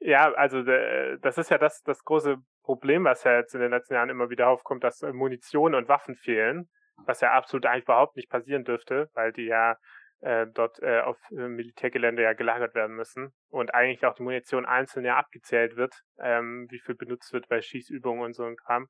ja, 0.00 0.32
also 0.32 0.62
das 0.62 1.38
ist 1.38 1.50
ja 1.50 1.58
das, 1.58 1.82
das 1.82 2.04
große 2.04 2.38
Problem, 2.68 3.04
was 3.04 3.24
ja 3.24 3.34
jetzt 3.38 3.54
in 3.54 3.62
den 3.62 3.70
letzten 3.70 3.94
Jahren 3.94 4.10
immer 4.10 4.28
wieder 4.28 4.50
aufkommt, 4.50 4.84
dass 4.84 5.00
äh, 5.00 5.10
Munition 5.10 5.74
und 5.74 5.88
Waffen 5.88 6.16
fehlen, 6.16 6.68
was 7.06 7.22
ja 7.22 7.32
absolut 7.32 7.64
eigentlich 7.64 7.84
überhaupt 7.84 8.14
nicht 8.14 8.28
passieren 8.28 8.64
dürfte, 8.64 9.08
weil 9.14 9.32
die 9.32 9.46
ja 9.46 9.76
äh, 10.20 10.46
dort 10.52 10.78
äh, 10.82 11.00
auf 11.00 11.16
äh, 11.30 11.48
Militärgelände 11.48 12.22
ja 12.22 12.34
gelagert 12.34 12.74
werden 12.74 12.94
müssen 12.94 13.32
und 13.48 13.72
eigentlich 13.72 14.04
auch 14.04 14.12
die 14.12 14.22
Munition 14.22 14.66
einzeln 14.66 15.06
ja 15.06 15.16
abgezählt 15.16 15.76
wird, 15.76 15.94
ähm, 16.20 16.66
wie 16.68 16.78
viel 16.78 16.94
benutzt 16.94 17.32
wird 17.32 17.48
bei 17.48 17.62
Schießübungen 17.62 18.22
und 18.22 18.34
so 18.34 18.44
ein 18.44 18.56
Kram. 18.56 18.88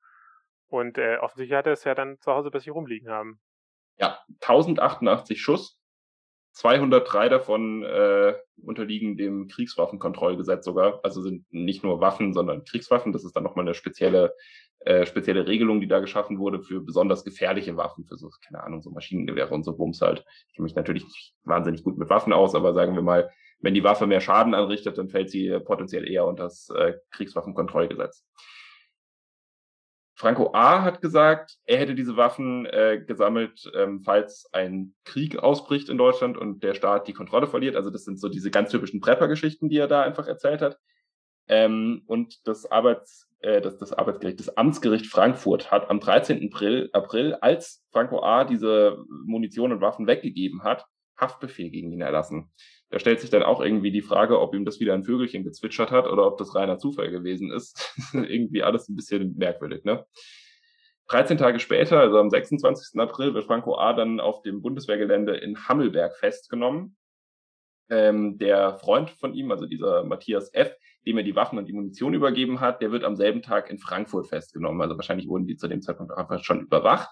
Und 0.67 0.99
äh, 0.99 1.19
offensichtlich 1.19 1.57
hat 1.57 1.67
er 1.67 1.75
es 1.75 1.85
ja 1.85 1.95
dann 1.95 2.19
zu 2.19 2.33
Hause 2.33 2.51
bei 2.51 2.59
sich 2.59 2.73
rumliegen 2.73 3.09
haben. 3.09 3.39
Ja, 3.97 4.19
1088 4.41 5.41
Schuss, 5.41 5.79
203 6.59 7.29
davon 7.29 7.85
äh, 7.85 8.35
unterliegen 8.61 9.17
dem 9.17 9.47
Kriegswaffenkontrollgesetz 9.47 10.65
sogar. 10.65 10.99
Also 11.05 11.23
sind 11.23 11.47
nicht 11.53 11.85
nur 11.85 12.01
Waffen, 12.01 12.35
sondern 12.35 12.65
Kriegswaffen. 12.65 13.13
Das 13.13 13.25
ist 13.25 13.37
dann 13.37 13.45
nochmal 13.45 13.65
eine 13.65 13.75
spezielle, 13.75 14.35
äh, 14.81 15.07
spezielle 15.07 15.47
Regelung, 15.47 15.81
die 15.81 15.87
da 15.87 16.01
geschaffen 16.01 16.41
wurde 16.41 16.61
für 16.61 16.81
besonders 16.81 17.25
gefährliche 17.25 17.77
Waffen, 17.77 18.07
für 18.07 18.17
so, 18.17 18.31
keine 18.45 18.65
Ahnung, 18.65 18.83
so 18.83 18.91
Maschinengewehre 18.91 19.55
und 19.55 19.63
so 19.63 19.77
Bums 19.77 20.01
halt. 20.01 20.25
Ich 20.49 20.57
kenne 20.57 20.65
mich 20.65 20.75
natürlich 20.75 21.05
nicht 21.05 21.37
wahnsinnig 21.45 21.85
gut 21.85 21.97
mit 21.97 22.11
Waffen 22.11 22.33
aus, 22.33 22.57
aber 22.57 22.75
sagen 22.75 22.97
wir 22.97 23.03
mal, 23.03 23.31
wenn 23.61 23.75
die 23.75 23.85
Waffe 23.85 24.09
mehr 24.09 24.21
Schaden 24.21 24.55
anrichtet, 24.55 24.99
dann 24.99 25.11
fällt 25.11 25.31
sie 25.31 25.61
potenziell 25.61 26.11
eher 26.11 26.27
unter 26.27 26.43
das 26.45 26.71
äh, 26.71 26.95
Kriegswaffenkontrollgesetz. 27.13 28.25
Franco 30.19 30.53
A. 30.53 30.83
hat 30.83 31.01
gesagt, 31.01 31.59
er 31.65 31.79
hätte 31.79 31.95
diese 31.95 32.17
Waffen 32.17 32.67
äh, 32.67 33.01
gesammelt, 33.07 33.71
ähm, 33.73 34.03
falls 34.03 34.49
ein 34.53 34.93
Krieg 35.05 35.39
ausbricht 35.39 35.89
in 35.89 35.97
Deutschland 35.97 36.37
und 36.37 36.65
der 36.65 36.75
Staat 36.75 37.07
die 37.07 37.13
Kontrolle 37.13 37.47
verliert. 37.47 37.77
Also 37.77 37.91
das 37.91 38.03
sind 38.03 38.19
so 38.19 38.29
diese 38.29 38.51
ganz 38.51 38.71
typischen 38.71 39.01
Prepper-Geschichten, 39.01 39.69
die 39.69 39.79
er 39.79 39.87
da 39.87 40.03
einfach 40.03 40.27
erzählt 40.27 40.61
hat. 40.61 40.77
Ähm, 41.47 42.03
und 42.07 42.49
das 42.49 42.69
Arbeits, 42.69 43.29
äh, 43.39 43.61
das, 43.61 43.79
das 43.79 43.93
Arbeitsgericht, 43.93 44.41
das 44.41 44.57
Amtsgericht 44.57 45.07
Frankfurt 45.07 45.71
hat 45.71 45.89
am 45.89 46.01
13. 46.01 46.45
April, 46.53 46.91
April, 46.93 47.35
als 47.37 47.85
Franco 47.93 48.21
A. 48.21 48.43
diese 48.43 48.99
Munition 49.25 49.71
und 49.71 49.81
Waffen 49.81 50.09
weggegeben 50.09 50.65
hat, 50.65 50.85
Haftbefehl 51.17 51.71
gegen 51.71 51.93
ihn 51.93 52.01
erlassen. 52.01 52.51
Da 52.91 52.99
stellt 52.99 53.21
sich 53.21 53.31
dann 53.31 53.43
auch 53.43 53.61
irgendwie 53.61 53.91
die 53.91 54.03
Frage, 54.03 54.41
ob 54.41 54.55
ihm 54.55 54.65
das 54.65 54.81
wieder 54.81 54.95
ein 54.95 55.05
Vögelchen 55.05 55.45
gezwitschert 55.45 55.91
hat 55.91 56.07
oder 56.07 56.27
ob 56.27 56.39
das 56.39 56.55
reiner 56.55 56.79
Zufall 56.79 57.11
gewesen 57.11 57.51
ist. 57.51 57.95
irgendwie 58.13 58.63
alles 58.63 58.89
ein 58.89 58.97
bisschen 58.97 59.37
merkwürdig, 59.37 59.85
ne? 59.85 60.07
13 61.09 61.39
Tage 61.39 61.59
später, 61.59 62.01
also 62.01 62.19
am 62.19 62.29
26. 62.29 63.01
April, 63.01 63.33
wird 63.33 63.47
Franco 63.47 63.79
A. 63.79 63.95
dann 63.95 64.21
auf 64.21 64.43
dem 64.43 64.61
Bundeswehrgelände 64.61 65.37
in 65.37 65.67
Hammelberg 65.67 66.15
festgenommen. 66.17 66.97
Ähm, 67.91 68.37
der 68.37 68.75
Freund 68.75 69.11
von 69.11 69.33
ihm, 69.33 69.51
also 69.51 69.65
dieser 69.65 70.05
Matthias 70.05 70.53
F., 70.53 70.77
dem 71.07 71.17
er 71.17 71.25
die 71.25 71.35
Waffen 71.35 71.59
und 71.59 71.67
die 71.67 71.73
Munition 71.73 72.13
übergeben 72.13 72.61
hat, 72.61 72.83
der 72.83 72.93
wird 72.93 73.05
am 73.05 73.17
selben 73.17 73.41
Tag 73.41 73.71
in 73.71 73.79
Frankfurt 73.79 74.29
festgenommen. 74.29 74.83
Also 74.83 74.97
wahrscheinlich 74.97 75.27
wurden 75.29 75.47
die 75.47 75.57
zu 75.57 75.69
dem 75.69 75.81
Zeitpunkt 75.81 76.13
einfach 76.13 76.45
schon 76.45 76.61
überwacht. 76.61 77.09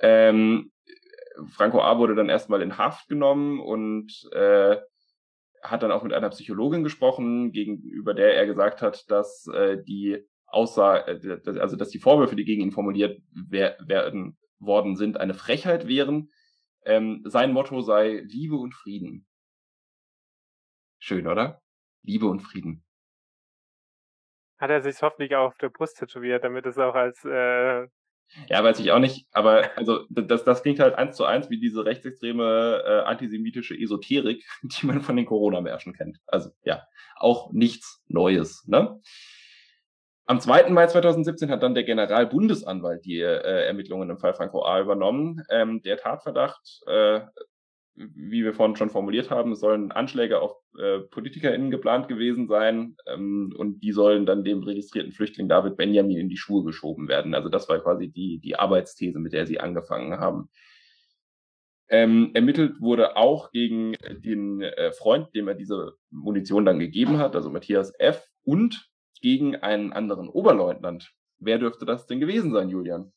Ähm, 0.00 0.72
Franco 1.48 1.80
A. 1.80 1.98
wurde 1.98 2.14
dann 2.14 2.28
erstmal 2.28 2.62
in 2.62 2.78
Haft 2.78 3.08
genommen 3.08 3.60
und 3.60 4.28
äh, 4.32 4.76
hat 5.62 5.82
dann 5.82 5.92
auch 5.92 6.02
mit 6.02 6.12
einer 6.12 6.30
Psychologin 6.30 6.84
gesprochen, 6.84 7.52
gegenüber 7.52 8.14
der 8.14 8.36
er 8.36 8.46
gesagt 8.46 8.82
hat, 8.82 9.10
dass 9.10 9.46
äh, 9.48 9.82
die 9.82 10.24
Aussage, 10.46 11.10
äh, 11.10 11.60
also 11.60 11.76
dass 11.76 11.88
die 11.88 11.98
Vorwürfe, 11.98 12.36
die 12.36 12.44
gegen 12.44 12.62
ihn 12.62 12.72
formuliert 12.72 13.20
werden 13.32 14.38
worden 14.58 14.96
sind, 14.96 15.18
eine 15.18 15.34
Frechheit 15.34 15.88
wären. 15.88 16.30
Ähm, 16.84 17.22
sein 17.24 17.52
Motto 17.52 17.80
sei 17.80 18.22
Liebe 18.26 18.56
und 18.56 18.74
Frieden. 18.74 19.26
Schön, 20.98 21.26
oder? 21.26 21.60
Liebe 22.02 22.26
und 22.26 22.40
Frieden. 22.40 22.84
Hat 24.58 24.70
er 24.70 24.82
sich 24.82 25.02
hoffentlich 25.02 25.34
auch 25.34 25.48
auf 25.48 25.58
der 25.58 25.70
Brust 25.70 25.98
tätowiert, 25.98 26.44
damit 26.44 26.66
es 26.66 26.78
auch 26.78 26.94
als 26.94 27.24
äh, 27.24 27.86
ja, 28.48 28.62
weiß 28.62 28.80
ich 28.80 28.90
auch 28.90 28.98
nicht, 28.98 29.26
aber 29.32 29.70
also 29.76 30.04
das, 30.10 30.44
das 30.44 30.62
klingt 30.62 30.80
halt 30.80 30.94
eins 30.94 31.16
zu 31.16 31.24
eins 31.24 31.50
wie 31.50 31.58
diese 31.58 31.84
rechtsextreme 31.84 32.82
äh, 32.84 33.00
antisemitische 33.08 33.74
Esoterik, 33.74 34.44
die 34.62 34.86
man 34.86 35.00
von 35.00 35.16
den 35.16 35.26
Corona-Märschen 35.26 35.94
kennt. 35.94 36.18
Also 36.26 36.50
ja, 36.64 36.82
auch 37.16 37.52
nichts 37.52 38.02
Neues. 38.08 38.66
Ne? 38.66 39.00
Am 40.26 40.40
2. 40.40 40.70
Mai 40.70 40.86
2017 40.86 41.50
hat 41.50 41.62
dann 41.62 41.74
der 41.74 41.84
Generalbundesanwalt 41.84 43.04
die 43.04 43.20
äh, 43.20 43.66
Ermittlungen 43.66 44.08
im 44.08 44.18
Fall 44.18 44.32
Franco 44.32 44.64
A. 44.64 44.80
übernommen. 44.80 45.42
Ähm, 45.50 45.82
der 45.82 45.98
Tatverdacht 45.98 46.80
äh, 46.86 47.20
wie 47.96 48.44
wir 48.44 48.54
vorhin 48.54 48.76
schon 48.76 48.90
formuliert 48.90 49.30
haben, 49.30 49.54
sollen 49.54 49.92
Anschläge 49.92 50.40
auf 50.40 50.56
äh, 50.78 51.00
PolitikerInnen 51.00 51.70
geplant 51.70 52.08
gewesen 52.08 52.48
sein 52.48 52.96
ähm, 53.06 53.54
und 53.56 53.82
die 53.82 53.92
sollen 53.92 54.26
dann 54.26 54.42
dem 54.42 54.62
registrierten 54.62 55.12
Flüchtling 55.12 55.48
David 55.48 55.76
Benjamin 55.76 56.18
in 56.18 56.28
die 56.28 56.36
Schuhe 56.36 56.64
geschoben 56.64 57.08
werden. 57.08 57.34
Also 57.34 57.48
das 57.48 57.68
war 57.68 57.78
quasi 57.80 58.08
die, 58.08 58.38
die 58.38 58.56
Arbeitsthese, 58.56 59.20
mit 59.20 59.32
der 59.32 59.46
sie 59.46 59.60
angefangen 59.60 60.18
haben. 60.18 60.48
Ähm, 61.88 62.30
ermittelt 62.34 62.80
wurde 62.80 63.16
auch 63.16 63.52
gegen 63.52 63.94
den 64.10 64.62
äh, 64.62 64.90
Freund, 64.92 65.34
dem 65.34 65.46
er 65.48 65.54
diese 65.54 65.92
Munition 66.10 66.64
dann 66.64 66.78
gegeben 66.80 67.18
hat, 67.18 67.36
also 67.36 67.50
Matthias 67.50 67.92
F. 67.98 68.26
und 68.42 68.90
gegen 69.20 69.56
einen 69.56 69.92
anderen 69.92 70.28
Oberleutnant. 70.28 71.12
Wer 71.38 71.58
dürfte 71.58 71.84
das 71.84 72.06
denn 72.06 72.20
gewesen 72.20 72.52
sein, 72.52 72.68
Julian? 72.68 73.12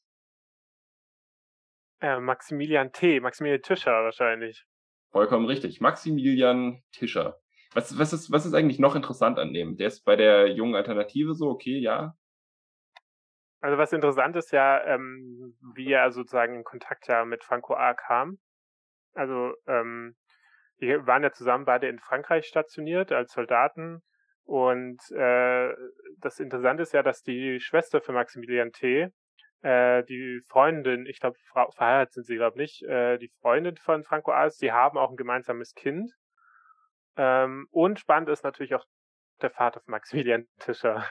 Äh, 1.99 2.19
Maximilian 2.19 2.91
T., 2.91 3.19
Maximilian 3.19 3.61
Tischer 3.61 4.03
wahrscheinlich. 4.03 4.65
Vollkommen 5.11 5.45
richtig. 5.45 5.81
Maximilian 5.81 6.83
Tischer. 6.91 7.39
Was, 7.73 7.97
was, 7.97 8.13
ist, 8.13 8.31
was 8.31 8.45
ist 8.45 8.53
eigentlich 8.53 8.79
noch 8.79 8.95
interessant 8.95 9.39
an 9.39 9.53
dem? 9.53 9.77
Der 9.77 9.87
ist 9.87 10.03
bei 10.03 10.15
der 10.15 10.47
jungen 10.47 10.75
Alternative 10.75 11.33
so, 11.33 11.49
okay, 11.49 11.79
ja. 11.79 12.15
Also 13.59 13.77
was 13.77 13.91
interessant 13.91 14.35
ist 14.35 14.51
ja, 14.51 14.83
ähm, 14.85 15.57
wie 15.75 15.91
er 15.91 16.11
sozusagen 16.11 16.55
in 16.55 16.63
Kontakt 16.63 17.07
ja 17.07 17.25
mit 17.25 17.43
Franco 17.43 17.73
A. 17.73 17.93
kam. 17.93 18.37
Also 19.13 19.53
ähm, 19.65 20.15
die 20.79 20.87
waren 21.07 21.23
ja 21.23 21.31
zusammen 21.31 21.65
beide 21.65 21.87
in 21.87 21.99
Frankreich 21.99 22.45
stationiert 22.45 23.11
als 23.11 23.33
Soldaten. 23.33 24.03
Und 24.43 24.99
äh, 25.11 25.73
das 26.19 26.39
Interessante 26.39 26.83
ist 26.83 26.93
ja, 26.93 27.03
dass 27.03 27.23
die 27.23 27.59
Schwester 27.59 27.99
für 27.99 28.13
Maximilian 28.13 28.71
T 28.71 29.09
äh, 29.61 30.03
die 30.03 30.41
Freundin, 30.47 31.05
ich 31.05 31.19
glaube, 31.19 31.37
verheiratet 31.75 32.13
sind 32.13 32.25
sie, 32.25 32.35
glaube 32.35 32.57
nicht, 32.57 32.83
äh, 32.83 33.17
die 33.17 33.31
Freundin 33.41 33.77
von 33.77 34.03
Franco 34.03 34.31
Alves, 34.31 34.57
die 34.57 34.71
haben 34.71 34.97
auch 34.97 35.09
ein 35.09 35.17
gemeinsames 35.17 35.73
Kind. 35.73 36.11
Ähm, 37.15 37.67
und 37.71 37.99
spannend 37.99 38.29
ist 38.29 38.43
natürlich 38.43 38.75
auch 38.75 38.85
der 39.41 39.49
Vater 39.49 39.81
von 39.81 39.91
Maximilian 39.91 40.47
Tischer. 40.59 41.05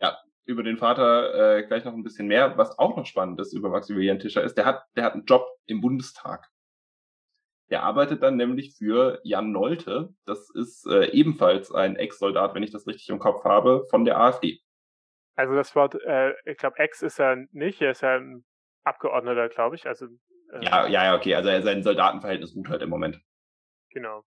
Ja, 0.00 0.18
über 0.44 0.62
den 0.62 0.76
Vater 0.76 1.58
äh, 1.58 1.66
gleich 1.66 1.84
noch 1.84 1.94
ein 1.94 2.02
bisschen 2.02 2.26
mehr. 2.26 2.58
Was 2.58 2.78
auch 2.78 2.96
noch 2.96 3.06
spannend 3.06 3.40
ist 3.40 3.52
über 3.52 3.68
Maximilian 3.68 4.18
Tischer 4.18 4.42
ist, 4.42 4.56
der 4.56 4.66
hat, 4.66 4.84
der 4.96 5.04
hat 5.04 5.14
einen 5.14 5.24
Job 5.24 5.46
im 5.66 5.80
Bundestag. 5.80 6.48
Der 7.70 7.82
arbeitet 7.82 8.22
dann 8.22 8.36
nämlich 8.36 8.76
für 8.76 9.20
Jan 9.22 9.52
Nolte. 9.52 10.12
Das 10.26 10.50
ist 10.50 10.86
äh, 10.86 11.06
ebenfalls 11.12 11.72
ein 11.72 11.96
Ex-Soldat, 11.96 12.54
wenn 12.54 12.62
ich 12.62 12.72
das 12.72 12.86
richtig 12.86 13.08
im 13.08 13.18
Kopf 13.18 13.44
habe, 13.44 13.86
von 13.88 14.04
der 14.04 14.20
AfD. 14.20 14.60
Also 15.34 15.54
das 15.54 15.74
Wort, 15.74 15.94
äh, 15.94 16.34
ich 16.44 16.56
glaube, 16.58 16.78
Ex 16.78 17.02
ist 17.02 17.18
er 17.18 17.36
nicht, 17.50 17.80
er 17.82 17.90
ist 17.90 18.02
ja 18.02 18.16
ein 18.16 18.44
Abgeordneter, 18.84 19.48
glaube 19.48 19.76
ich. 19.76 19.86
Also, 19.86 20.06
äh, 20.52 20.64
ja, 20.64 20.86
ja, 20.86 21.04
ja, 21.04 21.14
okay. 21.16 21.34
Also 21.34 21.48
sein 21.62 21.82
Soldatenverhältnis 21.82 22.54
ruht 22.54 22.68
halt 22.68 22.82
im 22.82 22.90
Moment. 22.90 23.20
Genau. 23.90 24.24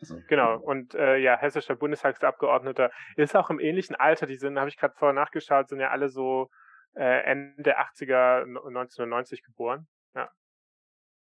Also, 0.00 0.20
genau. 0.28 0.58
Und 0.58 0.94
äh, 0.94 1.16
ja, 1.16 1.36
hessischer 1.36 1.76
Bundestagsabgeordneter 1.76 2.90
ist 3.16 3.36
auch 3.36 3.50
im 3.50 3.60
ähnlichen 3.60 3.96
Alter. 3.96 4.26
Die 4.26 4.36
sind, 4.36 4.58
habe 4.58 4.68
ich 4.68 4.76
gerade 4.76 4.94
vorher 4.96 5.14
nachgeschaut, 5.14 5.68
sind 5.68 5.80
ja 5.80 5.90
alle 5.90 6.08
so 6.08 6.50
äh, 6.94 7.22
Ende 7.24 7.78
80er, 7.78 8.42
1990 8.42 9.42
geboren. 9.42 9.88
Ja. 10.14 10.30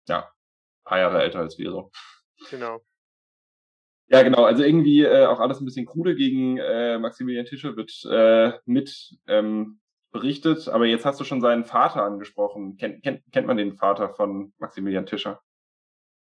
Ja, 0.08 0.32
paar 0.84 0.98
Jahre 0.98 1.22
älter 1.22 1.40
als 1.40 1.58
wir 1.58 1.70
so. 1.70 1.90
Genau. 2.50 2.80
Ja, 4.12 4.22
genau. 4.22 4.44
Also 4.44 4.62
irgendwie 4.62 5.04
äh, 5.04 5.24
auch 5.24 5.40
alles 5.40 5.60
ein 5.60 5.64
bisschen 5.64 5.86
krude 5.86 6.14
gegen 6.14 6.58
äh, 6.58 6.98
Maximilian 6.98 7.46
Tischer 7.46 7.76
wird 7.76 7.90
äh, 8.10 8.52
mit 8.66 9.16
ähm, 9.26 9.80
berichtet. 10.12 10.68
Aber 10.68 10.84
jetzt 10.84 11.06
hast 11.06 11.18
du 11.18 11.24
schon 11.24 11.40
seinen 11.40 11.64
Vater 11.64 12.04
angesprochen. 12.04 12.76
Kennt, 12.76 13.02
kennt, 13.02 13.22
kennt 13.32 13.46
man 13.46 13.56
den 13.56 13.72
Vater 13.72 14.10
von 14.10 14.52
Maximilian 14.58 15.06
Tischer? 15.06 15.40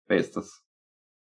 Wer 0.09 0.17
ist 0.17 0.37
das? 0.37 0.65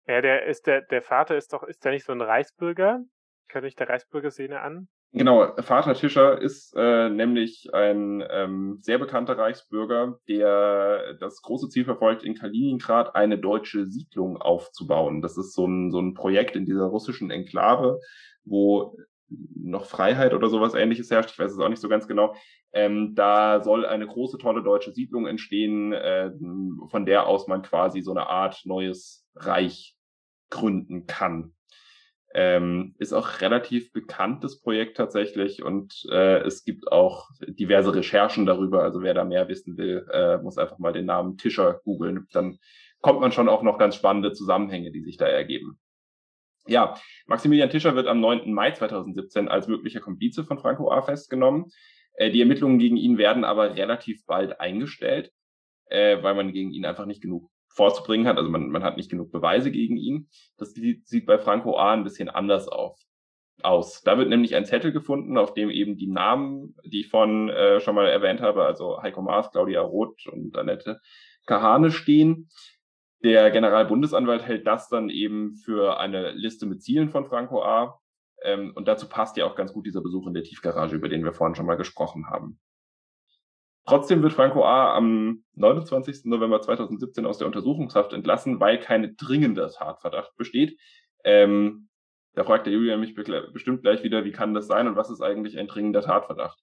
Ja, 0.09 0.21
der 0.21 0.47
ist 0.47 0.67
der, 0.67 0.83
der 0.83 1.03
Vater 1.03 1.37
ist 1.37 1.53
doch, 1.53 1.63
ist 1.63 1.85
der 1.85 1.93
nicht 1.93 2.05
so 2.05 2.13
ein 2.13 2.21
Reichsbürger? 2.21 3.05
Kann 3.47 3.65
ich 3.65 3.77
der 3.77 3.89
Reichsbürgerszene 3.89 4.61
an? 4.61 4.89
Genau, 5.15 5.55
Vater 5.59 5.93
Tischer 5.93 6.41
ist 6.41 6.75
äh, 6.75 7.11
nämlich 7.11 7.69
ein 7.75 8.25
ähm, 8.31 8.79
sehr 8.81 8.97
bekannter 8.97 9.37
Reichsbürger, 9.37 10.19
der 10.27 11.15
das 11.21 11.43
große 11.43 11.69
Ziel 11.69 11.85
verfolgt, 11.85 12.23
in 12.23 12.35
Kaliningrad 12.35 13.15
eine 13.15 13.39
deutsche 13.39 13.85
Siedlung 13.85 14.39
aufzubauen. 14.39 15.21
Das 15.21 15.37
ist 15.37 15.53
so 15.53 15.67
ein, 15.67 15.91
so 15.91 16.01
ein 16.01 16.15
Projekt 16.15 16.57
in 16.57 16.65
dieser 16.65 16.87
russischen 16.87 17.31
Enklave, 17.31 18.01
wo 18.45 18.97
noch 19.29 19.85
Freiheit 19.85 20.33
oder 20.33 20.49
sowas 20.49 20.75
ähnliches 20.75 21.11
herrscht, 21.11 21.31
ich 21.33 21.39
weiß 21.39 21.53
es 21.53 21.59
auch 21.59 21.69
nicht 21.69 21.81
so 21.81 21.91
ganz 21.91 22.09
genau. 22.09 22.35
Ähm, 22.73 23.15
da 23.15 23.63
soll 23.63 23.85
eine 23.85 24.07
große, 24.07 24.39
tolle 24.39 24.63
deutsche 24.63 24.93
Siedlung 24.93 25.27
entstehen, 25.27 25.93
äh, 25.93 26.31
von 26.89 27.05
der 27.05 27.27
aus 27.27 27.49
man 27.49 27.61
quasi 27.61 28.01
so 28.01 28.13
eine 28.13 28.29
Art 28.29 28.63
neues 28.65 29.27
Reich 29.35 29.95
gründen 30.49 31.07
kann. 31.07 31.53
Ähm, 32.35 32.95
ist 32.99 33.13
auch 33.13 33.43
relativ 33.43 33.93
bekanntes 33.93 34.61
Projekt 34.61 34.97
tatsächlich 34.97 35.63
und 35.63 36.07
äh, 36.11 36.39
es 36.39 36.65
gibt 36.65 36.91
auch 36.91 37.29
diverse 37.47 37.95
Recherchen 37.95 38.47
darüber. 38.47 38.83
Also 38.83 39.03
wer 39.03 39.13
da 39.13 39.25
mehr 39.25 39.49
wissen 39.49 39.77
will, 39.77 40.07
äh, 40.11 40.39
muss 40.39 40.57
einfach 40.57 40.79
mal 40.79 40.95
den 40.95 41.05
Namen 41.05 41.37
Tischer 41.37 41.81
googeln. 41.85 42.27
Dann 42.33 42.59
kommt 43.03 43.21
man 43.21 43.33
schon 43.33 43.51
auch 43.51 43.63
noch 43.63 43.77
ganz 43.77 43.97
spannende 43.97 44.33
Zusammenhänge, 44.33 44.93
die 44.93 45.03
sich 45.03 45.19
da 45.19 45.27
ergeben. 45.27 45.79
Ja, 46.67 46.95
Maximilian 47.27 47.71
Tischer 47.71 47.97
wird 47.97 48.07
am 48.07 48.21
9. 48.21 48.53
Mai 48.53 48.71
2017 48.71 49.49
als 49.49 49.69
möglicher 49.69 50.01
Komplize 50.01 50.45
von 50.45 50.59
Franco 50.59 50.91
A. 50.91 51.03
festgenommen. 51.03 51.67
Äh, 52.15 52.31
die 52.31 52.41
Ermittlungen 52.41 52.79
gegen 52.79 52.97
ihn 52.97 53.19
werden 53.19 53.45
aber 53.45 53.77
relativ 53.77 54.25
bald 54.27 54.61
eingestellt, 54.61 55.33
äh, 55.87 56.23
weil 56.23 56.35
man 56.35 56.53
gegen 56.53 56.71
ihn 56.71 56.87
einfach 56.87 57.07
nicht 57.07 57.21
genug 57.21 57.51
vorzubringen 57.75 58.27
hat. 58.27 58.37
Also 58.37 58.51
man, 58.51 58.69
man 58.69 58.85
hat 58.85 58.97
nicht 58.97 59.11
genug 59.11 59.33
Beweise 59.33 59.71
gegen 59.71 59.97
ihn. 59.97 60.29
Das 60.57 60.73
sieht 60.73 61.27
bei 61.27 61.39
Franco 61.39 61.77
A. 61.79 61.93
ein 61.93 62.05
bisschen 62.05 62.29
anders 62.29 62.69
auf, 62.69 62.99
aus. 63.63 64.03
Da 64.03 64.19
wird 64.19 64.29
nämlich 64.29 64.55
ein 64.55 64.65
Zettel 64.65 64.93
gefunden, 64.93 65.39
auf 65.39 65.55
dem 65.55 65.71
eben 65.71 65.97
die 65.97 66.09
Namen, 66.09 66.77
die 66.85 67.01
ich 67.01 67.09
vorhin 67.09 67.49
äh, 67.49 67.81
schon 67.81 67.95
mal 67.95 68.09
erwähnt 68.09 68.41
habe, 68.41 68.65
also 68.65 69.03
Heiko 69.03 69.23
Maas, 69.23 69.51
Claudia 69.51 69.81
Roth 69.81 70.27
und 70.27 70.57
Annette 70.57 71.01
Kahane 71.47 71.91
stehen. 71.91 72.49
Der 73.25 73.51
Generalbundesanwalt 73.51 74.43
hält 74.43 74.67
das 74.67 74.89
dann 74.89 75.09
eben 75.09 75.55
für 75.55 75.99
eine 75.99 76.33
Liste 76.33 76.67
mit 76.67 76.83
Zielen 76.83 77.11
von 77.11 77.27
Franco 77.27 77.63
A. 77.63 78.01
Ähm, 78.43 78.73
und 78.75 78.89
dazu 78.89 79.09
passt 79.09 79.37
ja 79.37 79.47
auch 79.47 79.55
ganz 79.55 79.73
gut 79.73 79.87
dieser 79.87 80.01
Besuch 80.01 80.27
in 80.27 80.35
der 80.35 80.43
Tiefgarage, 80.43 80.97
über 80.97 81.09
den 81.09 81.25
wir 81.25 81.33
vorhin 81.33 81.55
schon 81.55 81.67
mal 81.67 81.77
gesprochen 81.77 82.27
haben. 82.29 82.59
Trotzdem 83.85 84.23
wird 84.23 84.33
Franco 84.33 84.65
A. 84.65 84.97
am 84.97 85.43
29. 85.55 86.27
November 86.27 86.61
2017 86.61 87.27
aus 87.27 87.39
der 87.39 87.49
Untersuchungshaft 87.49 88.13
entlassen, 88.13 88.61
weil 88.61 88.79
kein 88.79 89.17
dringender 89.17 89.71
Tatverdacht 89.71 90.37
besteht. 90.37 90.79
Ähm, 91.25 91.89
da 92.35 92.45
fragt 92.45 92.67
der 92.67 92.73
Julian 92.73 93.01
mich 93.01 93.15
bestimmt 93.15 93.83
gleich 93.83 94.05
wieder, 94.05 94.25
wie 94.25 94.33
kann 94.33 94.55
das 94.55 94.67
sein 94.67 94.87
und 94.87 94.97
was 94.97 95.11
ist 95.11 95.21
eigentlich 95.21 95.59
ein 95.59 95.67
dringender 95.67 96.01
Tatverdacht? 96.01 96.59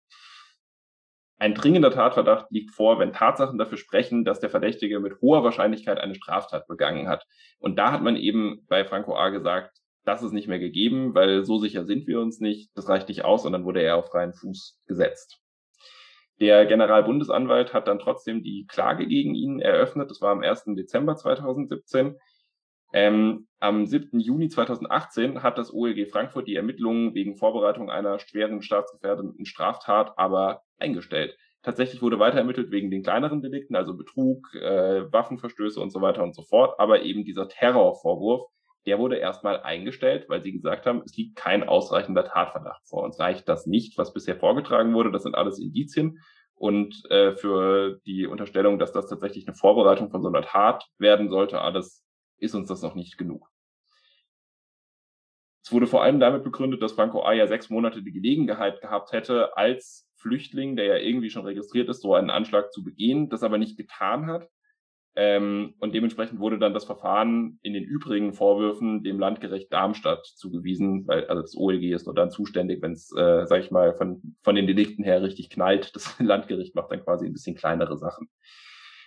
Ein 1.38 1.54
dringender 1.54 1.92
Tatverdacht 1.92 2.48
liegt 2.52 2.72
vor, 2.72 3.00
wenn 3.00 3.14
Tatsachen 3.14 3.58
dafür 3.58 3.78
sprechen, 3.78 4.26
dass 4.26 4.40
der 4.40 4.50
Verdächtige 4.50 5.00
mit 5.00 5.22
hoher 5.22 5.44
Wahrscheinlichkeit 5.44 5.98
eine 5.98 6.16
Straftat 6.16 6.68
begangen 6.68 7.08
hat. 7.08 7.26
Und 7.60 7.78
da 7.78 7.92
hat 7.92 8.02
man 8.02 8.16
eben 8.18 8.66
bei 8.68 8.84
Franco 8.84 9.16
A. 9.16 9.30
gesagt, 9.30 9.78
das 10.04 10.24
ist 10.24 10.34
nicht 10.34 10.48
mehr 10.48 10.60
gegeben, 10.60 11.14
weil 11.16 11.46
so 11.46 11.58
sicher 11.58 11.86
sind 11.86 12.08
wir 12.08 12.20
uns 12.20 12.40
nicht, 12.40 12.72
das 12.76 12.90
reicht 12.90 13.08
nicht 13.08 13.24
aus, 13.24 13.46
und 13.46 13.54
dann 13.54 13.64
wurde 13.64 13.82
er 13.82 13.98
auf 13.98 14.08
freien 14.08 14.34
Fuß 14.34 14.80
gesetzt. 14.88 15.40
Der 16.40 16.66
Generalbundesanwalt 16.66 17.74
hat 17.74 17.88
dann 17.88 18.00
trotzdem 18.00 18.44
die 18.44 18.66
Klage 18.68 19.06
gegen 19.08 19.36
ihn 19.36 19.60
eröffnet. 19.60 20.10
Das 20.10 20.22
war 20.22 20.32
am 20.32 20.42
1. 20.42 20.66
Dezember 20.76 21.16
2017. 21.16 22.18
Ähm, 22.94 23.48
am 23.60 23.86
7. 23.86 24.20
Juni 24.20 24.50
2018 24.50 25.44
hat 25.44 25.58
das 25.58 25.74
OLG 25.74 26.10
Frankfurt 26.10 26.48
die 26.48 26.56
Ermittlungen 26.56 27.14
wegen 27.14 27.36
Vorbereitung 27.36 27.92
einer 27.92 28.18
schweren 28.20 28.62
staatsgefährdenden 28.62 29.46
Straftat 29.46 30.18
aber 30.18 30.64
eingestellt. 30.80 31.38
Tatsächlich 31.62 32.02
wurde 32.02 32.20
weiter 32.20 32.38
ermittelt 32.38 32.72
wegen 32.72 32.90
den 32.90 33.04
kleineren 33.04 33.42
Delikten, 33.42 33.76
also 33.76 33.96
Betrug, 33.96 34.48
äh, 34.56 35.12
Waffenverstöße 35.12 35.80
und 35.80 35.92
so 35.92 36.02
weiter 36.02 36.24
und 36.24 36.34
so 36.34 36.42
fort. 36.44 36.80
Aber 36.80 37.02
eben 37.02 37.26
dieser 37.26 37.50
Terrorvorwurf, 37.50 38.50
der 38.86 39.00
wurde 39.00 39.18
erstmal 39.18 39.62
eingestellt, 39.62 40.26
weil 40.30 40.42
sie 40.42 40.52
gesagt 40.52 40.86
haben, 40.86 41.02
es 41.06 41.16
liegt 41.16 41.36
kein 41.36 41.68
ausreichender 41.68 42.26
Tatverdacht 42.26 42.88
vor. 42.88 43.04
Uns 43.04 43.20
reicht 43.20 43.48
das 43.50 43.66
nicht, 43.66 43.98
was 43.98 44.14
bisher 44.14 44.38
vorgetragen 44.38 44.94
wurde. 44.94 45.12
Das 45.12 45.24
sind 45.24 45.36
alles 45.36 45.60
Indizien. 45.60 46.20
Und 46.56 47.06
äh, 47.10 47.36
für 47.36 48.00
die 48.06 48.28
Unterstellung, 48.28 48.80
dass 48.80 48.92
das 48.92 49.08
tatsächlich 49.08 49.48
eine 49.48 49.56
Vorbereitung 49.56 50.12
von 50.12 50.22
so 50.22 50.28
einer 50.28 50.42
Tat 50.42 50.86
werden 50.98 51.30
sollte, 51.30 51.62
alles 51.62 52.06
ist 52.38 52.56
uns 52.56 52.68
das 52.68 52.82
noch 52.82 52.96
nicht 52.96 53.18
genug. 53.18 53.50
Es 55.64 55.72
wurde 55.72 55.88
vor 55.88 56.04
allem 56.04 56.20
damit 56.20 56.44
begründet, 56.44 56.82
dass 56.82 56.94
Franco 56.94 57.22
A. 57.22 57.34
ja 57.34 57.48
sechs 57.48 57.70
Monate 57.70 58.02
die 58.02 58.12
Gelegenheit 58.12 58.82
gehabt 58.82 59.12
hätte, 59.12 59.56
als 59.56 60.10
Flüchtling, 60.16 60.76
der 60.76 60.86
ja 60.86 60.96
irgendwie 60.98 61.30
schon 61.30 61.46
registriert 61.46 61.90
ist, 61.90 62.02
so 62.02 62.16
einen 62.16 62.30
Anschlag 62.30 62.74
zu 62.74 62.84
begehen, 62.84 63.30
das 63.30 63.44
aber 63.44 63.58
nicht 63.58 63.78
getan 63.78 64.26
hat. 64.28 64.50
Ähm, 65.16 65.74
und 65.80 65.94
dementsprechend 65.94 66.40
wurde 66.40 66.60
dann 66.60 66.74
das 66.74 66.86
Verfahren 66.86 67.60
in 67.62 67.74
den 67.74 67.84
übrigen 67.84 68.34
Vorwürfen 68.34 69.04
dem 69.04 69.20
Landgericht 69.20 69.74
Darmstadt 69.74 70.26
zugewiesen, 70.26 71.08
weil 71.08 71.26
also 71.26 71.42
das 71.42 71.58
OLG 71.58 71.94
ist 71.94 72.06
nur 72.06 72.16
dann 72.16 72.30
zuständig, 72.30 72.82
wenn 72.82 72.94
es, 72.94 73.12
äh, 73.16 73.46
sag 73.46 73.62
ich 73.62 73.72
mal, 73.72 73.94
von, 73.96 74.38
von 74.44 74.56
den 74.56 74.68
Delikten 74.68 75.04
her 75.04 75.22
richtig 75.22 75.50
knallt. 75.50 75.96
Das 75.96 76.16
Landgericht 76.20 76.76
macht 76.76 76.92
dann 76.92 77.04
quasi 77.04 77.26
ein 77.26 77.34
bisschen 77.34 77.56
kleinere 77.56 77.98
Sachen. 77.98 78.30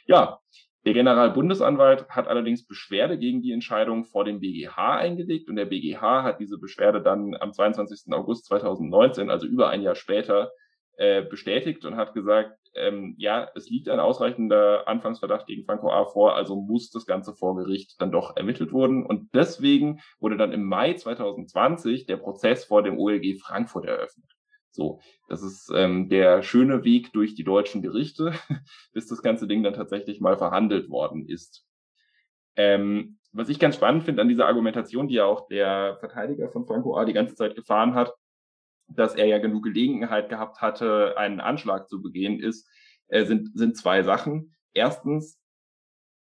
Ja, 0.06 0.40
der 0.84 0.94
Generalbundesanwalt 0.94 2.08
hat 2.08 2.26
allerdings 2.26 2.66
Beschwerde 2.66 3.16
gegen 3.16 3.40
die 3.40 3.52
Entscheidung 3.52 4.04
vor 4.04 4.24
dem 4.24 4.40
BGH 4.40 4.96
eingelegt 4.96 5.48
und 5.48 5.54
der 5.54 5.66
BGH 5.66 6.24
hat 6.24 6.40
diese 6.40 6.58
Beschwerde 6.58 7.00
dann 7.00 7.36
am 7.36 7.52
22. 7.52 8.12
August 8.12 8.46
2019, 8.46 9.30
also 9.30 9.46
über 9.46 9.68
ein 9.68 9.82
Jahr 9.82 9.94
später, 9.94 10.50
äh, 10.96 11.22
bestätigt 11.22 11.84
und 11.84 11.96
hat 11.96 12.14
gesagt, 12.14 12.58
ähm, 12.74 13.14
ja, 13.18 13.48
es 13.54 13.68
liegt 13.68 13.88
ein 13.88 14.00
ausreichender 14.00 14.88
Anfangsverdacht 14.88 15.46
gegen 15.46 15.64
Franco 15.64 15.90
A. 15.90 16.06
vor, 16.06 16.36
also 16.36 16.56
muss 16.56 16.90
das 16.90 17.06
Ganze 17.06 17.34
vor 17.34 17.56
Gericht 17.56 18.00
dann 18.00 18.12
doch 18.12 18.36
ermittelt 18.36 18.72
wurden. 18.72 19.04
Und 19.04 19.34
deswegen 19.34 20.00
wurde 20.20 20.36
dann 20.36 20.52
im 20.52 20.64
Mai 20.64 20.94
2020 20.94 22.06
der 22.06 22.16
Prozess 22.16 22.64
vor 22.64 22.82
dem 22.82 22.98
OLG 22.98 23.38
Frankfurt 23.40 23.86
eröffnet. 23.86 24.24
So, 24.70 25.00
das 25.28 25.42
ist 25.42 25.70
ähm, 25.74 26.08
der 26.08 26.42
schöne 26.42 26.82
Weg 26.82 27.12
durch 27.12 27.34
die 27.34 27.44
deutschen 27.44 27.82
Gerichte, 27.82 28.32
bis 28.92 29.06
das 29.06 29.22
ganze 29.22 29.46
Ding 29.46 29.62
dann 29.62 29.74
tatsächlich 29.74 30.20
mal 30.20 30.38
verhandelt 30.38 30.88
worden 30.88 31.28
ist. 31.28 31.66
Ähm, 32.56 33.18
was 33.32 33.48
ich 33.48 33.58
ganz 33.58 33.76
spannend 33.76 34.04
finde 34.04 34.22
an 34.22 34.28
dieser 34.28 34.46
Argumentation, 34.46 35.08
die 35.08 35.14
ja 35.14 35.24
auch 35.24 35.46
der 35.48 35.96
Verteidiger 36.00 36.50
von 36.50 36.66
Franco 36.66 36.96
A. 36.96 37.04
die 37.04 37.12
ganze 37.12 37.34
Zeit 37.34 37.54
gefahren 37.54 37.94
hat, 37.94 38.14
dass 38.88 39.14
er 39.14 39.26
ja 39.26 39.38
genug 39.38 39.64
Gelegenheit 39.64 40.28
gehabt 40.28 40.60
hatte, 40.60 41.16
einen 41.16 41.40
Anschlag 41.40 41.88
zu 41.88 42.02
begehen, 42.02 42.40
ist, 42.40 42.68
äh, 43.08 43.24
sind, 43.24 43.50
sind 43.54 43.76
zwei 43.76 44.02
Sachen. 44.02 44.54
Erstens, 44.74 45.38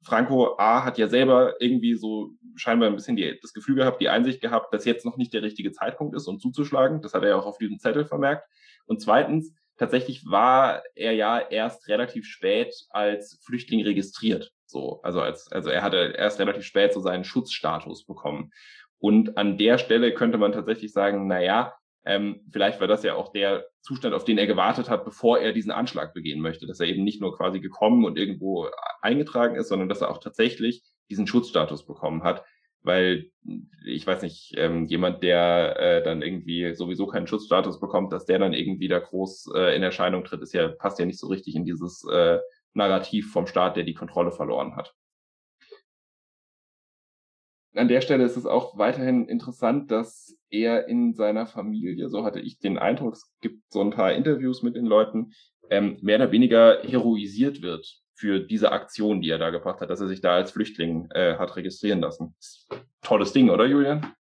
Franco 0.03 0.57
A. 0.59 0.85
hat 0.85 0.99
ja 0.99 1.09
selber 1.09 1.61
irgendwie 1.61 1.95
so 1.95 2.31
scheinbar 2.57 2.89
ein 2.89 2.97
bisschen 2.97 3.17
die, 3.17 3.39
das 3.41 3.53
Gefühl 3.53 3.77
gehabt, 3.77 4.01
die 4.01 4.09
Einsicht 4.09 4.41
gehabt, 4.41 4.73
dass 4.73 4.85
jetzt 4.85 5.05
noch 5.05 5.17
nicht 5.17 5.33
der 5.35 5.43
richtige 5.43 5.73
Zeitpunkt 5.73 6.15
ist, 6.17 6.27
um 6.27 6.39
zuzuschlagen. 6.39 7.03
Das 7.03 7.13
hat 7.13 7.23
er 7.23 7.31
ja 7.31 7.37
auch 7.37 7.47
auf 7.47 7.59
diesem 7.59 7.79
Zettel 7.79 8.07
vermerkt. 8.07 8.49
Und 8.87 9.01
zweitens, 9.03 9.55
tatsächlich 9.77 10.25
war 10.27 10.83
er 10.95 11.13
ja 11.13 11.39
erst 11.39 11.89
relativ 11.89 12.27
spät 12.27 12.75
als 12.91 13.41
Flüchtling 13.45 13.83
registriert. 13.83 14.53
So, 14.67 15.01
also 15.03 15.21
als, 15.21 15.51
also 15.53 15.69
er 15.69 15.83
hatte 15.83 16.15
erst 16.17 16.39
relativ 16.39 16.65
spät 16.65 16.93
so 16.95 17.01
seinen 17.01 17.25
Schutzstatus 17.25 18.07
bekommen. 18.07 18.53
Und 18.99 19.37
an 19.37 19.59
der 19.59 19.79
Stelle 19.79 20.13
könnte 20.15 20.39
man 20.39 20.53
tatsächlich 20.53 20.93
sagen, 20.93 21.27
na 21.27 21.41
ja, 21.41 21.75
ähm, 22.05 22.41
vielleicht 22.51 22.81
war 22.81 22.89
das 22.89 23.03
ja 23.03 23.15
auch 23.15 23.33
der 23.33 23.67
Zustand, 23.83 24.15
auf 24.15 24.25
den 24.25 24.39
er 24.39 24.47
gewartet 24.47 24.89
hat, 24.89 25.05
bevor 25.05 25.39
er 25.39 25.53
diesen 25.53 25.71
Anschlag 25.71 26.15
begehen 26.15 26.41
möchte, 26.41 26.67
dass 26.67 26.81
er 26.81 26.87
eben 26.87 27.05
nicht 27.05 27.21
nur 27.21 27.37
quasi 27.37 27.61
gekommen 27.61 28.05
und 28.05 28.19
irgendwo 28.19 28.69
eingetragen 29.03 29.57
ist, 29.57 29.69
sondern 29.69 29.89
dass 29.89 30.01
er 30.01 30.11
auch 30.11 30.19
tatsächlich 30.19 30.83
diesen 31.11 31.27
Schutzstatus 31.27 31.85
bekommen 31.85 32.23
hat, 32.23 32.45
weil 32.83 33.31
ich 33.85 34.07
weiß 34.07 34.23
nicht, 34.23 34.55
ähm, 34.57 34.87
jemand, 34.87 35.23
der 35.23 35.77
äh, 35.79 36.03
dann 36.03 36.23
irgendwie 36.23 36.75
sowieso 36.75 37.07
keinen 37.07 37.27
Schutzstatus 37.27 37.81
bekommt, 37.81 38.13
dass 38.13 38.25
der 38.25 38.39
dann 38.39 38.55
irgendwie 38.55 38.89
da 38.89 38.99
groß 38.99 39.53
äh, 39.55 39.77
in 39.77 39.83
Erscheinung 39.83 40.25
tritt, 40.25 40.41
ist 40.41 40.55
ja 40.55 40.69
passt 40.69 40.99
ja 40.99 41.05
nicht 41.05 41.19
so 41.19 41.27
richtig 41.27 41.55
in 41.55 41.65
dieses 41.65 42.07
äh, 42.11 42.39
Narrativ 42.73 43.31
vom 43.33 43.47
Staat, 43.47 43.77
der 43.77 43.85
die 43.85 43.95
Kontrolle 43.95 44.31
verloren 44.31 44.77
hat 44.77 44.95
an 47.75 47.89
der 47.89 48.01
Stelle 48.01 48.25
ist 48.25 48.37
es 48.37 48.47
auch 48.47 48.79
weiterhin 48.79 49.29
interessant, 49.29 49.91
dass 49.91 50.37
er 50.51 50.89
in 50.89 51.15
seiner 51.15 51.47
Familie, 51.47 52.09
so 52.09 52.25
hatte 52.25 52.41
ich 52.41 52.59
den 52.59 52.79
Eindruck, 52.79 53.15
es 53.15 53.33
gibt 53.41 53.63
so 53.71 53.81
ein 53.81 53.91
paar 53.91 54.13
Interviews 54.13 54.63
mit 54.63 54.75
den 54.77 54.87
Leuten, 54.87 55.33
ähm, 55.71 55.99
mehr 56.03 56.17
oder 56.17 56.33
weniger 56.33 56.83
heroisiert 56.83 57.63
wird 57.63 58.01
für 58.15 58.41
diese 58.41 58.73
Aktion, 58.73 59.23
die 59.23 59.31
er 59.31 59.39
da 59.39 59.51
gebracht 59.51 59.81
hat, 59.81 59.89
dass 59.89 60.01
er 60.01 60.09
sich 60.09 60.21
da 60.21 60.35
als 60.35 60.51
Flüchtling 60.53 61.09
äh, 61.13 61.37
hat 61.37 61.57
registrieren 61.57 62.01
lassen. 62.01 62.35
Tolles 63.03 63.33
Ding, 63.33 63.49
oder 63.51 63.65
Julian? 63.65 64.15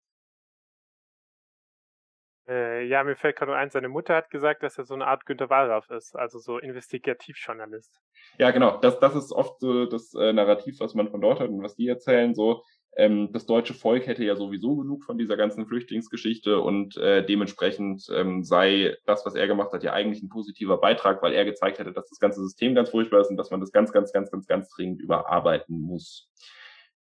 Äh, 2.49 2.87
ja, 2.87 3.03
mir 3.03 3.17
fällt 3.17 3.37
gerade 3.37 3.51
nur 3.51 3.59
ein, 3.59 3.71
seine 3.71 3.89
Mutter 3.89 4.15
hat 4.15 4.31
gesagt, 4.31 4.63
dass 4.63 4.79
er 4.79 4.85
so 4.85 4.95
eine 4.95 5.07
Art 5.07 5.27
Günter 5.27 5.51
Wallraff 5.51 5.91
ist, 5.91 6.15
also 6.15 6.39
so 6.39 6.59
Investigativjournalist. 6.59 8.01
Ja, 8.39 8.53
genau. 8.53 8.77
Das, 8.77 9.01
das 9.01 9.17
ist 9.17 9.33
oft 9.33 9.59
so 9.61 9.87
das 9.87 10.15
äh, 10.15 10.33
Narrativ, 10.33 10.79
was 10.79 10.95
man 10.95 11.11
von 11.11 11.21
dort 11.21 11.41
hat 11.41 11.49
und 11.49 11.63
was 11.63 11.75
die 11.75 11.89
erzählen. 11.89 12.35
So, 12.35 12.63
ähm, 12.97 13.31
das 13.33 13.45
deutsche 13.45 13.75
Volk 13.75 14.07
hätte 14.07 14.25
ja 14.25 14.37
sowieso 14.37 14.75
genug 14.77 15.05
von 15.05 15.19
dieser 15.19 15.37
ganzen 15.37 15.67
Flüchtlingsgeschichte 15.67 16.61
und 16.61 16.97
äh, 16.97 17.25
dementsprechend 17.25 18.07
ähm, 18.11 18.43
sei 18.43 18.97
das, 19.05 19.27
was 19.27 19.35
er 19.35 19.47
gemacht 19.47 19.73
hat, 19.73 19.83
ja 19.83 19.93
eigentlich 19.93 20.23
ein 20.23 20.31
positiver 20.31 20.79
Beitrag, 20.79 21.23
weil 21.23 21.35
er 21.35 21.45
gezeigt 21.45 21.79
hätte, 21.79 21.93
dass 21.93 22.09
das 22.09 22.19
ganze 22.19 22.41
System 22.43 22.75
ganz 22.75 22.89
furchtbar 22.89 23.21
ist 23.21 23.29
und 23.29 23.37
dass 23.37 23.51
man 23.51 23.61
das 23.61 23.71
ganz, 23.71 23.93
ganz, 23.93 24.13
ganz, 24.13 24.31
ganz, 24.31 24.47
ganz 24.47 24.71
dringend 24.71 25.03
überarbeiten 25.03 25.79
muss. 25.79 26.31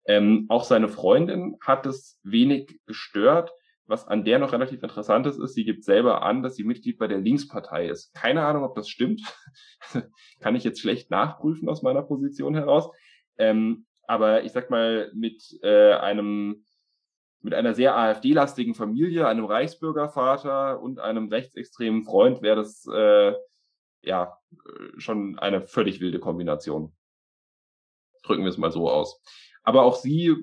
Ähm, 0.06 0.46
auch 0.50 0.66
seine 0.66 0.90
Freundin 0.90 1.58
hat 1.62 1.86
es 1.86 2.20
wenig 2.24 2.78
gestört. 2.86 3.52
Was 3.88 4.06
an 4.06 4.26
der 4.26 4.40
noch 4.40 4.52
relativ 4.52 4.84
interessant 4.84 5.28
ist, 5.28 5.38
ist, 5.38 5.54
sie 5.54 5.64
gibt 5.64 5.86
selber 5.86 6.24
an, 6.24 6.44
dass 6.44 6.56
sie 6.56 6.64
Mitglied 6.66 6.98
bei 6.98 7.08
der 7.08 7.20
Linkspartei 7.20 7.88
ist. 7.88 8.14
Keine 8.14 8.46
Ahnung, 8.46 8.64
ob 8.64 8.76
das 8.76 8.90
stimmt. 8.90 9.22
Kann 10.42 10.56
ich 10.56 10.64
jetzt 10.66 10.82
schlecht 10.82 11.10
nachprüfen 11.10 11.70
aus 11.70 11.84
meiner 11.84 12.02
Position 12.02 12.56
heraus. 12.56 12.90
Ähm, 13.38 13.85
aber 14.08 14.44
ich 14.44 14.52
sag 14.52 14.70
mal, 14.70 15.12
mit 15.14 15.58
äh, 15.62 15.94
einem 15.94 16.66
mit 17.42 17.54
einer 17.54 17.76
sehr 17.76 17.96
AfD-lastigen 17.96 18.74
Familie, 18.74 19.28
einem 19.28 19.46
Reichsbürgervater 19.46 20.82
und 20.82 21.00
einem 21.00 21.30
rechtsextremen 21.30 22.04
Freund 22.04 22.42
wäre 22.42 22.56
das 22.56 22.88
äh, 22.92 23.34
ja 24.02 24.36
schon 24.98 25.38
eine 25.38 25.62
völlig 25.62 26.00
wilde 26.02 26.20
Kombination. 26.20 26.92
Drücken 28.24 28.44
wir 28.44 28.50
es 28.50 28.58
mal 28.58 28.72
so 28.72 28.90
aus. 28.90 29.22
Aber 29.62 29.84
auch 29.84 29.96
sie 29.96 30.36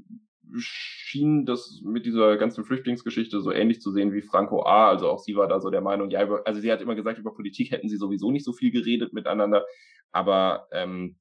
schien 0.58 1.44
das 1.44 1.80
mit 1.82 2.06
dieser 2.06 2.36
ganzen 2.36 2.64
Flüchtlingsgeschichte 2.64 3.40
so 3.40 3.50
ähnlich 3.50 3.80
zu 3.80 3.90
sehen 3.90 4.12
wie 4.12 4.22
Franco 4.22 4.64
A. 4.64 4.88
Also 4.88 5.08
auch 5.08 5.18
sie 5.18 5.34
war 5.34 5.48
da 5.48 5.60
so 5.60 5.70
der 5.70 5.80
Meinung, 5.80 6.10
ja, 6.10 6.22
über, 6.22 6.46
also 6.46 6.60
sie 6.60 6.70
hat 6.70 6.80
immer 6.80 6.94
gesagt, 6.94 7.18
über 7.18 7.34
Politik 7.34 7.70
hätten 7.70 7.88
sie 7.88 7.96
sowieso 7.96 8.30
nicht 8.30 8.44
so 8.44 8.52
viel 8.52 8.70
geredet 8.70 9.12
miteinander, 9.12 9.64
aber 10.10 10.68
ähm, 10.72 11.16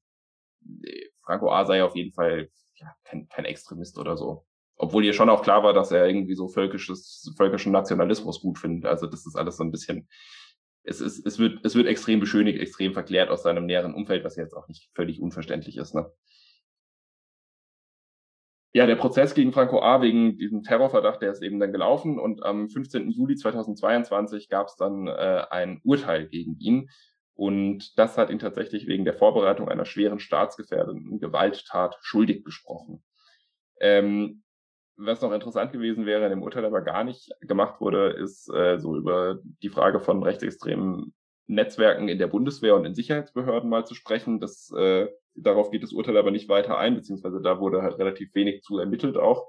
Franco 1.24 1.50
A 1.50 1.64
sei 1.64 1.82
auf 1.82 1.96
jeden 1.96 2.12
Fall 2.12 2.48
ja, 2.76 2.94
kein, 3.04 3.28
kein 3.28 3.44
Extremist 3.44 3.98
oder 3.98 4.16
so. 4.16 4.44
Obwohl 4.76 5.04
ihr 5.04 5.12
schon 5.12 5.30
auch 5.30 5.42
klar 5.42 5.62
war, 5.62 5.72
dass 5.72 5.92
er 5.92 6.06
irgendwie 6.06 6.34
so 6.34 6.48
völkisches, 6.48 7.32
völkischen 7.36 7.72
Nationalismus 7.72 8.40
gut 8.40 8.58
findet. 8.58 8.86
Also 8.86 9.06
das 9.06 9.26
ist 9.26 9.36
alles 9.36 9.56
so 9.56 9.64
ein 9.64 9.70
bisschen, 9.70 10.08
es, 10.82 11.00
ist, 11.00 11.24
es, 11.24 11.38
wird, 11.38 11.64
es 11.64 11.74
wird 11.74 11.86
extrem 11.86 12.20
beschönigt, 12.20 12.60
extrem 12.60 12.92
verklärt 12.92 13.30
aus 13.30 13.42
seinem 13.42 13.66
näheren 13.66 13.94
Umfeld, 13.94 14.24
was 14.24 14.36
jetzt 14.36 14.54
auch 14.54 14.68
nicht 14.68 14.90
völlig 14.94 15.20
unverständlich 15.20 15.76
ist. 15.76 15.94
Ne? 15.94 16.10
Ja, 18.74 18.86
der 18.86 18.96
Prozess 18.96 19.34
gegen 19.34 19.52
Franco 19.52 19.82
A. 19.82 20.00
wegen 20.00 20.38
diesem 20.38 20.62
Terrorverdacht, 20.62 21.20
der 21.20 21.30
ist 21.30 21.42
eben 21.42 21.60
dann 21.60 21.72
gelaufen 21.72 22.18
und 22.18 22.42
am 22.42 22.70
15. 22.70 23.10
Juli 23.10 23.36
2022 23.36 24.48
gab 24.48 24.68
es 24.68 24.76
dann 24.76 25.08
äh, 25.08 25.44
ein 25.50 25.80
Urteil 25.84 26.26
gegen 26.26 26.58
ihn. 26.58 26.88
Und 27.42 27.98
das 27.98 28.18
hat 28.18 28.30
ihn 28.30 28.38
tatsächlich 28.38 28.86
wegen 28.86 29.04
der 29.04 29.14
Vorbereitung 29.14 29.68
einer 29.68 29.84
schweren 29.84 30.20
staatsgefährdenden 30.20 31.18
Gewalttat 31.18 31.98
schuldig 32.00 32.44
gesprochen. 32.44 33.02
Ähm, 33.80 34.44
was 34.96 35.22
noch 35.22 35.32
interessant 35.32 35.72
gewesen 35.72 36.06
wäre, 36.06 36.22
in 36.22 36.30
dem 36.30 36.44
Urteil 36.44 36.64
aber 36.64 36.82
gar 36.82 37.02
nicht 37.02 37.32
gemacht 37.40 37.80
wurde, 37.80 38.10
ist 38.10 38.48
äh, 38.54 38.78
so 38.78 38.96
über 38.96 39.40
die 39.60 39.70
Frage 39.70 39.98
von 39.98 40.22
rechtsextremen 40.22 41.14
Netzwerken 41.48 42.06
in 42.06 42.18
der 42.18 42.28
Bundeswehr 42.28 42.76
und 42.76 42.84
in 42.84 42.94
Sicherheitsbehörden 42.94 43.68
mal 43.68 43.84
zu 43.86 43.96
sprechen. 43.96 44.38
Das, 44.38 44.70
äh, 44.78 45.08
darauf 45.34 45.72
geht 45.72 45.82
das 45.82 45.92
Urteil 45.92 46.18
aber 46.18 46.30
nicht 46.30 46.48
weiter 46.48 46.78
ein, 46.78 46.94
beziehungsweise 46.94 47.42
da 47.42 47.58
wurde 47.58 47.82
halt 47.82 47.98
relativ 47.98 48.32
wenig 48.36 48.62
zu 48.62 48.78
ermittelt 48.78 49.16
auch. 49.16 49.48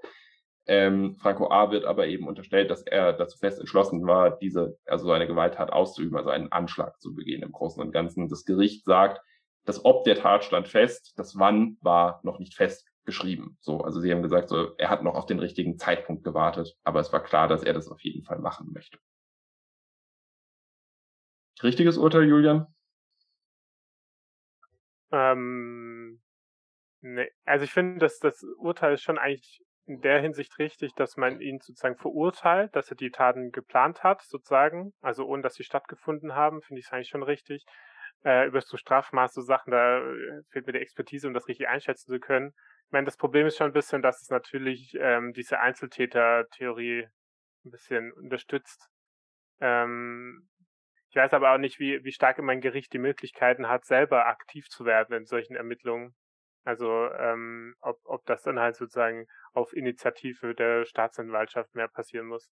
Ähm, 0.65 1.17
Franco 1.17 1.51
A. 1.51 1.71
wird 1.71 1.83
aber 1.83 2.07
eben 2.07 2.27
unterstellt, 2.27 2.71
dass 2.71 2.83
er 2.83 3.13
dazu 3.13 3.37
fest 3.37 3.59
entschlossen 3.59 4.05
war, 4.07 4.37
diese, 4.37 4.77
also 4.85 5.11
eine 5.11 5.27
Gewalttat 5.27 5.73
auszuüben, 5.73 6.17
also 6.17 6.29
einen 6.29 6.51
Anschlag 6.51 7.01
zu 7.01 7.13
begehen 7.13 7.43
im 7.43 7.51
Großen 7.51 7.81
und 7.81 7.91
Ganzen. 7.91 8.29
Das 8.29 8.45
Gericht 8.45 8.85
sagt, 8.85 9.21
das 9.65 9.83
Ob 9.83 10.05
der 10.05 10.15
Tat 10.15 10.43
stand 10.45 10.67
fest, 10.67 11.13
das 11.17 11.37
Wann 11.37 11.77
war 11.81 12.21
noch 12.23 12.39
nicht 12.39 12.55
festgeschrieben. 12.55 13.57
So, 13.59 13.81
also 13.81 13.99
sie 13.99 14.11
haben 14.11 14.21
gesagt, 14.21 14.49
so, 14.49 14.75
er 14.77 14.89
hat 14.89 15.03
noch 15.03 15.15
auf 15.15 15.25
den 15.25 15.39
richtigen 15.39 15.77
Zeitpunkt 15.77 16.23
gewartet, 16.23 16.75
aber 16.83 17.01
es 17.01 17.11
war 17.11 17.21
klar, 17.23 17.47
dass 17.49 17.63
er 17.63 17.73
das 17.73 17.89
auf 17.89 18.01
jeden 18.01 18.23
Fall 18.23 18.39
machen 18.39 18.71
möchte. 18.73 18.97
Richtiges 21.61 21.97
Urteil, 21.97 22.23
Julian? 22.23 22.67
Ähm, 25.11 26.21
nee. 27.01 27.29
Also 27.45 27.65
ich 27.65 27.71
finde, 27.71 27.99
dass 27.99 28.19
das 28.19 28.43
Urteil 28.57 28.93
ist 28.93 29.03
schon 29.03 29.17
eigentlich 29.17 29.63
in 29.85 30.01
der 30.01 30.21
Hinsicht 30.21 30.57
richtig, 30.59 30.93
dass 30.95 31.17
man 31.17 31.41
ihn 31.41 31.59
sozusagen 31.59 31.97
verurteilt, 31.97 32.75
dass 32.75 32.89
er 32.89 32.95
die 32.95 33.11
Taten 33.11 33.51
geplant 33.51 34.03
hat, 34.03 34.21
sozusagen, 34.21 34.93
also 35.01 35.25
ohne 35.25 35.41
dass 35.41 35.55
sie 35.55 35.63
stattgefunden 35.63 36.35
haben, 36.35 36.61
finde 36.61 36.79
ich 36.79 36.85
es 36.85 36.93
eigentlich 36.93 37.09
schon 37.09 37.23
richtig. 37.23 37.65
Äh, 38.23 38.47
über 38.47 38.61
so 38.61 38.77
Strafmaß, 38.77 39.33
so 39.33 39.41
Sachen, 39.41 39.71
da 39.71 39.99
äh, 39.99 40.41
fehlt 40.51 40.65
mir 40.65 40.73
die 40.73 40.79
Expertise, 40.79 41.27
um 41.27 41.33
das 41.33 41.47
richtig 41.49 41.67
einschätzen 41.67 42.09
zu 42.09 42.19
können. 42.19 42.53
Ich 42.85 42.91
meine, 42.91 43.05
das 43.05 43.17
Problem 43.17 43.47
ist 43.47 43.57
schon 43.57 43.67
ein 43.67 43.73
bisschen, 43.73 44.01
dass 44.01 44.21
es 44.21 44.29
natürlich 44.29 44.95
ähm, 44.97 45.33
diese 45.33 45.59
Einzeltäter-Theorie 45.59 47.09
ein 47.65 47.71
bisschen 47.71 48.13
unterstützt. 48.13 48.87
Ähm, 49.59 50.47
ich 51.09 51.17
weiß 51.17 51.33
aber 51.33 51.53
auch 51.53 51.57
nicht, 51.57 51.79
wie, 51.79 52.03
wie 52.03 52.11
stark 52.11 52.37
immer 52.37 52.53
ein 52.53 52.61
Gericht 52.61 52.93
die 52.93 52.99
Möglichkeiten 52.99 53.67
hat, 53.67 53.85
selber 53.85 54.27
aktiv 54.27 54.67
zu 54.69 54.85
werden 54.85 55.15
in 55.15 55.25
solchen 55.25 55.55
Ermittlungen. 55.55 56.15
Also 56.63 56.87
ähm, 57.11 57.75
ob, 57.81 57.99
ob 58.05 58.25
das 58.25 58.43
dann 58.43 58.59
halt 58.59 58.75
sozusagen 58.75 59.27
auf 59.53 59.73
Initiative 59.73 60.55
der 60.55 60.85
Staatsanwaltschaft 60.85 61.75
mehr 61.75 61.87
passieren 61.87 62.27
muss. 62.27 62.49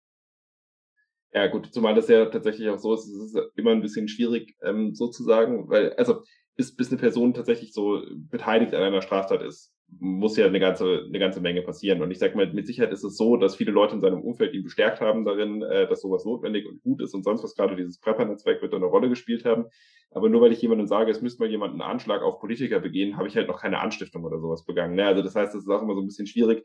Ja, 1.33 1.49
gut, 1.49 1.73
zumal 1.75 1.95
das 1.95 2.09
ja 2.09 2.27
tatsächlich 2.27 2.69
auch 2.69 2.79
so 2.79 2.95
ist, 2.95 3.09
es 3.09 3.35
ist 3.35 3.39
immer 3.57 3.73
ein 3.73 3.83
bisschen 3.83 4.07
schwierig, 4.07 4.55
ähm, 4.63 4.95
sozusagen, 4.95 5.69
weil, 5.69 5.93
also 5.95 6.23
bis, 6.55 6.77
bis 6.77 6.91
eine 6.91 7.01
Person 7.01 7.35
tatsächlich 7.35 7.73
so 7.73 8.01
beteiligt 8.31 8.73
an 8.73 8.83
einer 8.83 9.03
Straftat 9.03 9.43
ist, 9.43 9.74
muss 10.01 10.37
ja 10.37 10.47
eine 10.47 10.61
ganze, 10.61 11.05
eine 11.07 11.19
ganze 11.19 11.41
Menge 11.41 11.63
passieren. 11.63 12.03
Und 12.03 12.11
ich 12.11 12.19
sag 12.19 12.35
mal, 12.35 12.53
mit 12.53 12.67
Sicherheit 12.67 12.93
ist 12.93 13.05
es 13.05 13.17
so, 13.17 13.37
dass 13.37 13.57
viele 13.57 13.73
Leute 13.73 13.95
in 13.95 14.01
seinem 14.01 14.23
Umfeld 14.23 14.55
ihn 14.55 14.63
bestärkt 14.63 15.01
haben 15.01 15.25
darin, 15.25 15.63
äh, 15.63 15.89
dass 15.89 16.01
sowas 16.01 16.25
notwendig 16.25 16.67
und 16.67 16.83
gut 16.83 17.01
ist 17.01 17.15
und 17.15 17.25
sonst 17.25 17.43
was 17.43 17.55
gerade 17.55 17.77
dieses 17.77 17.99
Prepper-Netzwerk 18.01 18.63
wird 18.63 18.73
da 18.73 18.77
eine 18.77 18.87
Rolle 18.87 19.09
gespielt 19.09 19.45
haben. 19.45 19.67
Aber 20.11 20.29
nur 20.29 20.41
weil 20.41 20.53
ich 20.53 20.63
jemandem 20.63 20.87
sage, 20.87 21.11
es 21.11 21.23
müsste 21.23 21.43
mal 21.43 21.51
jemand 21.51 21.73
einen 21.73 21.83
Anschlag 21.83 22.23
auf 22.23 22.39
Politiker 22.39 22.81
begehen, 22.81 23.17
habe 23.17 23.29
ich 23.29 23.37
halt 23.37 23.49
noch 23.49 23.61
keine 23.61 23.81
Anstiftung 23.81 24.25
oder 24.25 24.39
sowas 24.39 24.65
begangen. 24.65 24.95
Ne? 24.95 25.07
Also 25.07 25.23
das 25.23 25.35
heißt, 25.35 25.55
es 25.55 25.63
ist 25.63 25.71
auch 25.71 25.83
immer 25.83 25.95
so 25.95 26.01
ein 26.01 26.07
bisschen 26.07 26.27
schwierig, 26.27 26.65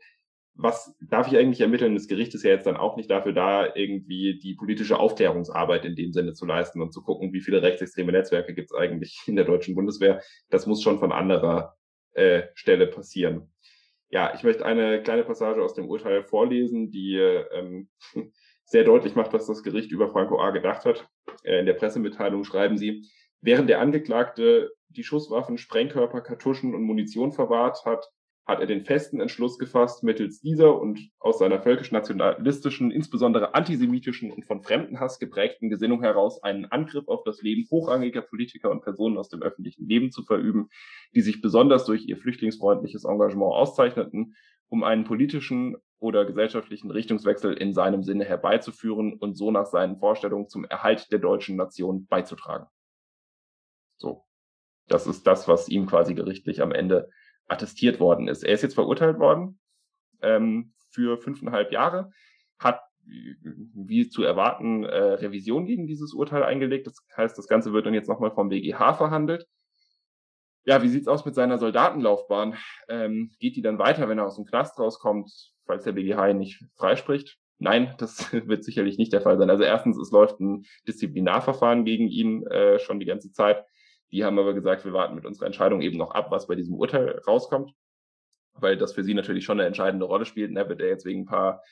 was 0.54 0.94
darf 1.00 1.28
ich 1.28 1.38
eigentlich 1.38 1.60
ermitteln? 1.60 1.94
Das 1.94 2.08
Gericht 2.08 2.34
ist 2.34 2.42
ja 2.42 2.50
jetzt 2.50 2.66
dann 2.66 2.76
auch 2.76 2.96
nicht 2.96 3.10
dafür 3.10 3.32
da, 3.32 3.74
irgendwie 3.74 4.38
die 4.38 4.54
politische 4.54 4.98
Aufklärungsarbeit 4.98 5.84
in 5.84 5.96
dem 5.96 6.12
Sinne 6.12 6.34
zu 6.34 6.44
leisten 6.44 6.82
und 6.82 6.92
zu 6.92 7.02
gucken, 7.02 7.32
wie 7.32 7.40
viele 7.40 7.62
rechtsextreme 7.62 8.12
Netzwerke 8.12 8.54
gibt 8.54 8.70
es 8.70 8.76
eigentlich 8.76 9.22
in 9.26 9.36
der 9.36 9.44
deutschen 9.44 9.74
Bundeswehr. 9.74 10.20
Das 10.50 10.66
muss 10.66 10.82
schon 10.82 10.98
von 10.98 11.12
anderer 11.12 11.76
äh, 12.12 12.42
Stelle 12.54 12.86
passieren. 12.86 13.52
Ja, 14.08 14.32
ich 14.34 14.42
möchte 14.42 14.64
eine 14.64 15.02
kleine 15.02 15.24
Passage 15.24 15.62
aus 15.62 15.74
dem 15.74 15.88
Urteil 15.88 16.24
vorlesen, 16.24 16.90
die 16.90 17.16
ähm, 17.16 17.88
sehr 18.64 18.84
deutlich 18.84 19.14
macht, 19.14 19.32
was 19.32 19.46
das 19.46 19.62
Gericht 19.62 19.92
über 19.92 20.10
Franco 20.10 20.40
A. 20.40 20.50
gedacht 20.50 20.84
hat. 20.84 21.08
Äh, 21.44 21.60
in 21.60 21.66
der 21.66 21.74
Pressemitteilung 21.74 22.44
schreiben 22.44 22.76
sie, 22.76 23.06
während 23.40 23.68
der 23.68 23.80
Angeklagte 23.80 24.70
die 24.88 25.04
Schusswaffen, 25.04 25.58
Sprengkörper, 25.58 26.20
Kartuschen 26.20 26.74
und 26.74 26.82
Munition 26.82 27.32
verwahrt 27.32 27.84
hat, 27.84 28.10
hat 28.50 28.60
er 28.60 28.66
den 28.66 28.84
festen 28.84 29.20
Entschluss 29.20 29.58
gefasst, 29.58 30.02
mittels 30.02 30.40
dieser 30.40 30.78
und 30.78 31.10
aus 31.18 31.38
seiner 31.38 31.62
völkisch-nationalistischen, 31.62 32.90
insbesondere 32.90 33.54
antisemitischen 33.54 34.30
und 34.30 34.44
von 34.44 34.62
Fremdenhass 34.62 35.18
geprägten 35.18 35.70
Gesinnung 35.70 36.02
heraus 36.02 36.42
einen 36.42 36.66
Angriff 36.66 37.08
auf 37.08 37.22
das 37.24 37.40
Leben 37.40 37.66
hochrangiger 37.70 38.22
Politiker 38.22 38.70
und 38.70 38.82
Personen 38.82 39.16
aus 39.16 39.28
dem 39.28 39.40
öffentlichen 39.42 39.86
Leben 39.86 40.10
zu 40.10 40.24
verüben, 40.24 40.68
die 41.14 41.22
sich 41.22 41.40
besonders 41.40 41.86
durch 41.86 42.06
ihr 42.06 42.16
flüchtlingsfreundliches 42.16 43.04
Engagement 43.04 43.54
auszeichneten, 43.54 44.34
um 44.68 44.82
einen 44.82 45.04
politischen 45.04 45.76
oder 45.98 46.24
gesellschaftlichen 46.24 46.90
Richtungswechsel 46.90 47.54
in 47.54 47.72
seinem 47.72 48.02
Sinne 48.02 48.24
herbeizuführen 48.24 49.14
und 49.14 49.36
so 49.36 49.50
nach 49.50 49.66
seinen 49.66 49.98
Vorstellungen 49.98 50.48
zum 50.48 50.64
Erhalt 50.64 51.12
der 51.12 51.20
deutschen 51.20 51.56
Nation 51.56 52.06
beizutragen. 52.06 52.66
So. 53.96 54.24
Das 54.88 55.06
ist 55.06 55.24
das, 55.24 55.46
was 55.46 55.68
ihm 55.68 55.86
quasi 55.86 56.14
gerichtlich 56.14 56.62
am 56.62 56.72
Ende 56.72 57.10
attestiert 57.50 58.00
worden 58.00 58.28
ist. 58.28 58.44
Er 58.44 58.54
ist 58.54 58.62
jetzt 58.62 58.74
verurteilt 58.74 59.18
worden 59.18 59.58
ähm, 60.22 60.72
für 60.92 61.18
fünfeinhalb 61.18 61.72
Jahre, 61.72 62.10
hat 62.58 62.80
wie 63.04 64.08
zu 64.08 64.22
erwarten 64.22 64.84
äh, 64.84 64.96
Revision 65.14 65.66
gegen 65.66 65.86
dieses 65.86 66.12
Urteil 66.12 66.44
eingelegt. 66.44 66.86
Das 66.86 66.96
heißt, 67.16 67.36
das 67.36 67.48
Ganze 67.48 67.72
wird 67.72 67.86
dann 67.86 67.94
jetzt 67.94 68.08
nochmal 68.08 68.30
vom 68.30 68.48
BGH 68.50 68.94
verhandelt. 68.94 69.46
Ja, 70.64 70.82
wie 70.82 70.88
sieht's 70.88 71.08
aus 71.08 71.24
mit 71.24 71.34
seiner 71.34 71.58
Soldatenlaufbahn? 71.58 72.56
Ähm, 72.88 73.32
geht 73.40 73.56
die 73.56 73.62
dann 73.62 73.78
weiter, 73.78 74.08
wenn 74.08 74.18
er 74.18 74.26
aus 74.26 74.36
dem 74.36 74.44
Knast 74.44 74.78
rauskommt, 74.78 75.32
falls 75.64 75.84
der 75.84 75.92
BGH 75.92 76.28
ihn 76.28 76.38
nicht 76.38 76.64
freispricht? 76.76 77.38
Nein, 77.58 77.94
das 77.98 78.32
wird 78.46 78.64
sicherlich 78.64 78.98
nicht 78.98 79.12
der 79.12 79.22
Fall 79.22 79.38
sein. 79.38 79.50
Also 79.50 79.64
erstens, 79.64 79.98
es 79.98 80.12
läuft 80.12 80.38
ein 80.38 80.66
Disziplinarverfahren 80.86 81.84
gegen 81.84 82.08
ihn 82.08 82.46
äh, 82.46 82.78
schon 82.78 83.00
die 83.00 83.06
ganze 83.06 83.32
Zeit. 83.32 83.64
Die 84.12 84.24
haben 84.24 84.38
aber 84.38 84.54
gesagt, 84.54 84.84
wir 84.84 84.92
warten 84.92 85.14
mit 85.14 85.24
unserer 85.24 85.46
Entscheidung 85.46 85.82
eben 85.82 85.96
noch 85.96 86.10
ab, 86.10 86.30
was 86.30 86.46
bei 86.46 86.54
diesem 86.54 86.74
Urteil 86.74 87.20
rauskommt, 87.26 87.72
weil 88.54 88.76
das 88.76 88.92
für 88.92 89.04
sie 89.04 89.14
natürlich 89.14 89.44
schon 89.44 89.58
eine 89.60 89.66
entscheidende 89.66 90.06
Rolle 90.06 90.26
spielt. 90.26 90.50
Ne? 90.50 90.68
Wird 90.68 90.80
er 90.80 90.88
jetzt 90.88 91.04
wegen 91.04 91.22
ein 91.22 91.26
paar 91.26 91.62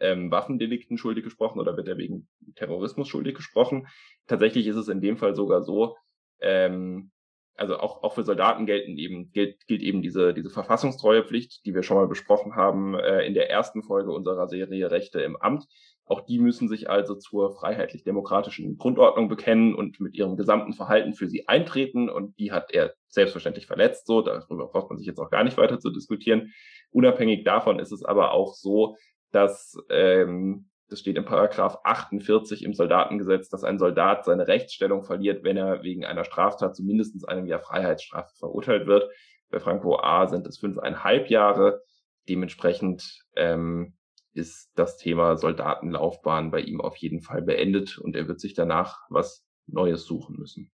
ähm, 0.00 0.30
Waffendelikten 0.30 0.98
schuldig 0.98 1.24
gesprochen 1.24 1.58
oder 1.58 1.76
wird 1.76 1.88
er 1.88 1.98
wegen 1.98 2.28
Terrorismus 2.54 3.08
schuldig 3.08 3.34
gesprochen? 3.34 3.88
Tatsächlich 4.26 4.66
ist 4.66 4.76
es 4.76 4.88
in 4.88 5.00
dem 5.00 5.16
Fall 5.16 5.34
sogar 5.34 5.62
so, 5.62 5.96
ähm, 6.40 7.10
also 7.56 7.78
auch, 7.78 8.04
auch 8.04 8.14
für 8.14 8.22
Soldaten 8.22 8.66
gelten 8.66 8.96
eben, 8.96 9.32
gilt, 9.32 9.66
gilt 9.66 9.82
eben 9.82 10.00
diese, 10.00 10.32
diese 10.32 10.50
Verfassungstreuepflicht, 10.50 11.66
die 11.66 11.74
wir 11.74 11.82
schon 11.82 11.96
mal 11.96 12.06
besprochen 12.06 12.54
haben 12.54 12.94
äh, 12.94 13.26
in 13.26 13.34
der 13.34 13.50
ersten 13.50 13.82
Folge 13.82 14.12
unserer 14.12 14.46
Serie 14.46 14.90
Rechte 14.92 15.20
im 15.20 15.36
Amt. 15.36 15.66
Auch 16.08 16.22
die 16.22 16.38
müssen 16.38 16.68
sich 16.68 16.88
also 16.88 17.14
zur 17.14 17.52
freiheitlich-demokratischen 17.52 18.78
Grundordnung 18.78 19.28
bekennen 19.28 19.74
und 19.74 20.00
mit 20.00 20.14
ihrem 20.14 20.36
gesamten 20.36 20.72
Verhalten 20.72 21.12
für 21.12 21.28
sie 21.28 21.48
eintreten. 21.48 22.08
Und 22.08 22.38
die 22.38 22.50
hat 22.50 22.72
er 22.72 22.94
selbstverständlich 23.08 23.66
verletzt. 23.66 24.06
So, 24.06 24.22
darüber 24.22 24.68
braucht 24.68 24.88
man 24.88 24.98
sich 24.98 25.06
jetzt 25.06 25.20
auch 25.20 25.30
gar 25.30 25.44
nicht 25.44 25.58
weiter 25.58 25.78
zu 25.78 25.90
diskutieren. 25.90 26.52
Unabhängig 26.90 27.44
davon 27.44 27.78
ist 27.78 27.92
es 27.92 28.04
aber 28.04 28.32
auch 28.32 28.54
so, 28.54 28.96
dass 29.32 29.76
ähm, 29.90 30.70
das 30.88 31.00
steht 31.00 31.16
im 31.16 31.26
Paragraph 31.26 31.80
48 31.84 32.64
im 32.64 32.72
Soldatengesetz, 32.72 33.50
dass 33.50 33.62
ein 33.62 33.78
Soldat 33.78 34.24
seine 34.24 34.48
Rechtsstellung 34.48 35.02
verliert, 35.02 35.44
wenn 35.44 35.58
er 35.58 35.82
wegen 35.82 36.06
einer 36.06 36.24
Straftat 36.24 36.74
zu 36.74 36.82
mindestens 36.82 37.24
einem 37.24 37.46
Jahr 37.46 37.60
Freiheitsstrafe 37.60 38.34
verurteilt 38.38 38.86
wird. 38.86 39.10
Bei 39.50 39.60
Franco 39.60 39.98
A. 39.98 40.26
sind 40.28 40.46
es 40.46 40.58
fünfeinhalb 40.58 41.28
Jahre. 41.28 41.82
Dementsprechend 42.28 43.22
ähm, 43.36 43.97
ist 44.38 44.70
das 44.74 44.96
Thema 44.96 45.36
Soldatenlaufbahn 45.36 46.50
bei 46.50 46.60
ihm 46.60 46.80
auf 46.80 46.96
jeden 46.96 47.20
Fall 47.20 47.42
beendet 47.42 47.98
und 47.98 48.16
er 48.16 48.28
wird 48.28 48.40
sich 48.40 48.54
danach 48.54 49.02
was 49.10 49.44
Neues 49.66 50.04
suchen 50.04 50.36
müssen. 50.38 50.72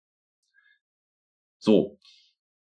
So, 1.58 1.98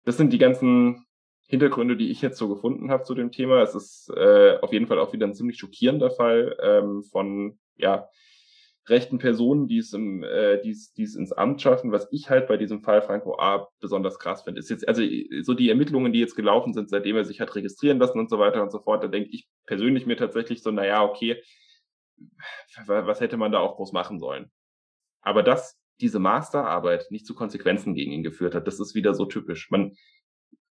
das 0.05 0.17
sind 0.17 0.31
die 0.31 0.37
ganzen 0.37 1.05
Hintergründe, 1.47 1.95
die 1.95 2.09
ich 2.09 2.21
jetzt 2.21 2.37
so 2.37 2.49
gefunden 2.49 2.89
habe 2.89 3.03
zu 3.03 3.13
dem 3.13 3.31
Thema. 3.31 3.61
Es 3.61 3.75
ist 3.75 4.09
äh, 4.15 4.57
auf 4.61 4.73
jeden 4.73 4.87
Fall 4.87 4.99
auch 4.99 5.13
wieder 5.13 5.27
ein 5.27 5.35
ziemlich 5.35 5.57
schockierender 5.57 6.09
Fall 6.09 6.57
ähm, 6.61 7.03
von 7.03 7.59
ja 7.75 8.09
rechten 8.89 9.17
Personen, 9.17 9.67
die 9.67 9.79
es, 9.79 9.93
im, 9.93 10.23
äh, 10.23 10.61
die 10.61 10.71
es, 10.71 10.93
die 10.93 11.03
es 11.03 11.15
ins 11.15 11.31
Amt 11.31 11.61
schaffen. 11.61 11.91
Was 11.91 12.07
ich 12.11 12.29
halt 12.29 12.47
bei 12.47 12.57
diesem 12.57 12.81
Fall 12.81 13.01
Franco 13.01 13.37
A. 13.39 13.67
besonders 13.79 14.19
krass 14.19 14.43
finde, 14.43 14.59
ist 14.59 14.69
jetzt, 14.69 14.87
also 14.87 15.01
so 15.41 15.53
die 15.53 15.69
Ermittlungen, 15.69 16.13
die 16.13 16.19
jetzt 16.19 16.35
gelaufen 16.35 16.73
sind, 16.73 16.89
seitdem 16.89 17.15
er 17.15 17.25
sich 17.25 17.41
hat 17.41 17.55
registrieren 17.55 17.99
lassen 17.99 18.19
und 18.19 18.29
so 18.29 18.39
weiter 18.39 18.61
und 18.63 18.71
so 18.71 18.79
fort, 18.79 19.03
da 19.03 19.07
denke 19.07 19.29
ich 19.31 19.47
persönlich 19.65 20.05
mir 20.05 20.17
tatsächlich 20.17 20.61
so, 20.61 20.71
naja, 20.71 21.03
okay, 21.03 21.41
was 22.85 23.21
hätte 23.21 23.37
man 23.37 23.51
da 23.51 23.59
auch 23.59 23.75
groß 23.75 23.91
machen 23.91 24.19
sollen? 24.19 24.51
Aber 25.21 25.43
dass 25.43 25.77
diese 25.99 26.19
Masterarbeit 26.19 27.07
nicht 27.09 27.25
zu 27.25 27.35
Konsequenzen 27.35 27.95
gegen 27.95 28.11
ihn 28.11 28.23
geführt 28.23 28.55
hat, 28.55 28.67
das 28.67 28.79
ist 28.79 28.95
wieder 28.95 29.13
so 29.13 29.25
typisch. 29.25 29.69
Man 29.71 29.95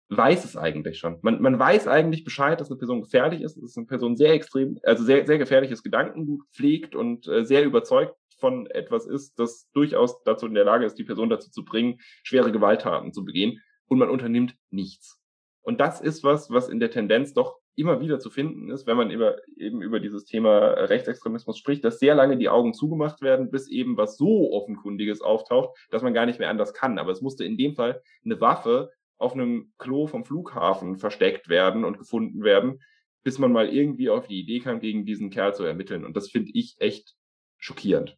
weiß 0.08 0.44
es 0.44 0.56
eigentlich 0.56 0.98
schon. 0.98 1.18
Man, 1.22 1.40
man 1.42 1.58
weiß 1.58 1.88
eigentlich 1.88 2.24
Bescheid, 2.24 2.60
dass 2.60 2.70
eine 2.70 2.78
Person 2.78 3.02
gefährlich 3.02 3.42
ist, 3.42 3.60
dass 3.60 3.76
eine 3.76 3.86
Person 3.86 4.16
sehr 4.16 4.32
extrem, 4.32 4.78
also 4.84 5.04
sehr, 5.04 5.26
sehr 5.26 5.38
gefährliches 5.38 5.82
Gedankengut 5.82 6.42
pflegt 6.52 6.94
und 6.94 7.26
äh, 7.26 7.44
sehr 7.44 7.64
überzeugt 7.64 8.14
von 8.38 8.66
etwas 8.66 9.06
ist, 9.06 9.38
das 9.38 9.68
durchaus 9.72 10.22
dazu 10.22 10.46
in 10.46 10.54
der 10.54 10.64
Lage 10.64 10.84
ist, 10.84 10.98
die 10.98 11.04
Person 11.04 11.30
dazu 11.30 11.50
zu 11.50 11.64
bringen, 11.64 11.98
schwere 12.22 12.52
Gewalttaten 12.52 13.12
zu 13.12 13.24
begehen. 13.24 13.60
Und 13.88 13.98
man 13.98 14.10
unternimmt 14.10 14.54
nichts. 14.70 15.20
Und 15.62 15.80
das 15.80 16.00
ist 16.00 16.22
was, 16.22 16.50
was 16.50 16.68
in 16.68 16.80
der 16.80 16.90
Tendenz 16.90 17.32
doch 17.34 17.56
immer 17.76 18.00
wieder 18.00 18.18
zu 18.18 18.30
finden 18.30 18.70
ist, 18.70 18.86
wenn 18.86 18.96
man 18.96 19.10
über, 19.10 19.36
eben 19.56 19.82
über 19.82 20.00
dieses 20.00 20.24
Thema 20.24 20.58
Rechtsextremismus 20.58 21.58
spricht, 21.58 21.84
dass 21.84 21.98
sehr 21.98 22.14
lange 22.14 22.36
die 22.38 22.48
Augen 22.48 22.72
zugemacht 22.72 23.20
werden, 23.20 23.50
bis 23.50 23.68
eben 23.68 23.96
was 23.96 24.16
so 24.16 24.50
offenkundiges 24.52 25.20
auftaucht, 25.20 25.76
dass 25.90 26.02
man 26.02 26.14
gar 26.14 26.26
nicht 26.26 26.38
mehr 26.38 26.48
anders 26.48 26.72
kann. 26.72 26.98
Aber 26.98 27.12
es 27.12 27.20
musste 27.20 27.44
in 27.44 27.56
dem 27.56 27.74
Fall 27.74 28.02
eine 28.24 28.40
Waffe 28.40 28.90
auf 29.18 29.32
einem 29.32 29.72
Klo 29.78 30.06
vom 30.06 30.24
Flughafen 30.24 30.98
versteckt 30.98 31.48
werden 31.48 31.84
und 31.84 31.98
gefunden 31.98 32.42
werden, 32.42 32.80
bis 33.22 33.38
man 33.38 33.52
mal 33.52 33.68
irgendwie 33.68 34.10
auf 34.10 34.26
die 34.26 34.40
Idee 34.40 34.60
kam, 34.60 34.80
gegen 34.80 35.04
diesen 35.04 35.30
Kerl 35.30 35.54
zu 35.54 35.64
ermitteln. 35.64 36.04
Und 36.04 36.16
das 36.16 36.30
finde 36.30 36.50
ich 36.54 36.76
echt 36.78 37.14
schockierend. 37.58 38.16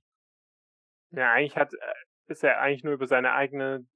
Ja, 1.11 1.32
eigentlich 1.32 1.57
hat, 1.57 1.72
äh, 1.72 1.78
ist 2.26 2.44
er 2.44 2.61
eigentlich 2.61 2.84
nur 2.84 2.94
über 2.94 3.07
seine 3.07 3.32
eigene 3.32 3.86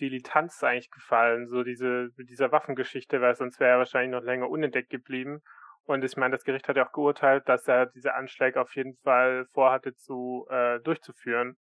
Dilettanz 0.00 0.62
eigentlich 0.62 0.90
gefallen, 0.90 1.46
so 1.48 1.62
diese, 1.62 2.10
dieser 2.16 2.52
Waffengeschichte, 2.52 3.20
weil 3.20 3.34
sonst 3.34 3.60
wäre 3.60 3.72
er 3.72 3.78
wahrscheinlich 3.78 4.12
noch 4.12 4.24
länger 4.24 4.48
unentdeckt 4.48 4.90
geblieben. 4.90 5.42
Und 5.84 6.04
ich 6.04 6.16
meine, 6.16 6.32
das 6.32 6.44
Gericht 6.44 6.68
hat 6.68 6.76
ja 6.76 6.86
auch 6.86 6.92
geurteilt, 6.92 7.48
dass 7.48 7.66
er 7.66 7.86
diese 7.86 8.14
Anschläge 8.14 8.60
auf 8.60 8.74
jeden 8.76 8.94
Fall 9.02 9.46
vorhatte 9.52 9.94
zu 9.96 10.46
äh, 10.48 10.78
durchzuführen. 10.80 11.56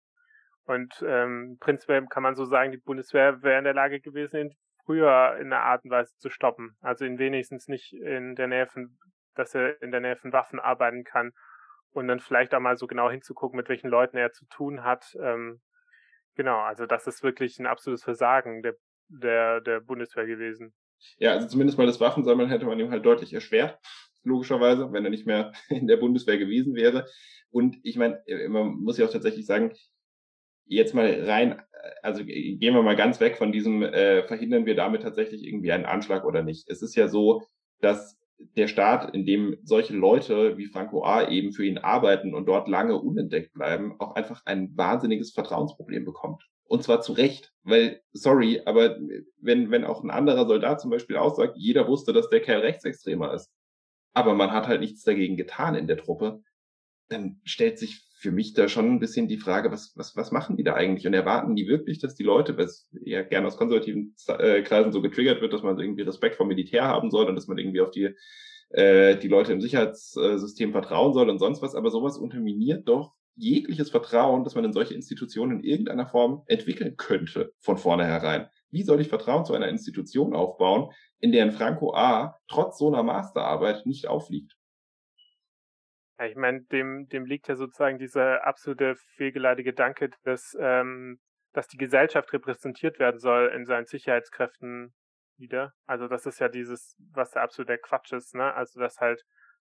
Und 0.65 1.03
ähm, 1.07 1.57
prinzipiell 1.59 2.05
kann 2.07 2.23
man 2.23 2.35
so 2.35 2.45
sagen, 2.45 2.71
die 2.71 2.77
Bundeswehr 2.77 3.41
wäre 3.41 3.57
in 3.57 3.63
der 3.63 3.73
Lage 3.73 4.01
gewesen, 4.01 4.37
ihn 4.37 4.55
früher 4.89 5.37
in 5.39 5.53
einer 5.53 5.63
Art 5.63 5.83
und 5.83 5.91
Weise 5.91 6.17
zu 6.17 6.29
stoppen. 6.29 6.75
Also 6.81 7.05
ihn 7.05 7.19
wenigstens 7.19 7.67
nicht 7.67 7.93
in 7.93 8.35
der 8.35 8.47
Nähe 8.47 8.65
von, 8.65 8.97
dass 9.35 9.53
er 9.53 9.81
in 9.81 9.91
der 9.91 10.01
Nähe 10.01 10.15
von 10.15 10.33
Waffen 10.33 10.59
arbeiten 10.59 11.03
kann. 11.03 11.31
Und 11.91 12.07
dann 12.07 12.19
vielleicht 12.19 12.53
auch 12.53 12.59
mal 12.59 12.77
so 12.77 12.87
genau 12.87 13.09
hinzugucken, 13.09 13.57
mit 13.57 13.69
welchen 13.69 13.89
Leuten 13.89 14.17
er 14.17 14.31
zu 14.31 14.45
tun 14.45 14.83
hat. 14.83 15.15
Ähm, 15.21 15.61
Genau, 16.39 16.59
also 16.59 16.85
das 16.85 17.05
ist 17.05 17.21
wirklich 17.21 17.59
ein 17.59 17.65
absolutes 17.65 18.05
Versagen 18.05 18.61
der, 18.61 18.75
der, 19.09 19.59
der 19.59 19.81
Bundeswehr 19.81 20.25
gewesen. 20.25 20.73
Ja, 21.17 21.33
also 21.33 21.49
zumindest 21.49 21.77
mal 21.77 21.85
das 21.85 21.99
Waffensammeln 21.99 22.47
hätte 22.47 22.65
man 22.65 22.79
ihm 22.79 22.91
halt 22.91 23.05
deutlich 23.05 23.33
erschwert, 23.33 23.77
logischerweise, 24.23 24.89
wenn 24.93 25.03
er 25.03 25.11
nicht 25.11 25.27
mehr 25.27 25.51
in 25.69 25.87
der 25.87 25.97
Bundeswehr 25.97 26.37
gewesen 26.37 26.75
wäre. 26.75 27.05
Und 27.51 27.77
ich 27.83 27.97
meine, 27.97 28.25
äh, 28.25 28.47
man 28.47 28.67
muss 28.75 28.97
ja 28.97 29.05
auch 29.05 29.11
tatsächlich 29.11 29.45
sagen, 29.45 29.73
jetzt 30.69 30.93
mal 30.93 31.23
rein, 31.25 31.61
also 32.01 32.23
gehen 32.23 32.59
wir 32.59 32.81
mal 32.81 32.95
ganz 32.95 33.19
weg 33.19 33.37
von 33.37 33.51
diesem, 33.51 33.83
äh, 33.83 34.23
verhindern 34.23 34.65
wir 34.65 34.75
damit 34.75 35.01
tatsächlich 35.01 35.45
irgendwie 35.45 35.71
einen 35.71 35.85
Anschlag 35.85 36.25
oder 36.25 36.43
nicht. 36.43 36.69
Es 36.69 36.81
ist 36.81 36.95
ja 36.95 37.07
so, 37.07 37.43
dass 37.81 38.17
der 38.55 38.67
Staat, 38.67 39.13
in 39.13 39.25
dem 39.25 39.57
solche 39.63 39.95
Leute 39.95 40.57
wie 40.57 40.67
Franco 40.67 41.03
A. 41.03 41.27
eben 41.27 41.51
für 41.51 41.65
ihn 41.65 41.77
arbeiten 41.77 42.33
und 42.33 42.45
dort 42.45 42.69
lange 42.69 42.95
unentdeckt 42.95 43.53
bleiben, 43.53 43.95
auch 43.99 44.15
einfach 44.15 44.45
ein 44.45 44.75
wahnsinniges 44.77 45.31
Vertrauensproblem 45.31 46.05
bekommt. 46.05 46.47
Und 46.63 46.83
zwar 46.83 47.01
zu 47.01 47.13
Recht, 47.13 47.51
weil, 47.63 48.01
sorry, 48.13 48.61
aber 48.65 48.97
wenn, 49.41 49.71
wenn 49.71 49.83
auch 49.83 50.03
ein 50.03 50.11
anderer 50.11 50.47
Soldat 50.47 50.79
zum 50.79 50.91
Beispiel 50.91 51.17
aussagt, 51.17 51.55
jeder 51.57 51.87
wusste, 51.87 52.13
dass 52.13 52.29
der 52.29 52.41
Kerl 52.41 52.61
Rechtsextremer 52.61 53.33
ist, 53.33 53.51
aber 54.13 54.35
man 54.35 54.51
hat 54.51 54.67
halt 54.67 54.79
nichts 54.79 55.03
dagegen 55.03 55.35
getan 55.35 55.75
in 55.75 55.87
der 55.87 55.97
Truppe, 55.97 56.41
dann 57.09 57.41
stellt 57.43 57.79
sich 57.79 58.08
für 58.19 58.31
mich 58.33 58.53
da 58.53 58.67
schon 58.67 58.91
ein 58.91 58.99
bisschen 58.99 59.29
die 59.29 59.37
Frage, 59.37 59.71
was, 59.71 59.93
was, 59.95 60.17
was 60.17 60.31
machen 60.31 60.57
die 60.57 60.63
da 60.63 60.73
eigentlich? 60.73 61.07
Und 61.07 61.13
erwarten 61.13 61.55
die 61.55 61.69
wirklich, 61.69 61.99
dass 61.99 62.15
die 62.15 62.23
Leute, 62.23 62.57
was 62.57 62.89
ja 62.91 63.21
gerne 63.21 63.47
aus 63.47 63.55
konservativen 63.55 64.13
äh, 64.27 64.61
Kreisen 64.61 64.91
so 64.91 65.01
getriggert 65.01 65.39
wird, 65.39 65.53
dass 65.53 65.63
man 65.63 65.79
irgendwie 65.79 66.01
Respekt 66.01 66.35
vor 66.35 66.45
Militär 66.45 66.83
haben 66.83 67.11
soll 67.11 67.27
und 67.27 67.35
dass 67.35 67.47
man 67.47 67.57
irgendwie 67.57 67.79
auf 67.79 67.91
die, 67.91 68.13
äh, 68.71 69.15
die 69.15 69.29
Leute 69.29 69.53
im 69.53 69.61
Sicherheitssystem 69.61 70.73
vertrauen 70.73 71.13
soll 71.13 71.29
und 71.29 71.39
sonst 71.39 71.61
was, 71.61 71.75
aber 71.75 71.91
sowas 71.91 72.17
unterminiert 72.17 72.89
doch 72.89 73.13
jegliches 73.37 73.89
Vertrauen, 73.89 74.43
dass 74.43 74.53
man 74.53 74.65
in 74.65 74.73
solche 74.73 74.95
Institutionen 74.95 75.59
in 75.59 75.63
irgendeiner 75.63 76.05
Form 76.05 76.43
entwickeln 76.47 76.97
könnte 76.97 77.53
von 77.61 77.77
vornherein. 77.77 78.49
Wie 78.69 78.83
soll 78.83 78.99
ich 78.99 79.07
Vertrauen 79.07 79.45
zu 79.45 79.53
einer 79.53 79.69
Institution 79.69 80.35
aufbauen, 80.35 80.91
in 81.21 81.31
der 81.31 81.45
ein 81.45 81.53
Franco 81.53 81.95
A. 81.95 82.37
trotz 82.49 82.79
so 82.79 82.89
einer 82.89 83.01
Masterarbeit 83.01 83.85
nicht 83.85 84.09
aufliegt? 84.09 84.58
Ja, 86.19 86.25
ich 86.25 86.35
meine, 86.35 86.61
dem, 86.63 87.07
dem 87.07 87.25
liegt 87.25 87.47
ja 87.47 87.55
sozusagen 87.55 87.97
dieser 87.97 88.45
absolute 88.45 88.95
fehlgeleitete 89.15 89.63
Gedanke, 89.63 90.09
dass, 90.23 90.55
ähm, 90.59 91.19
dass 91.53 91.67
die 91.67 91.77
Gesellschaft 91.77 92.33
repräsentiert 92.33 92.99
werden 92.99 93.19
soll 93.19 93.47
in 93.55 93.65
seinen 93.65 93.85
Sicherheitskräften 93.85 94.93
wieder. 95.37 95.73
Also 95.85 96.09
das 96.09 96.25
ist 96.25 96.39
ja 96.39 96.49
dieses, 96.49 96.97
was 97.13 97.31
der 97.31 97.41
absolute 97.43 97.77
Quatsch 97.77 98.11
ist, 98.11 98.35
ne? 98.35 98.53
Also 98.53 98.81
dass 98.81 98.97
halt 98.97 99.23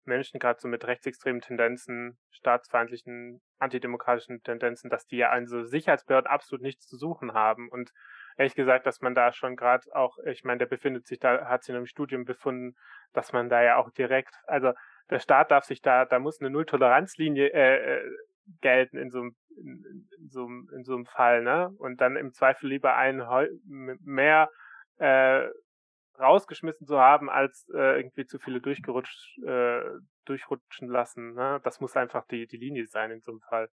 Menschen 0.05 0.39
gerade 0.39 0.57
so 0.61 0.69
mit 0.69 0.87
rechtsextremen 0.87 1.41
Tendenzen, 1.41 2.17
staatsfeindlichen, 2.31 3.41
antidemokratischen 3.59 4.41
Tendenzen, 4.41 4.89
dass 4.89 5.05
die 5.05 5.17
ja 5.17 5.31
an 5.31 5.47
so 5.47 5.65
Sicherheitsbehörden 5.65 6.31
absolut 6.31 6.61
nichts 6.61 6.87
zu 6.87 6.95
suchen 6.95 7.33
haben. 7.33 7.67
Und 7.69 7.91
ehrlich 8.37 8.55
gesagt, 8.55 8.85
dass 8.85 9.01
man 9.01 9.15
da 9.15 9.33
schon 9.33 9.57
gerade 9.57 9.83
auch, 9.93 10.17
ich 10.25 10.45
meine, 10.45 10.59
der 10.59 10.67
befindet 10.67 11.07
sich 11.07 11.19
da, 11.19 11.47
hat 11.47 11.63
sich 11.63 11.71
in 11.71 11.75
einem 11.75 11.87
Studium 11.87 12.23
befunden, 12.23 12.77
dass 13.11 13.33
man 13.33 13.49
da 13.49 13.61
ja 13.61 13.75
auch 13.75 13.91
direkt, 13.91 14.33
also 14.47 14.71
der 15.09 15.19
Staat 15.19 15.51
darf 15.51 15.65
sich 15.65 15.81
da, 15.81 16.05
da 16.05 16.19
muss 16.19 16.39
eine 16.39 16.49
Nulltoleranzlinie 16.49 17.51
äh, 17.53 17.95
äh, 17.97 18.11
gelten 18.61 18.97
in 18.97 19.09
so 19.09 19.19
einem 19.19 19.35
in, 19.57 20.07
in, 20.19 20.29
so, 20.29 20.47
in 20.47 20.83
so 20.83 20.93
einem 20.93 21.05
Fall, 21.05 21.41
ne? 21.41 21.69
Und 21.79 21.99
dann 21.99 22.15
im 22.15 22.31
Zweifel 22.31 22.69
lieber 22.69 22.95
einen 22.95 23.23
mehr 24.03 24.49
äh, 24.97 25.47
rausgeschmissen 26.19 26.87
zu 26.87 26.99
haben, 26.99 27.29
als 27.29 27.67
äh, 27.73 27.97
irgendwie 27.97 28.25
zu 28.25 28.39
viele 28.39 28.61
durchgerutscht, 28.61 29.37
äh, 29.43 29.81
durchrutschen 30.25 30.87
lassen. 30.87 31.33
Ne? 31.33 31.59
Das 31.63 31.79
muss 31.79 31.95
einfach 31.95 32.25
die, 32.27 32.47
die 32.47 32.57
Linie 32.57 32.87
sein 32.87 33.11
in 33.11 33.21
so 33.21 33.31
einem 33.31 33.41
Fall. 33.41 33.69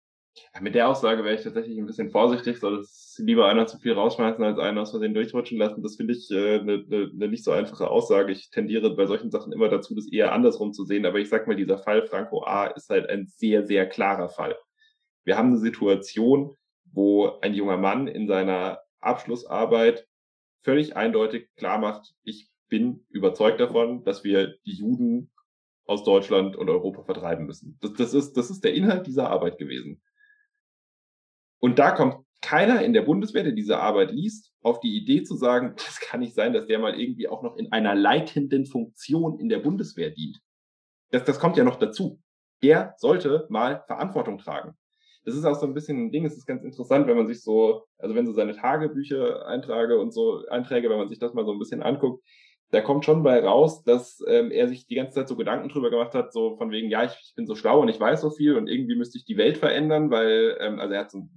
Mit 0.61 0.75
der 0.75 0.87
Aussage 0.87 1.23
wäre 1.23 1.35
ich 1.35 1.43
tatsächlich 1.43 1.77
ein 1.77 1.85
bisschen 1.85 2.11
vorsichtig, 2.11 2.59
soll 2.59 2.79
es 2.79 3.19
lieber 3.23 3.47
einer 3.47 3.67
zu 3.67 3.77
viel 3.77 3.93
rausschmeißen, 3.93 4.43
als 4.43 4.59
einen 4.59 4.77
aus 4.77 4.91
Versehen 4.91 5.13
durchrutschen 5.13 5.57
lassen. 5.57 5.83
Das 5.83 5.95
finde 5.95 6.13
ich 6.13 6.29
eine 6.31 6.39
äh, 6.39 6.63
ne, 6.63 6.85
ne, 6.87 7.11
ne 7.13 7.27
nicht 7.27 7.43
so 7.43 7.51
einfache 7.51 7.89
Aussage. 7.89 8.31
Ich 8.31 8.49
tendiere 8.49 8.95
bei 8.95 9.05
solchen 9.05 9.31
Sachen 9.31 9.51
immer 9.51 9.69
dazu, 9.69 9.95
das 9.95 10.11
eher 10.11 10.31
andersrum 10.31 10.73
zu 10.73 10.85
sehen. 10.85 11.05
Aber 11.05 11.19
ich 11.19 11.29
sag 11.29 11.47
mal, 11.47 11.55
dieser 11.55 11.77
Fall 11.77 12.05
Franco 12.07 12.43
A. 12.43 12.67
ist 12.67 12.89
halt 12.89 13.09
ein 13.09 13.27
sehr, 13.27 13.65
sehr 13.65 13.87
klarer 13.87 14.29
Fall. 14.29 14.57
Wir 15.25 15.37
haben 15.37 15.49
eine 15.49 15.57
Situation, 15.57 16.55
wo 16.91 17.39
ein 17.41 17.53
junger 17.53 17.77
Mann 17.77 18.07
in 18.07 18.27
seiner 18.27 18.79
Abschlussarbeit 18.99 20.07
völlig 20.63 20.95
eindeutig 20.95 21.49
klar 21.55 21.77
macht, 21.77 22.13
ich 22.23 22.49
bin 22.67 23.05
überzeugt 23.09 23.59
davon, 23.59 24.03
dass 24.03 24.23
wir 24.23 24.55
die 24.65 24.73
Juden 24.73 25.31
aus 25.85 26.03
Deutschland 26.03 26.55
und 26.55 26.69
Europa 26.69 27.03
vertreiben 27.03 27.45
müssen. 27.45 27.77
Das, 27.81 27.93
das, 27.93 28.13
ist, 28.13 28.33
das 28.33 28.49
ist 28.49 28.63
der 28.63 28.73
Inhalt 28.73 29.07
dieser 29.07 29.29
Arbeit 29.29 29.57
gewesen. 29.57 30.01
Und 31.59 31.79
da 31.79 31.91
kommt 31.91 32.25
keiner 32.41 32.81
in 32.83 32.93
der 32.93 33.01
Bundeswehr, 33.01 33.43
der 33.43 33.51
diese 33.51 33.79
Arbeit 33.79 34.11
liest, 34.11 34.53
auf 34.61 34.79
die 34.79 34.95
Idee 34.95 35.23
zu 35.23 35.35
sagen, 35.35 35.73
das 35.77 35.99
kann 35.99 36.21
nicht 36.21 36.35
sein, 36.35 36.53
dass 36.53 36.67
der 36.67 36.79
mal 36.79 36.99
irgendwie 36.99 37.27
auch 37.27 37.43
noch 37.43 37.57
in 37.57 37.71
einer 37.71 37.95
leitenden 37.95 38.65
Funktion 38.65 39.39
in 39.39 39.49
der 39.49 39.59
Bundeswehr 39.59 40.09
dient. 40.09 40.39
Das, 41.11 41.23
das 41.23 41.39
kommt 41.39 41.57
ja 41.57 41.63
noch 41.63 41.77
dazu. 41.77 42.19
Der 42.61 42.93
sollte 42.97 43.47
mal 43.49 43.83
Verantwortung 43.87 44.37
tragen. 44.37 44.73
Das 45.25 45.35
ist 45.35 45.45
auch 45.45 45.55
so 45.55 45.65
ein 45.65 45.73
bisschen 45.73 46.05
ein 46.05 46.11
Ding, 46.11 46.25
es 46.25 46.37
ist 46.37 46.45
ganz 46.45 46.63
interessant, 46.63 47.07
wenn 47.07 47.17
man 47.17 47.27
sich 47.27 47.43
so, 47.43 47.83
also 47.97 48.15
wenn 48.15 48.25
so 48.25 48.33
seine 48.33 48.55
Tagebücher 48.55 49.45
eintrage 49.47 49.99
und 49.99 50.13
so 50.13 50.45
Einträge, 50.47 50.89
wenn 50.89 50.97
man 50.97 51.09
sich 51.09 51.19
das 51.19 51.33
mal 51.33 51.45
so 51.45 51.51
ein 51.51 51.59
bisschen 51.59 51.83
anguckt, 51.83 52.23
da 52.71 52.81
kommt 52.81 53.03
schon 53.03 53.23
bei 53.23 53.43
raus, 53.43 53.83
dass 53.83 54.23
ähm, 54.27 54.51
er 54.51 54.67
sich 54.67 54.85
die 54.85 54.95
ganze 54.95 55.15
Zeit 55.15 55.27
so 55.27 55.35
Gedanken 55.35 55.69
drüber 55.69 55.89
gemacht 55.89 56.13
hat, 56.13 56.31
so 56.31 56.55
von 56.57 56.71
wegen, 56.71 56.89
ja, 56.89 57.03
ich, 57.03 57.13
ich 57.21 57.33
bin 57.35 57.47
so 57.47 57.55
schlau 57.55 57.81
und 57.81 57.89
ich 57.89 57.99
weiß 57.99 58.21
so 58.21 58.29
viel 58.29 58.55
und 58.55 58.67
irgendwie 58.67 58.95
müsste 58.95 59.17
ich 59.17 59.25
die 59.25 59.37
Welt 59.37 59.57
verändern, 59.57 60.11
weil, 60.11 60.57
ähm, 60.59 60.79
also 60.79 60.93
er 60.93 61.01
hat 61.01 61.11
so 61.11 61.27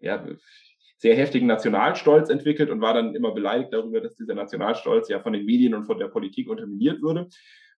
ja, 0.00 0.24
sehr 0.98 1.16
heftigen 1.16 1.46
Nationalstolz 1.46 2.30
entwickelt 2.30 2.70
und 2.70 2.80
war 2.80 2.94
dann 2.94 3.14
immer 3.14 3.32
beleidigt 3.32 3.72
darüber, 3.72 4.00
dass 4.00 4.16
dieser 4.16 4.34
Nationalstolz 4.34 5.08
ja 5.08 5.20
von 5.20 5.32
den 5.32 5.44
Medien 5.44 5.74
und 5.74 5.84
von 5.84 5.98
der 5.98 6.08
Politik 6.08 6.48
unterminiert 6.48 7.02
würde. 7.02 7.28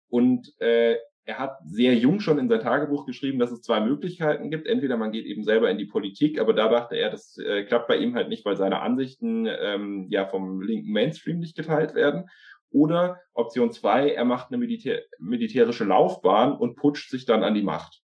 Und 0.09 0.53
äh, 0.61 0.97
er 1.25 1.39
hat 1.39 1.59
sehr 1.67 1.95
jung 1.95 2.21
schon 2.21 2.39
in 2.39 2.49
sein 2.49 2.61
Tagebuch 2.61 3.05
geschrieben, 3.05 3.39
dass 3.39 3.51
es 3.51 3.61
zwei 3.61 3.81
Möglichkeiten 3.81 4.51
gibt. 4.51 4.67
Entweder 4.67 4.97
man 4.97 5.13
geht 5.13 5.27
eben 5.27 5.45
selber 5.45 5.71
in 5.71 5.77
die 5.77 5.85
Politik, 5.85 6.41
aber 6.41 6.55
da 6.55 6.69
dachte 6.69 6.97
er, 6.97 7.11
das 7.11 7.37
äh, 7.37 7.65
klappt 7.65 7.89
bei 7.89 7.99
ihm 7.99 8.15
halt 8.15 8.31
nicht, 8.31 8.47
weil 8.47 8.57
seine 8.57 8.81
Ansichten 8.81 9.47
ähm, 9.47 10.07
ja 10.09 10.27
vom 10.27 10.63
linken 10.63 10.91
Mainstream 10.91 11.39
nicht 11.39 11.55
geteilt 11.55 11.95
werden. 11.95 12.31
Oder 12.71 13.21
Option 13.35 13.73
zwei, 13.73 14.11
er 14.11 14.25
macht 14.25 14.49
eine 14.49 14.59
Militär 14.59 15.03
militärische 15.19 15.85
Laufbahn 15.85 16.57
und 16.57 16.77
putscht 16.77 17.11
sich 17.11 17.27
dann 17.27 17.43
an 17.43 17.55
die 17.55 17.63
Macht. 17.63 18.01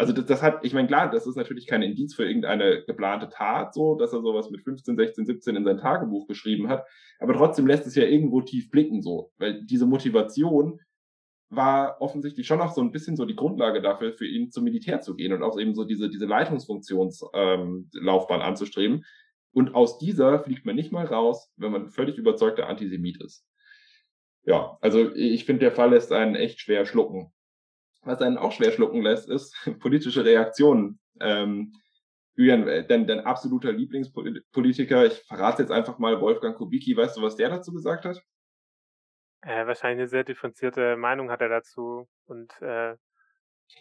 Also 0.00 0.14
das, 0.14 0.24
das 0.24 0.40
hat, 0.40 0.64
ich 0.64 0.72
meine, 0.72 0.88
klar, 0.88 1.10
das 1.10 1.26
ist 1.26 1.36
natürlich 1.36 1.66
kein 1.66 1.82
Indiz 1.82 2.14
für 2.14 2.24
irgendeine 2.24 2.82
geplante 2.86 3.28
Tat, 3.28 3.74
so, 3.74 3.96
dass 3.96 4.14
er 4.14 4.22
sowas 4.22 4.48
mit 4.48 4.62
15, 4.62 4.96
16, 4.96 5.26
17 5.26 5.56
in 5.56 5.64
sein 5.66 5.76
Tagebuch 5.76 6.26
geschrieben 6.26 6.70
hat. 6.70 6.86
Aber 7.18 7.34
trotzdem 7.34 7.66
lässt 7.66 7.86
es 7.86 7.96
ja 7.96 8.04
irgendwo 8.04 8.40
tief 8.40 8.70
blicken, 8.70 9.02
so, 9.02 9.30
weil 9.36 9.62
diese 9.62 9.84
Motivation 9.84 10.80
war 11.50 12.00
offensichtlich 12.00 12.46
schon 12.46 12.62
auch 12.62 12.72
so 12.72 12.80
ein 12.80 12.92
bisschen 12.92 13.14
so 13.14 13.26
die 13.26 13.36
Grundlage 13.36 13.82
dafür, 13.82 14.14
für 14.14 14.26
ihn 14.26 14.50
zum 14.50 14.64
Militär 14.64 15.02
zu 15.02 15.14
gehen 15.14 15.34
und 15.34 15.42
auch 15.42 15.60
eben 15.60 15.74
so 15.74 15.84
diese, 15.84 16.08
diese 16.08 16.24
Leitungsfunktionslaufbahn 16.24 18.40
ähm, 18.40 18.46
anzustreben. 18.46 19.04
Und 19.52 19.74
aus 19.74 19.98
dieser 19.98 20.38
fliegt 20.38 20.64
man 20.64 20.76
nicht 20.76 20.92
mal 20.92 21.04
raus, 21.04 21.52
wenn 21.56 21.72
man 21.72 21.90
völlig 21.90 22.16
überzeugter 22.16 22.70
Antisemit 22.70 23.22
ist. 23.22 23.44
Ja, 24.44 24.78
also 24.80 25.14
ich 25.14 25.44
finde, 25.44 25.60
der 25.60 25.72
Fall 25.72 25.90
lässt 25.90 26.10
einen 26.10 26.36
echt 26.36 26.58
schwer 26.58 26.86
schlucken. 26.86 27.34
Was 28.02 28.22
einen 28.22 28.38
auch 28.38 28.52
schwer 28.52 28.72
schlucken 28.72 29.02
lässt, 29.02 29.28
ist 29.28 29.54
politische 29.80 30.24
Reaktionen. 30.24 30.98
Ähm, 31.20 31.72
Julian, 32.34 32.66
äh, 32.66 32.86
dein, 32.86 33.06
dein 33.06 33.20
absoluter 33.20 33.72
Lieblingspolitiker, 33.72 35.06
ich 35.06 35.22
verrate 35.24 35.62
jetzt 35.62 35.72
einfach 35.72 35.98
mal 35.98 36.20
Wolfgang 36.20 36.56
Kubicki, 36.56 36.96
weißt 36.96 37.16
du, 37.16 37.22
was 37.22 37.36
der 37.36 37.50
dazu 37.50 37.72
gesagt 37.72 38.04
hat? 38.04 38.22
Äh, 39.42 39.66
wahrscheinlich 39.66 40.00
eine 40.00 40.08
sehr 40.08 40.24
differenzierte 40.24 40.96
Meinung 40.96 41.30
hat 41.30 41.40
er 41.40 41.48
dazu 41.48 42.08
und 42.26 42.52
äh, 42.60 42.94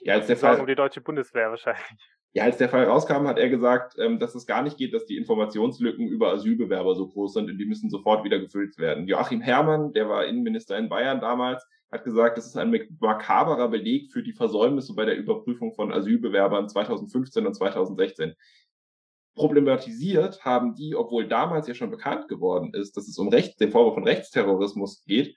ja, 0.01 0.13
als 0.13 0.27
der 0.27 0.37
Fall, 0.37 0.59
um 0.59 0.67
die 0.67 0.75
deutsche 0.75 1.01
Bundeswehr 1.01 1.49
wahrscheinlich. 1.49 2.18
Ja, 2.33 2.43
als 2.43 2.57
der 2.57 2.69
Fall 2.69 2.83
rauskam, 2.83 3.27
hat 3.27 3.39
er 3.39 3.49
gesagt, 3.49 3.95
ähm, 3.97 4.19
dass 4.19 4.35
es 4.35 4.45
gar 4.45 4.61
nicht 4.61 4.77
geht, 4.77 4.93
dass 4.93 5.05
die 5.05 5.17
Informationslücken 5.17 6.07
über 6.07 6.31
Asylbewerber 6.31 6.93
so 6.95 7.07
groß 7.07 7.33
sind 7.33 7.49
und 7.49 7.57
die 7.57 7.65
müssen 7.65 7.89
sofort 7.89 8.23
wieder 8.23 8.39
gefüllt 8.39 8.77
werden. 8.77 9.07
Joachim 9.07 9.41
Herrmann, 9.41 9.93
der 9.93 10.09
war 10.09 10.25
Innenminister 10.25 10.77
in 10.77 10.89
Bayern 10.89 11.21
damals, 11.21 11.65
hat 11.91 12.03
gesagt, 12.03 12.37
das 12.37 12.45
ist 12.45 12.55
ein 12.55 12.87
makaberer 12.99 13.67
Beleg 13.67 14.11
für 14.11 14.21
die 14.21 14.33
Versäumnisse 14.33 14.93
bei 14.93 15.05
der 15.05 15.17
Überprüfung 15.17 15.73
von 15.73 15.91
Asylbewerbern 15.91 16.69
2015 16.69 17.47
und 17.47 17.55
2016. 17.55 18.35
Problematisiert 19.33 20.45
haben 20.45 20.75
die, 20.75 20.95
obwohl 20.95 21.27
damals 21.27 21.67
ja 21.67 21.73
schon 21.73 21.89
bekannt 21.89 22.27
geworden 22.27 22.73
ist, 22.75 22.95
dass 22.95 23.07
es 23.07 23.17
um 23.17 23.29
Recht, 23.29 23.59
den 23.59 23.71
Vorwurf 23.71 23.95
von 23.95 24.03
Rechtsterrorismus 24.03 25.03
geht, 25.05 25.35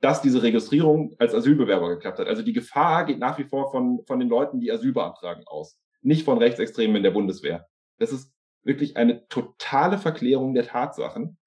dass 0.00 0.22
diese 0.22 0.42
Registrierung 0.42 1.14
als 1.18 1.34
Asylbewerber 1.34 1.88
geklappt 1.88 2.20
hat. 2.20 2.28
Also 2.28 2.42
die 2.42 2.52
Gefahr 2.52 3.06
geht 3.06 3.18
nach 3.18 3.38
wie 3.38 3.44
vor 3.44 3.70
von, 3.72 4.04
von 4.06 4.20
den 4.20 4.28
Leuten, 4.28 4.60
die 4.60 4.70
Asyl 4.70 4.92
beantragen, 4.92 5.44
aus. 5.46 5.78
Nicht 6.02 6.24
von 6.24 6.38
Rechtsextremen 6.38 6.96
in 6.96 7.02
der 7.02 7.10
Bundeswehr. 7.10 7.66
Das 7.98 8.12
ist 8.12 8.32
wirklich 8.64 8.96
eine 8.96 9.26
totale 9.28 9.98
Verklärung 9.98 10.54
der 10.54 10.66
Tatsachen. 10.66 11.38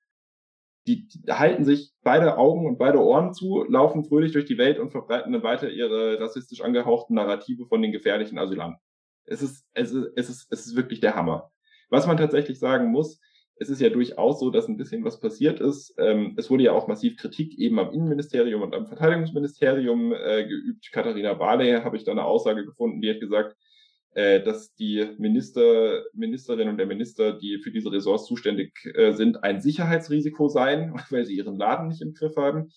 Die, 0.88 1.08
halten 1.30 1.66
sich 1.66 1.93
beide 2.03 2.38
Augen 2.38 2.68
und 2.68 2.78
beide 2.78 2.99
Ohren 2.99 3.34
zu, 3.34 3.64
laufen 3.68 4.03
fröhlich 4.03 4.34
durch 4.34 4.45
die 4.45 4.58
Welt 4.58 4.78
und 4.78 4.91
verbreiten 4.91 5.34
dann 5.34 5.43
weiter 5.43 5.70
ihre 5.70 6.20
rassistisch 6.20 6.62
angehauchten 6.62 7.16
Narrative 7.16 7.66
von 7.66 7.82
den 7.82 7.91
gefährlichen 7.91 8.38
Asylanten. 8.38 8.80
Es 9.26 9.41
ist, 9.41 9.66
es 9.74 9.91
ist, 9.91 10.12
es 10.16 10.30
ist, 10.30 10.47
es 10.51 10.68
ist 10.68 10.76
wirklich 10.76 10.99
der 10.99 11.16
Hammer. 11.16 11.51
Was 11.89 12.06
man 12.06 12.18
tatsächlich 12.18 12.60
sagen 12.60 12.91
muss, 12.91 13.20
es 13.58 13.70
ist 13.70 13.82
ja 13.82 13.89
durchaus 13.89 14.39
so, 14.39 14.51
dass 14.51 14.68
ein 14.68 14.78
bisschen 14.78 15.03
was 15.03 15.20
passiert 15.20 15.60
ist. 15.60 15.95
Ähm, 15.97 16.36
es 16.38 16.49
wurde 16.49 16.64
ja 16.64 16.74
auch 16.74 16.88
massiv 16.88 17.18
Kritik 17.18 17.58
eben 17.58 17.80
am 17.80 17.91
Innenministerium 17.93 18.62
und 18.62 18.76
am 18.76 18.86
Verteidigungsministerium 18.86 20.14
äh, 20.14 20.45
geübt. 20.45 20.91
Katharina 20.91 21.34
Barley 21.34 21.72
habe 21.82 21.95
ich 21.95 22.03
da 22.03 22.12
eine 22.12 22.26
Aussage 22.26 22.66
gefunden, 22.66 23.01
die 23.01 23.10
hat 23.10 23.22
gesagt, 23.22 23.56
äh, 24.16 24.41
dass 24.41 24.74
die 24.76 25.05
Minister, 25.18 26.03
Ministerin 26.13 26.70
und 26.70 26.78
der 26.78 26.86
Minister, 26.86 27.34
die 27.34 27.59
für 27.59 27.72
diese 27.72 27.91
Ressorts 27.91 28.26
zuständig 28.26 28.72
äh, 28.95 29.11
sind, 29.11 29.43
ein 29.43 29.61
Sicherheitsrisiko 29.61 30.47
seien, 30.47 30.93
weil 31.09 31.26
sie 31.26 31.36
ihren 31.36 31.57
Laden 31.57 31.89
nicht 31.89 32.01
im 32.01 32.13
Griff 32.13 32.38
haben. 32.38 32.72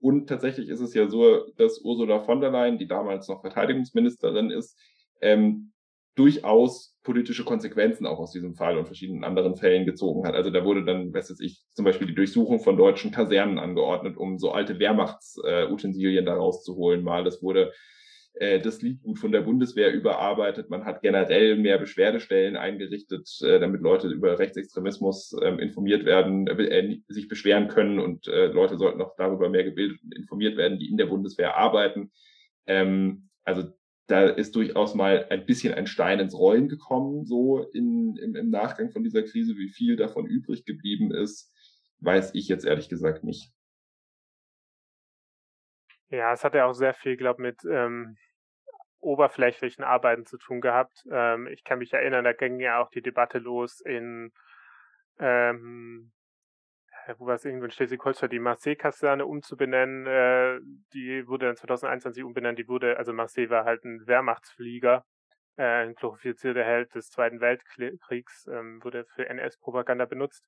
Und 0.00 0.28
tatsächlich 0.28 0.68
ist 0.68 0.80
es 0.80 0.94
ja 0.94 1.08
so, 1.08 1.46
dass 1.56 1.80
Ursula 1.80 2.20
von 2.20 2.40
der 2.40 2.50
Leyen, 2.50 2.76
die 2.76 2.86
damals 2.86 3.28
noch 3.28 3.40
Verteidigungsministerin 3.40 4.50
ist, 4.50 4.78
ähm, 5.20 5.72
durchaus 6.14 6.94
politische 7.04 7.44
Konsequenzen 7.44 8.04
auch 8.04 8.18
aus 8.18 8.32
diesem 8.32 8.54
Fall 8.54 8.76
und 8.76 8.84
verschiedenen 8.84 9.24
anderen 9.24 9.56
Fällen 9.56 9.86
gezogen 9.86 10.26
hat. 10.26 10.34
Also 10.34 10.50
da 10.50 10.62
wurde 10.62 10.84
dann, 10.84 11.14
was 11.14 11.30
weiß 11.30 11.40
ich, 11.40 11.62
zum 11.72 11.86
Beispiel 11.86 12.06
die 12.06 12.14
Durchsuchung 12.14 12.60
von 12.60 12.76
deutschen 12.76 13.12
Kasernen 13.12 13.58
angeordnet, 13.58 14.18
um 14.18 14.38
so 14.38 14.52
alte 14.52 14.78
Wehrmachtsutensilien 14.78 16.24
äh, 16.24 16.26
da 16.26 16.34
rauszuholen. 16.34 17.02
Mal, 17.02 17.24
das 17.24 17.42
wurde 17.42 17.72
äh, 18.34 18.60
das 18.60 18.82
Liedgut 18.82 19.18
von 19.18 19.32
der 19.32 19.42
Bundeswehr 19.42 19.92
überarbeitet. 19.92 20.70
Man 20.70 20.84
hat 20.84 21.02
generell 21.02 21.56
mehr 21.56 21.78
Beschwerdestellen 21.78 22.56
eingerichtet, 22.56 23.28
äh, 23.42 23.60
damit 23.60 23.82
Leute 23.82 24.08
über 24.08 24.38
Rechtsextremismus 24.38 25.34
äh, 25.40 25.48
informiert 25.62 26.04
werden, 26.04 26.46
äh, 26.46 26.98
sich 27.08 27.28
beschweren 27.28 27.68
können 27.68 27.98
und 27.98 28.28
äh, 28.28 28.46
Leute 28.46 28.78
sollten 28.78 29.02
auch 29.02 29.14
darüber 29.16 29.48
mehr 29.48 29.64
gebildet 29.64 30.00
und 30.02 30.16
informiert 30.16 30.56
werden, 30.56 30.78
die 30.78 30.88
in 30.88 30.96
der 30.96 31.06
Bundeswehr 31.06 31.56
arbeiten. 31.56 32.10
Ähm, 32.66 33.28
also 33.44 33.64
da 34.06 34.26
ist 34.26 34.56
durchaus 34.56 34.94
mal 34.94 35.26
ein 35.30 35.46
bisschen 35.46 35.74
ein 35.74 35.86
Stein 35.86 36.20
ins 36.20 36.34
Rollen 36.34 36.68
gekommen, 36.68 37.24
so 37.24 37.60
in, 37.72 38.16
im, 38.16 38.34
im 38.34 38.50
Nachgang 38.50 38.90
von 38.90 39.04
dieser 39.04 39.22
Krise. 39.22 39.56
Wie 39.56 39.68
viel 39.68 39.96
davon 39.96 40.26
übrig 40.26 40.64
geblieben 40.64 41.12
ist, 41.12 41.52
weiß 42.00 42.34
ich 42.34 42.48
jetzt 42.48 42.64
ehrlich 42.64 42.88
gesagt 42.88 43.24
nicht. 43.24 43.52
Ja, 46.12 46.32
es 46.32 46.44
hat 46.44 46.54
ja 46.54 46.66
auch 46.66 46.74
sehr 46.74 46.92
viel, 46.92 47.16
glaube 47.16 47.40
ich, 47.40 47.46
mit 47.46 47.64
ähm, 47.64 48.16
oberflächlichen 49.00 49.82
Arbeiten 49.82 50.26
zu 50.26 50.36
tun 50.36 50.60
gehabt. 50.60 51.04
Ähm, 51.10 51.46
ich 51.46 51.64
kann 51.64 51.78
mich 51.78 51.92
erinnern, 51.94 52.24
da 52.24 52.34
ging 52.34 52.60
ja 52.60 52.82
auch 52.82 52.90
die 52.90 53.00
Debatte 53.00 53.38
los 53.38 53.80
in 53.80 54.30
ähm, 55.18 56.12
äh, 57.06 57.14
wo 57.18 57.26
war 57.26 57.34
es 57.36 57.44
irgendwo 57.46 57.64
in 57.64 57.70
Schleswig-Holstein, 57.70 58.30
die 58.30 58.38
Marseille-Kaserne 58.38 59.24
umzubenennen. 59.24 60.06
Äh, 60.06 60.60
die 60.92 61.26
wurde 61.26 61.46
dann 61.46 61.56
2021 61.56 62.22
umbenannt. 62.24 62.58
Die 62.58 62.68
wurde, 62.68 62.98
also 62.98 63.12
Marseille 63.14 63.48
war 63.50 63.64
halt 63.64 63.84
ein 63.84 64.06
Wehrmachtsflieger, 64.06 65.04
äh, 65.56 65.84
ein 65.84 65.94
glorifizierter 65.94 66.62
Held 66.62 66.94
des 66.94 67.08
Zweiten 67.08 67.40
Weltkriegs, 67.40 68.46
ähm, 68.48 68.84
wurde 68.84 69.06
für 69.14 69.28
NS-Propaganda 69.28 70.04
benutzt. 70.04 70.44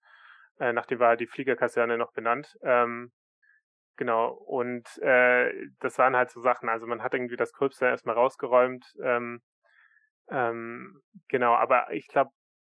Äh, 0.58 0.72
nachdem 0.72 0.98
war 1.00 1.16
die 1.16 1.26
Fliegerkaserne 1.26 1.98
noch 1.98 2.12
benannt. 2.12 2.56
Ähm, 2.62 3.12
genau, 3.96 4.32
und 4.32 4.86
äh, 5.02 5.52
das 5.80 5.98
waren 5.98 6.16
halt 6.16 6.30
so 6.30 6.40
Sachen. 6.40 6.68
Also 6.68 6.86
man 6.86 7.02
hat 7.02 7.14
irgendwie 7.14 7.36
das 7.36 7.52
Gröbste 7.52 7.86
erstmal 7.86 8.14
rausgeräumt. 8.14 8.84
Ähm, 9.02 9.42
ähm, 10.30 11.02
genau, 11.28 11.54
aber 11.54 11.92
ich 11.92 12.08
glaube, 12.08 12.30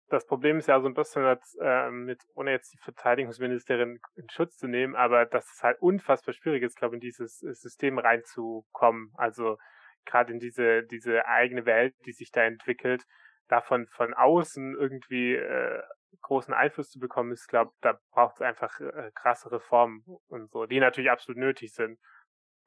das 0.10 0.26
Problem 0.26 0.58
ist 0.58 0.68
ja 0.68 0.80
so 0.82 0.88
ein 0.88 0.94
bisschen 0.94 1.26
jetzt, 1.26 1.58
äh, 1.62 1.90
mit, 1.90 2.22
ohne 2.36 2.52
jetzt 2.52 2.74
die 2.74 2.78
Verteidigungsministerin 2.80 4.00
in 4.16 4.30
Schutz 4.30 4.58
zu 4.58 4.68
nehmen, 4.68 4.96
aber 4.96 5.26
dass 5.26 5.46
es 5.54 5.64
halt 5.64 5.82
unfassbar 5.82 6.34
schwierig 6.34 6.64
ist, 6.64 6.76
glaube 6.76 6.96
ich, 6.96 6.98
in 6.98 7.02
dieses 7.02 7.42
äh, 7.44 7.54
System 7.54 7.98
reinzukommen. 7.98 9.12
Also 9.16 9.58
gerade 10.06 10.34
in 10.34 10.40
diese, 10.40 10.84
diese 10.84 11.26
eigene 11.28 11.66
Welt, 11.66 11.96
die 12.06 12.12
sich 12.12 12.32
da 12.32 12.44
entwickelt, 12.44 13.04
davon 13.48 13.88
von 13.88 14.14
außen 14.14 14.76
irgendwie 14.76 15.36
äh, 15.36 15.82
großen 16.22 16.54
Einfluss 16.54 16.90
zu 16.90 17.00
bekommen, 17.00 17.32
ist, 17.32 17.48
glaube 17.48 17.72
da 17.82 18.00
braucht 18.12 18.36
es 18.36 18.42
einfach 18.42 18.80
äh, 18.80 19.12
krasse 19.14 19.52
Reformen 19.52 20.04
und 20.28 20.52
so, 20.52 20.66
die 20.66 20.80
natürlich 20.80 21.12
absolut 21.12 21.40
nötig 21.40 21.74
sind. 21.74 22.00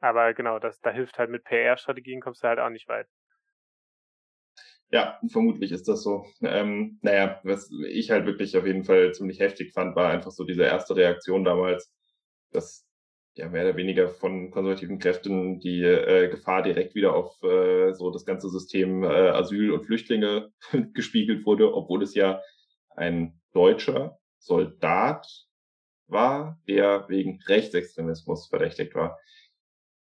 Aber 0.00 0.34
genau, 0.34 0.58
das, 0.58 0.80
da 0.80 0.90
hilft 0.90 1.18
halt 1.18 1.30
mit 1.30 1.44
PR-Strategien 1.44 2.20
kommst 2.20 2.42
du 2.42 2.48
halt 2.48 2.58
auch 2.58 2.70
nicht 2.70 2.88
weit. 2.88 3.06
Ja, 4.90 5.18
vermutlich 5.28 5.72
ist 5.72 5.88
das 5.88 6.02
so. 6.02 6.26
Ähm, 6.42 6.98
naja, 7.02 7.40
was 7.42 7.70
ich 7.88 8.10
halt 8.10 8.26
wirklich 8.26 8.56
auf 8.56 8.66
jeden 8.66 8.84
Fall 8.84 9.12
ziemlich 9.12 9.40
heftig 9.40 9.72
fand, 9.72 9.96
war 9.96 10.10
einfach 10.10 10.30
so 10.30 10.44
diese 10.44 10.62
erste 10.62 10.94
Reaktion 10.94 11.42
damals, 11.42 11.92
dass 12.52 12.86
ja 13.34 13.48
mehr 13.48 13.64
oder 13.64 13.76
weniger 13.76 14.08
von 14.08 14.50
konservativen 14.50 14.98
Kräften 14.98 15.58
die 15.58 15.82
äh, 15.82 16.28
Gefahr 16.28 16.62
direkt 16.62 16.94
wieder 16.94 17.14
auf 17.16 17.42
äh, 17.42 17.92
so 17.92 18.10
das 18.10 18.24
ganze 18.24 18.48
System 18.48 19.02
äh, 19.02 19.06
Asyl 19.06 19.72
und 19.72 19.84
Flüchtlinge 19.84 20.52
gespiegelt 20.92 21.44
wurde, 21.44 21.74
obwohl 21.74 22.02
es 22.02 22.14
ja 22.14 22.40
ein 22.96 23.40
deutscher 23.52 24.18
Soldat 24.38 25.26
war, 26.06 26.60
der 26.68 27.08
wegen 27.08 27.40
Rechtsextremismus 27.46 28.48
verdächtigt 28.48 28.94
war. 28.94 29.18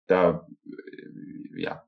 Da, 0.06 0.46
äh, 0.64 1.60
ja, 1.60 1.86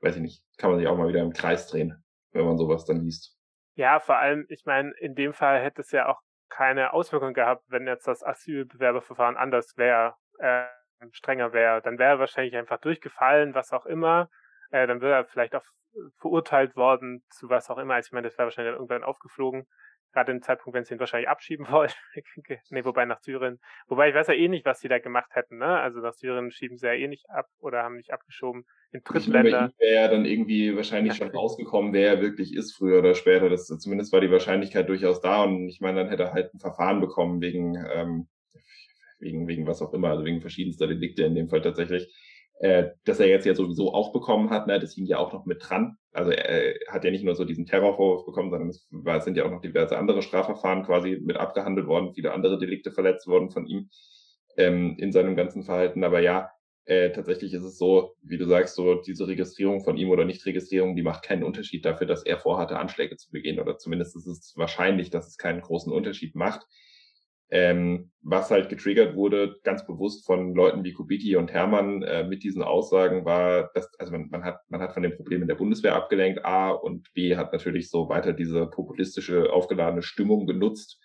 weiß 0.00 0.16
ich 0.16 0.22
nicht, 0.22 0.44
kann 0.56 0.70
man 0.70 0.78
sich 0.78 0.88
auch 0.88 0.96
mal 0.96 1.08
wieder 1.08 1.22
im 1.22 1.32
Kreis 1.32 1.68
drehen 1.68 2.02
wenn 2.32 2.46
man 2.46 2.58
sowas 2.58 2.84
dann 2.84 3.00
liest. 3.00 3.38
Ja, 3.74 4.00
vor 4.00 4.16
allem, 4.16 4.46
ich 4.48 4.64
meine, 4.66 4.92
in 4.98 5.14
dem 5.14 5.32
Fall 5.32 5.60
hätte 5.60 5.80
es 5.80 5.90
ja 5.92 6.08
auch 6.08 6.20
keine 6.48 6.92
Auswirkung 6.92 7.32
gehabt, 7.32 7.64
wenn 7.68 7.86
jetzt 7.86 8.06
das 8.06 8.22
Asylbewerberverfahren 8.22 9.36
anders 9.36 9.76
wäre, 9.76 10.14
äh, 10.38 10.64
strenger 11.12 11.52
wäre. 11.52 11.80
Dann 11.80 11.98
wäre 11.98 12.12
er 12.12 12.18
wahrscheinlich 12.18 12.56
einfach 12.56 12.78
durchgefallen, 12.78 13.54
was 13.54 13.72
auch 13.72 13.86
immer. 13.86 14.28
Äh, 14.70 14.86
dann 14.86 15.00
wäre 15.00 15.14
er 15.14 15.24
vielleicht 15.24 15.54
auch 15.54 15.64
verurteilt 16.18 16.76
worden 16.76 17.24
zu 17.30 17.48
was 17.48 17.70
auch 17.70 17.78
immer. 17.78 17.94
Also 17.94 18.08
ich 18.08 18.12
meine, 18.12 18.28
das 18.28 18.38
wäre 18.38 18.46
wahrscheinlich 18.46 18.74
irgendwann 18.74 19.04
aufgeflogen 19.04 19.66
gerade 20.12 20.32
im 20.32 20.42
Zeitpunkt, 20.42 20.76
wenn 20.76 20.84
sie 20.84 20.94
ihn 20.94 21.00
wahrscheinlich 21.00 21.28
abschieben 21.28 21.66
wollen. 21.70 21.90
nee, 22.70 22.84
wobei 22.84 23.04
nach 23.04 23.20
Syrien. 23.20 23.58
Wobei 23.88 24.08
ich 24.08 24.14
weiß 24.14 24.28
ja 24.28 24.34
eh 24.34 24.48
nicht, 24.48 24.64
was 24.64 24.80
sie 24.80 24.88
da 24.88 24.98
gemacht 24.98 25.34
hätten, 25.34 25.58
ne? 25.58 25.80
Also 25.80 26.00
nach 26.00 26.12
Syrien 26.12 26.50
schieben 26.50 26.76
sie 26.76 26.86
ja 26.86 26.94
eh 26.94 27.08
nicht 27.08 27.28
ab 27.30 27.48
oder 27.58 27.82
haben 27.82 27.96
nicht 27.96 28.12
abgeschoben. 28.12 28.64
In 28.92 29.02
Drittländer. 29.04 29.72
wäre 29.78 29.94
ja 29.94 30.08
dann 30.08 30.26
irgendwie 30.26 30.76
wahrscheinlich 30.76 31.14
schon 31.14 31.30
rausgekommen, 31.30 31.94
wer 31.94 32.08
er 32.08 32.20
wirklich 32.20 32.54
ist, 32.54 32.74
früher 32.76 32.98
oder 32.98 33.14
später. 33.14 33.48
Das, 33.48 33.66
zumindest 33.66 34.12
war 34.12 34.20
die 34.20 34.30
Wahrscheinlichkeit 34.30 34.88
durchaus 34.88 35.20
da 35.20 35.44
und 35.44 35.68
ich 35.68 35.80
meine, 35.80 36.00
dann 36.00 36.08
hätte 36.10 36.24
er 36.24 36.32
halt 36.34 36.52
ein 36.52 36.60
Verfahren 36.60 37.00
bekommen 37.00 37.40
wegen, 37.40 37.74
ähm, 37.94 38.28
wegen, 39.18 39.48
wegen 39.48 39.66
was 39.66 39.80
auch 39.80 39.94
immer, 39.94 40.10
also 40.10 40.24
wegen 40.24 40.42
verschiedenster 40.42 40.86
Delikte 40.86 41.24
in 41.24 41.34
dem 41.34 41.48
Fall 41.48 41.62
tatsächlich 41.62 42.12
äh, 42.62 42.92
dass 43.04 43.18
er 43.18 43.26
jetzt 43.26 43.44
ja 43.44 43.56
sowieso 43.56 43.92
auch 43.92 44.12
bekommen 44.12 44.50
hat, 44.50 44.68
ne, 44.68 44.78
das 44.78 44.94
hing 44.94 45.04
ja 45.04 45.18
auch 45.18 45.32
noch 45.32 45.46
mit 45.46 45.68
dran. 45.68 45.96
Also 46.12 46.30
er, 46.30 46.76
er 46.86 46.92
hat 46.92 47.02
ja 47.02 47.10
nicht 47.10 47.24
nur 47.24 47.34
so 47.34 47.44
diesen 47.44 47.66
Terrorvorwurf 47.66 48.24
bekommen, 48.24 48.50
sondern 48.50 48.68
es 48.68 48.86
war, 48.92 49.20
sind 49.20 49.36
ja 49.36 49.44
auch 49.44 49.50
noch 49.50 49.60
diverse 49.60 49.98
andere 49.98 50.22
Strafverfahren 50.22 50.84
quasi 50.84 51.18
mit 51.20 51.36
abgehandelt 51.36 51.88
worden, 51.88 52.14
viele 52.14 52.32
andere 52.32 52.60
Delikte 52.60 52.92
verletzt 52.92 53.26
worden 53.26 53.50
von 53.50 53.66
ihm 53.66 53.90
ähm, 54.56 54.94
in 54.98 55.10
seinem 55.10 55.34
ganzen 55.34 55.64
Verhalten. 55.64 56.04
Aber 56.04 56.20
ja, 56.20 56.52
äh, 56.84 57.10
tatsächlich 57.10 57.52
ist 57.52 57.64
es 57.64 57.78
so, 57.78 58.14
wie 58.22 58.38
du 58.38 58.46
sagst, 58.46 58.76
so 58.76 58.94
diese 58.94 59.26
Registrierung 59.26 59.82
von 59.82 59.96
ihm 59.96 60.10
oder 60.10 60.24
Nichtregistrierung, 60.24 60.94
die 60.94 61.02
macht 61.02 61.24
keinen 61.24 61.42
Unterschied 61.42 61.84
dafür, 61.84 62.06
dass 62.06 62.22
er 62.22 62.38
vorhatte, 62.38 62.78
Anschläge 62.78 63.16
zu 63.16 63.32
begehen. 63.32 63.58
Oder 63.58 63.76
zumindest 63.76 64.14
ist 64.14 64.28
es 64.28 64.52
wahrscheinlich, 64.54 65.10
dass 65.10 65.26
es 65.26 65.36
keinen 65.36 65.62
großen 65.62 65.92
Unterschied 65.92 66.36
macht. 66.36 66.64
Ähm, 67.54 68.10
was 68.22 68.50
halt 68.50 68.70
getriggert 68.70 69.14
wurde, 69.14 69.56
ganz 69.62 69.86
bewusst 69.86 70.24
von 70.24 70.54
Leuten 70.54 70.84
wie 70.84 70.94
Kubicki 70.94 71.36
und 71.36 71.52
Hermann 71.52 72.02
äh, 72.02 72.24
mit 72.24 72.42
diesen 72.44 72.62
Aussagen 72.62 73.26
war, 73.26 73.70
dass, 73.74 73.92
also 73.98 74.10
man, 74.10 74.30
man, 74.30 74.42
hat, 74.42 74.60
man 74.70 74.80
hat 74.80 74.94
von 74.94 75.02
den 75.02 75.14
Problemen 75.14 75.46
der 75.46 75.56
Bundeswehr 75.56 75.94
abgelenkt, 75.94 76.42
A, 76.46 76.70
und 76.70 77.12
B 77.12 77.36
hat 77.36 77.52
natürlich 77.52 77.90
so 77.90 78.08
weiter 78.08 78.32
diese 78.32 78.66
populistische, 78.68 79.52
aufgeladene 79.52 80.00
Stimmung 80.00 80.46
genutzt, 80.46 80.98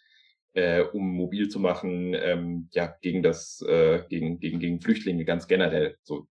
äh, 0.53 0.83
um 0.83 1.05
mobil 1.17 1.49
zu 1.49 1.59
machen, 1.59 2.13
ähm, 2.13 2.69
ja, 2.71 2.95
gegen 3.01 3.23
das, 3.23 3.61
äh, 3.67 4.03
gegen, 4.07 4.39
gegen, 4.39 4.59
gegen 4.59 4.79
Flüchtlinge 4.79 5.25
ganz 5.25 5.49
generell. 5.49 5.97
So 6.03 6.29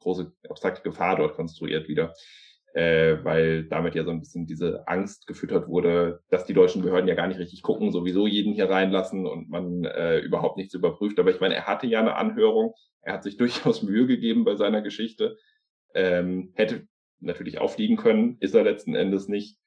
große 0.00 0.32
abstrakte 0.48 0.82
Gefahr 0.82 1.16
dort 1.16 1.34
konstruiert 1.34 1.86
wieder. 1.86 2.14
Äh, 2.74 3.22
weil 3.22 3.64
damit 3.64 3.94
ja 3.94 4.02
so 4.02 4.10
ein 4.10 4.20
bisschen 4.20 4.46
diese 4.46 4.88
Angst 4.88 5.26
gefüttert 5.26 5.68
wurde, 5.68 6.20
dass 6.30 6.46
die 6.46 6.54
deutschen 6.54 6.80
Behörden 6.80 7.06
ja 7.06 7.14
gar 7.14 7.26
nicht 7.26 7.38
richtig 7.38 7.60
gucken, 7.60 7.92
sowieso 7.92 8.26
jeden 8.26 8.54
hier 8.54 8.70
reinlassen 8.70 9.26
und 9.26 9.50
man 9.50 9.84
äh, 9.84 10.20
überhaupt 10.20 10.56
nichts 10.56 10.72
überprüft. 10.72 11.18
Aber 11.18 11.30
ich 11.30 11.40
meine, 11.40 11.54
er 11.54 11.66
hatte 11.66 11.86
ja 11.86 12.00
eine 12.00 12.16
Anhörung, 12.16 12.72
er 13.02 13.12
hat 13.12 13.24
sich 13.24 13.36
durchaus 13.38 13.82
Mühe 13.82 14.06
gegeben 14.06 14.44
bei 14.44 14.56
seiner 14.56 14.80
Geschichte, 14.80 15.36
ähm, 15.94 16.52
hätte 16.54 16.86
natürlich 17.20 17.58
auffliegen 17.60 17.98
können, 17.98 18.38
ist 18.40 18.54
er 18.54 18.64
letzten 18.64 18.94
Endes 18.94 19.28
nicht. 19.28 19.58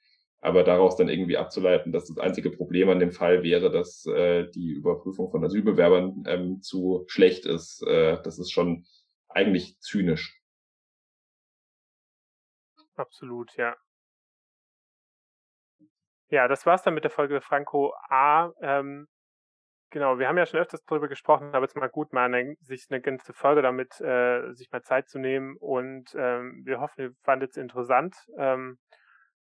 Aber 0.41 0.63
daraus 0.63 0.95
dann 0.95 1.09
irgendwie 1.09 1.37
abzuleiten, 1.37 1.91
dass 1.91 2.07
das 2.07 2.17
einzige 2.17 2.49
Problem 2.49 2.89
an 2.89 2.99
dem 2.99 3.11
Fall 3.11 3.43
wäre, 3.43 3.71
dass 3.71 4.05
äh, 4.07 4.49
die 4.49 4.71
Überprüfung 4.71 5.29
von 5.29 5.43
Asylbewerbern 5.43 6.23
ähm, 6.27 6.61
zu 6.61 7.03
schlecht 7.07 7.45
ist, 7.45 7.83
äh, 7.87 8.17
das 8.23 8.39
ist 8.39 8.51
schon 8.51 8.85
eigentlich 9.29 9.79
zynisch. 9.79 10.39
Absolut, 12.97 13.55
ja. 13.57 13.75
Ja, 16.29 16.47
das 16.47 16.65
war's 16.65 16.83
dann 16.83 16.93
mit 16.93 17.03
der 17.03 17.11
Folge 17.11 17.39
Franco 17.41 17.93
A. 18.09 18.51
Ähm, 18.61 19.07
genau, 19.91 20.19
wir 20.19 20.27
haben 20.27 20.37
ja 20.37 20.45
schon 20.45 20.59
öfters 20.59 20.83
darüber 20.85 21.07
gesprochen, 21.07 21.53
aber 21.53 21.65
jetzt 21.65 21.75
mal 21.77 21.89
gut, 21.89 22.13
mal 22.13 22.25
eine, 22.33 22.55
sich 22.61 22.87
eine 22.89 23.01
ganze 23.01 23.33
Folge 23.33 23.61
damit, 23.61 23.99
äh, 24.01 24.51
sich 24.53 24.71
mal 24.71 24.83
Zeit 24.83 25.09
zu 25.09 25.19
nehmen 25.19 25.57
und 25.59 26.15
ähm, 26.17 26.63
wir 26.65 26.79
hoffen, 26.79 27.01
ihr 27.01 27.11
fandet 27.23 27.51
es 27.51 27.57
interessant. 27.57 28.15
Ähm, 28.37 28.79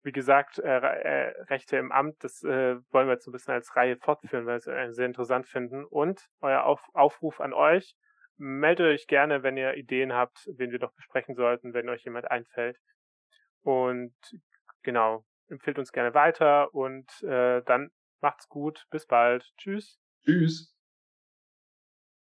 wie 0.03 0.11
gesagt, 0.11 0.59
äh, 0.59 0.77
äh, 0.79 1.33
Rechte 1.49 1.77
im 1.77 1.91
Amt, 1.91 2.23
das 2.23 2.43
äh, 2.43 2.75
wollen 2.91 3.07
wir 3.07 3.13
jetzt 3.13 3.27
ein 3.27 3.31
bisschen 3.31 3.55
als 3.55 3.75
Reihe 3.75 3.97
fortführen, 3.97 4.45
weil 4.45 4.53
wir 4.53 4.57
es 4.57 4.67
äh, 4.67 4.93
sehr 4.93 5.07
interessant 5.07 5.47
finden. 5.47 5.83
Und 5.85 6.21
euer 6.41 6.63
Auf 6.65 6.81
Aufruf 6.93 7.41
an 7.41 7.53
euch, 7.53 7.95
meldet 8.37 8.85
euch 8.87 9.07
gerne, 9.07 9.41
wenn 9.43 9.57
ihr 9.57 9.75
Ideen 9.75 10.13
habt, 10.13 10.47
wen 10.57 10.71
wir 10.71 10.79
doch 10.79 10.93
besprechen 10.93 11.35
sollten, 11.35 11.73
wenn 11.73 11.89
euch 11.89 12.03
jemand 12.03 12.29
einfällt. 12.29 12.77
Und 13.65 14.13
genau, 14.83 15.25
empfiehlt 15.49 15.79
uns 15.79 15.91
gerne 15.91 16.13
weiter 16.13 16.73
und 16.73 17.09
äh, 17.23 17.63
dann 17.63 17.91
macht's 18.21 18.47
gut. 18.47 18.85
Bis 18.91 19.07
bald. 19.07 19.51
Tschüss. 19.57 19.99
Tschüss. 20.23 20.74